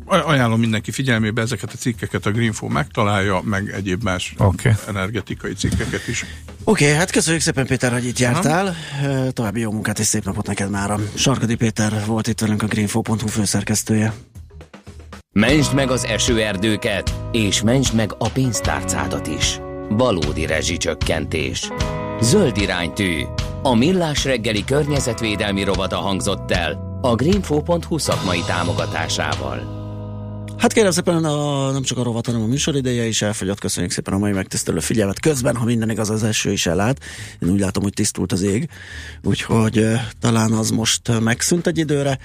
ajánlom 0.07 0.61
mindenki 0.61 0.91
figyelmébe 0.91 1.43
ezeket 1.43 1.73
a 1.73 1.77
cikkeket, 1.77 2.27
a 2.27 2.31
Greenfo 2.31 2.69
megtalálja, 2.69 3.41
meg 3.45 3.71
egyéb 3.71 4.03
más 4.03 4.35
Oké. 4.39 4.75
energetikai 4.89 5.53
cikkeket 5.53 6.09
is. 6.09 6.25
Oké, 6.65 6.85
okay, 6.85 6.97
hát 6.97 7.11
köszönjük 7.11 7.43
szépen 7.43 7.67
Péter, 7.67 7.93
hogy 7.93 8.05
itt 8.07 8.19
jártál. 8.19 8.77
Ö, 9.05 9.31
További 9.31 9.61
jó 9.61 9.73
munkát 9.73 9.99
és 9.99 10.07
szép 10.07 10.25
napot 10.25 10.47
neked 10.47 10.71
mára. 10.71 10.99
Sarkadi 11.15 11.55
Péter 11.55 12.03
volt 12.07 12.27
itt 12.27 12.41
velünk 12.41 12.63
a 12.63 12.67
greenfo.hu 12.67 13.27
főszerkesztője. 13.27 14.13
Mentsd 15.33 15.75
meg 15.75 15.91
az 15.91 16.05
esőerdőket, 16.05 17.15
és 17.33 17.63
mentsd 17.63 17.95
meg 17.95 18.11
a 18.19 18.29
pénztárcádat 18.29 19.27
is. 19.27 19.59
Valódi 19.89 20.47
rezsicsökkentés. 20.47 21.69
Zöld 22.21 22.57
iránytű. 22.57 23.23
A 23.63 23.75
millás 23.75 24.25
reggeli 24.25 24.65
környezetvédelmi 24.65 25.65
rovata 25.65 25.97
hangzott 25.97 26.51
el 26.51 26.99
a 27.01 27.15
greenfo.hu 27.15 27.99
szakmai 27.99 28.41
támogatásával. 28.47 29.86
Hát 30.59 30.73
kérem 30.73 30.91
szépen, 30.91 31.25
a, 31.25 31.71
nem 31.71 31.83
csak 31.83 31.99
a 31.99 32.03
rovat, 32.03 32.27
hanem 32.27 32.43
a 32.43 32.47
műsorideje 32.47 33.05
is 33.05 33.23
elfogyott. 33.23 33.61
Köszönjük 33.61 33.93
szépen 33.93 34.15
a 34.15 34.19
mai 34.19 34.33
megtisztelő 34.33 34.81
figyelmet. 34.81 35.21
Közben, 35.21 35.57
ha 35.57 35.65
minden 35.65 35.91
igaz, 35.91 36.11
az 36.11 36.23
eső 36.23 36.53
is 36.53 36.67
ellát. 36.67 37.01
Én 37.43 37.49
úgy 37.49 37.61
látom, 37.61 37.83
hogy 37.83 37.93
tisztult 37.93 38.33
az 38.33 38.43
ég. 38.43 38.69
Úgyhogy 39.23 39.87
talán 40.21 40.53
az 40.53 40.71
most 40.71 41.21
megszűnt 41.21 41.67
egy 41.67 41.79
időre. 41.79 42.19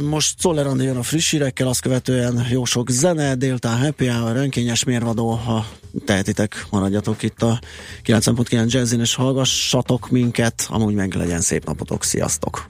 Most 0.00 0.38
Czoller 0.38 0.76
jön 0.76 0.96
a 0.96 1.02
friss 1.02 1.30
hírekkel, 1.30 1.68
azt 1.68 1.80
követően 1.80 2.46
jó 2.50 2.64
sok 2.64 2.90
zene, 2.90 3.34
délután 3.34 3.78
happy 3.78 4.06
hour, 4.06 4.36
önkényes 4.36 4.84
mérvadó, 4.84 5.30
ha 5.30 5.66
tehetitek, 6.04 6.66
maradjatok 6.70 7.22
itt 7.22 7.42
a 7.42 7.60
90.9 8.04 8.70
Jazzin, 8.72 9.00
és 9.00 9.14
hallgassatok 9.14 10.10
minket, 10.10 10.66
amúgy 10.68 10.94
meg 10.94 11.14
legyen 11.14 11.40
szép 11.40 11.64
napotok, 11.64 12.04
sziasztok! 12.04 12.69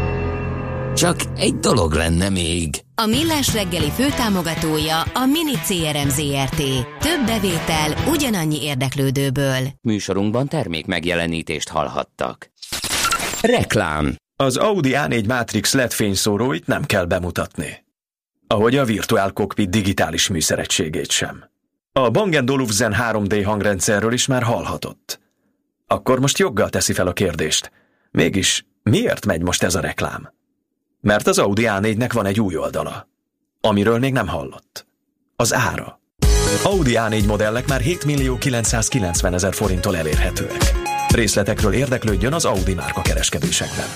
Csak 0.95 1.15
egy 1.35 1.55
dolog 1.55 1.93
lenne 1.93 2.29
még. 2.29 2.69
A 2.95 3.05
Millás 3.05 3.53
reggeli 3.53 3.89
főtámogatója 3.89 5.01
a 5.01 5.25
Mini 5.25 5.55
CRM 5.65 6.07
Zrt. 6.07 6.55
Több 6.99 7.25
bevétel 7.25 7.93
ugyanannyi 8.07 8.63
érdeklődőből. 8.63 9.67
Műsorunkban 9.81 10.47
termék 10.47 10.85
megjelenítést 10.85 11.69
hallhattak. 11.69 12.51
Reklám. 13.41 14.15
Az 14.35 14.57
Audi 14.57 14.91
A4 14.93 15.27
Matrix 15.27 15.73
LED 15.73 15.91
fényszóróit 15.91 16.67
nem 16.67 16.83
kell 16.83 17.05
bemutatni. 17.05 17.85
Ahogy 18.47 18.75
a 18.75 18.85
Virtual 18.85 19.31
Cockpit 19.31 19.69
digitális 19.69 20.27
műszeregységét 20.27 21.11
sem. 21.11 21.43
A 21.91 22.09
Bang 22.09 22.49
Olufsen 22.49 22.95
3D 22.99 23.41
hangrendszerről 23.45 24.13
is 24.13 24.27
már 24.27 24.43
hallhatott. 24.43 25.19
Akkor 25.87 26.19
most 26.19 26.37
joggal 26.37 26.69
teszi 26.69 26.93
fel 26.93 27.07
a 27.07 27.13
kérdést. 27.13 27.71
Mégis 28.11 28.65
Miért 28.83 29.25
megy 29.25 29.41
most 29.41 29.63
ez 29.63 29.75
a 29.75 29.79
reklám? 29.79 30.33
Mert 31.01 31.27
az 31.27 31.39
Audi 31.39 31.63
A4-nek 31.65 32.09
van 32.13 32.25
egy 32.25 32.39
új 32.39 32.57
oldala, 32.57 33.07
amiről 33.61 33.99
még 33.99 34.13
nem 34.13 34.27
hallott. 34.27 34.85
Az 35.35 35.53
ára. 35.53 35.99
Audi 36.63 36.93
A4 36.95 37.27
modellek 37.27 37.67
már 37.67 37.81
7 37.81 38.05
millió 38.05 38.37
990 38.37 39.33
ezer 39.33 39.53
forinttól 39.53 39.97
elérhetőek. 39.97 40.73
Részletekről 41.07 41.73
érdeklődjön 41.73 42.33
az 42.33 42.45
Audi 42.45 42.73
márka 42.73 43.01
kereskedésekben. 43.01 43.87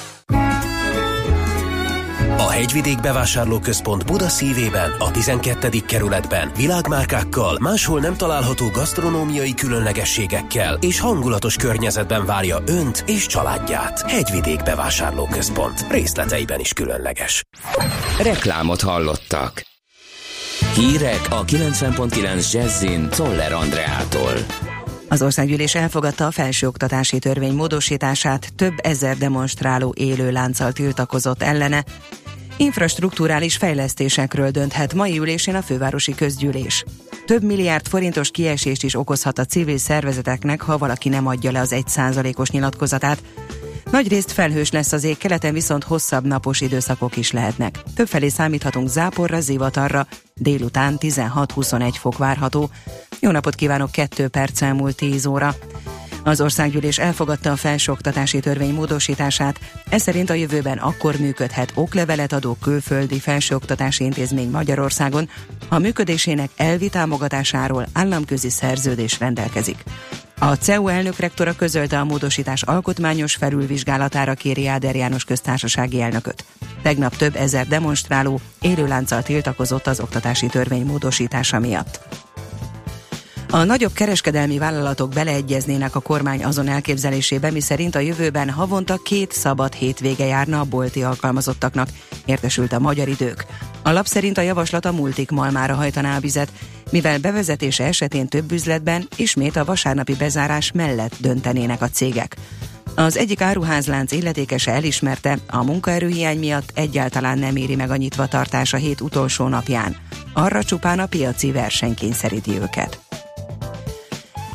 A 2.38 2.50
Hegyvidék 2.50 3.02
Bevásárlóközpont 3.02 4.06
Buda 4.06 4.30
szívében, 4.30 4.92
a 5.00 5.12
12. 5.12 5.70
kerületben 5.88 6.52
világmárkákkal, 6.56 7.58
máshol 7.62 8.00
nem 8.00 8.18
található 8.18 8.70
gasztronómiai 8.70 9.54
különlegességekkel 9.54 10.78
és 10.82 11.00
hangulatos 11.00 11.56
környezetben 11.56 12.26
várja 12.26 12.58
Önt 12.66 13.04
és 13.08 13.26
családját. 13.26 14.12
Hegyvidék 14.12 14.64
Bevásárlóközpont. 14.64 15.86
Részleteiben 15.90 16.60
is 16.60 16.74
különleges. 16.74 17.44
Reklámot 18.22 18.82
hallottak. 18.82 19.66
Hírek 20.74 21.22
a 21.30 21.44
90.9 21.46 22.52
Jazzin 22.52 23.10
Toller 23.10 23.54
Andreától. 23.54 24.34
Az 25.08 25.22
országgyűlés 25.22 25.76
elfogadta 25.76 26.26
a 26.26 26.32
felsőoktatási 26.32 27.20
törvény 27.20 27.54
módosítását, 27.54 28.54
több 28.56 28.74
ezer 28.78 29.18
demonstráló 29.18 29.94
élő 29.98 30.32
lánccal 30.32 30.72
tiltakozott 30.72 31.44
ellene. 31.44 31.84
Infrastruktúrális 32.58 33.56
fejlesztésekről 33.56 34.50
dönthet 34.50 34.94
mai 34.94 35.18
ülésén 35.18 35.56
a 35.56 35.62
fővárosi 35.62 36.16
közgyűlés. 36.16 36.86
Több 37.26 37.44
milliárd 37.44 37.88
forintos 37.88 38.32
kiesést 38.32 38.84
is 38.84 38.96
okozhat 38.96 39.40
a 39.40 39.46
civil 39.46 39.78
szervezeteknek, 39.78 40.62
ha 40.62 40.78
valaki 40.78 41.10
nem 41.10 41.28
adja 41.28 41.52
le 41.52 41.60
az 41.60 41.72
egy 41.72 41.88
százalékos 41.88 42.50
nyilatkozatát. 42.50 43.24
Nagyrészt 43.92 44.32
felhős 44.32 44.72
lesz 44.72 44.92
az 44.92 45.04
ég, 45.04 45.18
keleten 45.18 45.54
viszont 45.54 45.84
hosszabb 45.84 46.26
napos 46.26 46.62
időszakok 46.62 47.18
is 47.18 47.32
lehetnek. 47.32 47.80
Többfelé 47.96 48.28
számíthatunk 48.28 48.88
záporra, 48.88 49.40
zivatarra, 49.40 50.08
délután 50.36 50.98
16-21 51.00 51.94
fok 52.00 52.18
várható. 52.18 52.70
Jó 53.20 53.32
napot 53.32 53.56
kívánok, 53.56 53.92
2 53.92 54.28
perc 54.28 54.62
elmúlt 54.62 54.96
10 54.96 55.26
óra. 55.26 55.56
Az 56.26 56.42
országgyűlés 56.42 56.98
elfogadta 56.98 57.52
a 57.52 57.56
felsőoktatási 57.56 58.40
törvény 58.40 58.74
módosítását, 58.74 59.60
ez 59.90 60.02
szerint 60.02 60.30
a 60.30 60.34
jövőben 60.34 60.78
akkor 60.78 61.16
működhet 61.16 61.72
oklevelet 61.76 62.34
adó 62.34 62.58
külföldi 62.62 63.20
felsőoktatási 63.20 64.04
intézmény 64.04 64.50
Magyarországon, 64.50 65.30
ha 65.70 65.80
működésének 65.80 66.50
elvi 66.56 66.90
támogatásáról 66.90 67.88
államközi 67.94 68.50
szerződés 68.50 69.20
rendelkezik. 69.20 69.84
A 70.40 70.54
CEU 70.54 70.88
elnök 70.88 71.18
rektora 71.18 71.56
közölte 71.56 72.00
a 72.00 72.06
módosítás 72.06 72.62
alkotmányos 72.62 73.36
felülvizsgálatára 73.36 74.34
kéri 74.34 74.68
Áder 74.68 74.96
János 74.96 75.24
köztársasági 75.24 76.02
elnököt. 76.02 76.46
Tegnap 76.82 77.16
több 77.16 77.36
ezer 77.36 77.68
demonstráló 77.68 78.40
élőlánccal 78.62 79.24
tiltakozott 79.24 79.88
az 79.88 80.00
oktatási 80.00 80.48
törvény 80.48 80.86
módosítása 80.86 81.60
miatt. 81.60 82.00
A 83.50 83.64
nagyobb 83.64 83.94
kereskedelmi 83.94 84.58
vállalatok 84.58 85.10
beleegyeznének 85.10 85.96
a 85.96 86.00
kormány 86.00 86.44
azon 86.44 86.68
elképzelésébe, 86.68 87.52
miszerint 87.52 87.96
a 87.96 88.00
jövőben 88.00 88.50
havonta 88.50 88.98
két 89.04 89.32
szabad 89.32 89.74
hétvége 89.74 90.26
járna 90.26 90.60
a 90.60 90.64
bolti 90.64 91.04
alkalmazottaknak, 91.04 91.90
értesült 92.26 92.74
a 92.74 92.80
magyar 92.80 93.08
idők. 93.08 93.46
A 93.84 93.92
lap 93.92 94.06
szerint 94.06 94.38
a 94.38 94.42
javaslat 94.42 94.86
a 94.86 94.92
multik 94.92 95.32
malmára 95.32 95.76
hajtaná 95.76 96.16
a 96.16 96.20
vizet, 96.20 96.52
mivel 96.92 97.20
bevezetése 97.20 97.84
esetén 97.84 98.28
több 98.28 98.52
üzletben 98.52 99.08
ismét 99.16 99.56
a 99.56 99.66
vasárnapi 99.66 100.16
bezárás 100.16 100.72
mellett 100.72 101.16
döntenének 101.20 101.82
a 101.82 101.90
cégek. 101.90 102.36
Az 102.96 103.18
egyik 103.18 103.42
áruházlánc 103.42 104.12
illetékese 104.12 104.72
elismerte, 104.72 105.38
a 105.48 105.64
munkaerőhiány 105.64 106.40
miatt 106.40 106.72
egyáltalán 106.74 107.40
nem 107.40 107.56
éri 107.56 107.76
meg 107.76 107.90
a 107.90 107.96
nyitvatartás 107.96 108.74
a 108.74 108.78
hét 108.78 109.02
utolsó 109.02 109.48
napján. 109.48 109.96
Arra 110.34 110.64
csupán 110.64 111.00
a 111.00 111.06
piaci 111.06 111.52
verseny 111.52 111.94
kényszeríti 111.94 112.52
őket. 112.52 113.05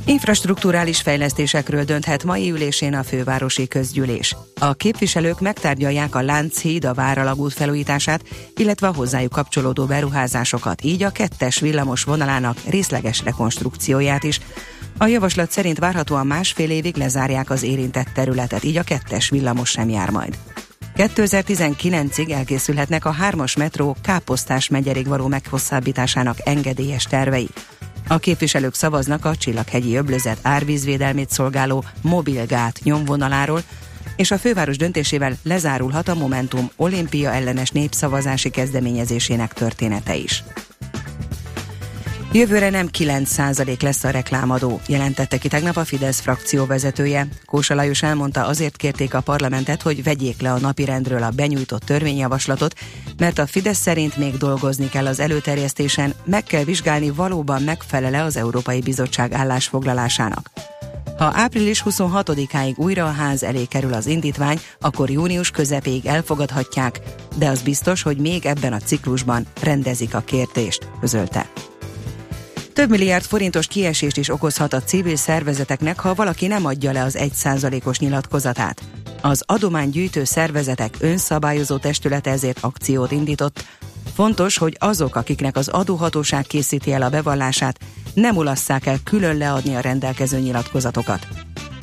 Infrastruktúrális 0.05 1.01
fejlesztésekről 1.01 1.85
dönthet 1.85 2.25
mai 2.25 2.51
ülésén 2.51 2.95
a 2.95 3.03
fővárosi 3.03 3.69
közgyűlés. 3.69 4.37
A 4.61 4.75
képviselők 4.75 5.41
megtárgyalják 5.41 6.15
a 6.15 6.23
Lánchíd, 6.23 6.85
a 6.85 6.95
Váralagút 6.95 7.53
felújítását, 7.53 8.25
illetve 8.57 8.89
a 8.89 8.95
hozzájuk 8.95 9.33
kapcsolódó 9.33 9.85
beruházásokat, 9.85 10.85
így 10.85 11.03
a 11.03 11.11
kettes 11.11 11.61
villamos 11.61 12.05
vonalának 12.05 12.57
részleges 12.69 13.23
rekonstrukcióját 13.25 14.25
is. 14.25 14.41
A 14.99 15.07
javaslat 15.07 15.51
szerint 15.51 15.79
várhatóan 15.79 16.27
másfél 16.27 16.71
évig 16.71 16.97
lezárják 16.97 17.51
az 17.51 17.63
érintett 17.63 18.09
területet, 18.15 18.65
így 18.65 18.77
a 18.77 18.83
kettes 18.83 19.29
villamos 19.29 19.71
sem 19.71 19.89
jár 19.89 20.11
majd. 20.11 20.39
2019-ig 20.97 22.33
elkészülhetnek 22.33 23.05
a 23.05 23.11
hármas 23.11 23.57
metró 23.57 23.97
Káposztás 24.03 24.69
megyerig 24.69 25.07
való 25.07 25.27
meghosszabbításának 25.27 26.37
engedélyes 26.45 27.05
tervei. 27.05 27.49
A 28.11 28.19
képviselők 28.19 28.75
szavaznak 28.75 29.25
a 29.25 29.37
Csillaghegyi 29.37 29.97
öblözet 29.97 30.39
árvízvédelmét 30.43 31.31
szolgáló 31.31 31.85
mobilgát 32.03 32.81
nyomvonaláról, 32.83 33.63
és 34.17 34.31
a 34.31 34.39
főváros 34.39 34.77
döntésével 34.77 35.37
lezárulhat 35.43 36.09
a 36.09 36.15
Momentum 36.15 36.71
olimpia 36.77 37.31
ellenes 37.31 37.71
népszavazási 37.71 38.51
kezdeményezésének 38.51 39.53
története 39.53 40.15
is. 40.15 40.45
Jövőre 42.33 42.71
nem 42.71 42.89
9% 42.99 43.83
lesz 43.83 44.05
a 44.05 44.11
reklámadó, 44.11 44.81
jelentette 44.87 45.39
ki 45.39 45.49
tegnap 45.49 45.77
a 45.77 45.85
Fidesz 45.85 46.21
frakció 46.21 46.67
vezetője. 46.67 47.29
Kósa 47.45 47.75
Lajos 47.75 48.03
elmondta, 48.03 48.47
azért 48.47 48.77
kérték 48.77 49.15
a 49.15 49.21
parlamentet, 49.21 49.83
hogy 49.83 50.03
vegyék 50.03 50.41
le 50.41 50.53
a 50.53 50.59
napirendről 50.59 51.23
a 51.23 51.31
benyújtott 51.31 51.83
törvényjavaslatot, 51.83 52.75
mert 53.19 53.39
a 53.39 53.47
Fidesz 53.47 53.79
szerint 53.79 54.17
még 54.17 54.37
dolgozni 54.37 54.89
kell 54.89 55.07
az 55.07 55.21
előterjesztésen, 55.21 56.15
meg 56.25 56.43
kell 56.43 56.65
vizsgálni 56.65 57.11
valóban 57.11 57.63
megfelele 57.63 58.23
az 58.23 58.37
Európai 58.37 58.81
Bizottság 58.81 59.33
állásfoglalásának. 59.33 60.51
Ha 61.19 61.33
április 61.35 61.83
26-áig 61.87 62.77
újra 62.77 63.05
a 63.05 63.13
ház 63.13 63.43
elé 63.43 63.65
kerül 63.65 63.93
az 63.93 64.07
indítvány, 64.07 64.61
akkor 64.81 65.11
június 65.11 65.51
közepéig 65.51 66.07
elfogadhatják, 66.07 67.01
de 67.37 67.49
az 67.49 67.63
biztos, 67.63 68.03
hogy 68.03 68.17
még 68.17 68.47
ebben 68.47 68.73
a 68.73 68.79
ciklusban 68.79 69.47
rendezik 69.63 70.15
a 70.15 70.21
kértést, 70.21 70.89
közölte. 71.01 71.51
Több 72.73 72.91
milliárd 72.91 73.25
forintos 73.25 73.67
kiesést 73.67 74.17
is 74.17 74.29
okozhat 74.29 74.73
a 74.73 74.83
civil 74.83 75.17
szervezeteknek, 75.17 76.01
ha 76.01 76.15
valaki 76.15 76.47
nem 76.47 76.65
adja 76.65 76.93
le 76.93 77.03
az 77.03 77.17
1%-os 77.19 77.99
nyilatkozatát. 77.99 78.83
Az 79.23 79.43
adománygyűjtő 79.47 80.25
szervezetek 80.25 80.95
önszabályozó 80.99 81.77
testülete 81.77 82.31
ezért 82.31 82.59
akciót 82.61 83.13
indított. 83.13 83.65
Fontos, 84.15 84.59
hogy 84.59 84.77
azok, 84.79 85.17
akiknek 85.17 85.57
az 85.57 85.69
adóhatóság 85.69 86.47
készíti 86.47 86.93
el 86.93 87.03
a 87.03 87.09
bevallását, 87.09 87.79
nem 88.15 88.37
ulasszák 88.37 88.87
el 88.87 88.99
külön 89.05 89.37
leadni 89.37 89.75
a 89.75 89.81
rendelkező 89.81 90.39
nyilatkozatokat. 90.39 91.27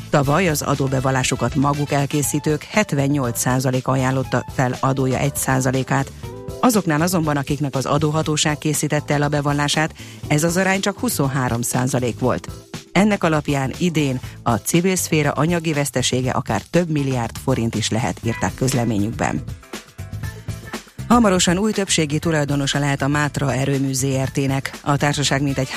Tavaly 0.09 0.49
az 0.49 0.61
adóbevallásokat 0.61 1.55
maguk 1.55 1.91
elkészítők 1.91 2.67
78% 2.73 3.83
ajánlotta 3.83 4.45
fel 4.55 4.77
adója 4.79 5.19
1%-át, 5.21 6.11
Azoknál 6.59 7.01
azonban, 7.01 7.37
akiknek 7.37 7.75
az 7.75 7.85
adóhatóság 7.85 8.57
készítette 8.57 9.13
el 9.13 9.21
a 9.21 9.27
bevallását, 9.27 9.93
ez 10.27 10.43
az 10.43 10.57
arány 10.57 10.79
csak 10.79 10.97
23% 11.01 12.13
volt. 12.19 12.47
Ennek 12.91 13.23
alapján 13.23 13.73
idén 13.77 14.19
a 14.43 14.55
civil 14.55 14.95
szféra 14.95 15.31
anyagi 15.31 15.73
vesztesége 15.73 16.31
akár 16.31 16.61
több 16.61 16.89
milliárd 16.89 17.37
forint 17.43 17.75
is 17.75 17.89
lehet, 17.89 18.19
írták 18.23 18.55
közleményükben. 18.55 19.43
Hamarosan 21.07 21.57
új 21.57 21.71
többségi 21.71 22.19
tulajdonosa 22.19 22.79
lehet 22.79 23.01
a 23.01 23.07
Mátra 23.07 23.53
erőmű 23.53 23.93
ZRT-nek. 23.93 24.79
A 24.81 24.97
társaság 24.97 25.41
mintegy 25.41 25.69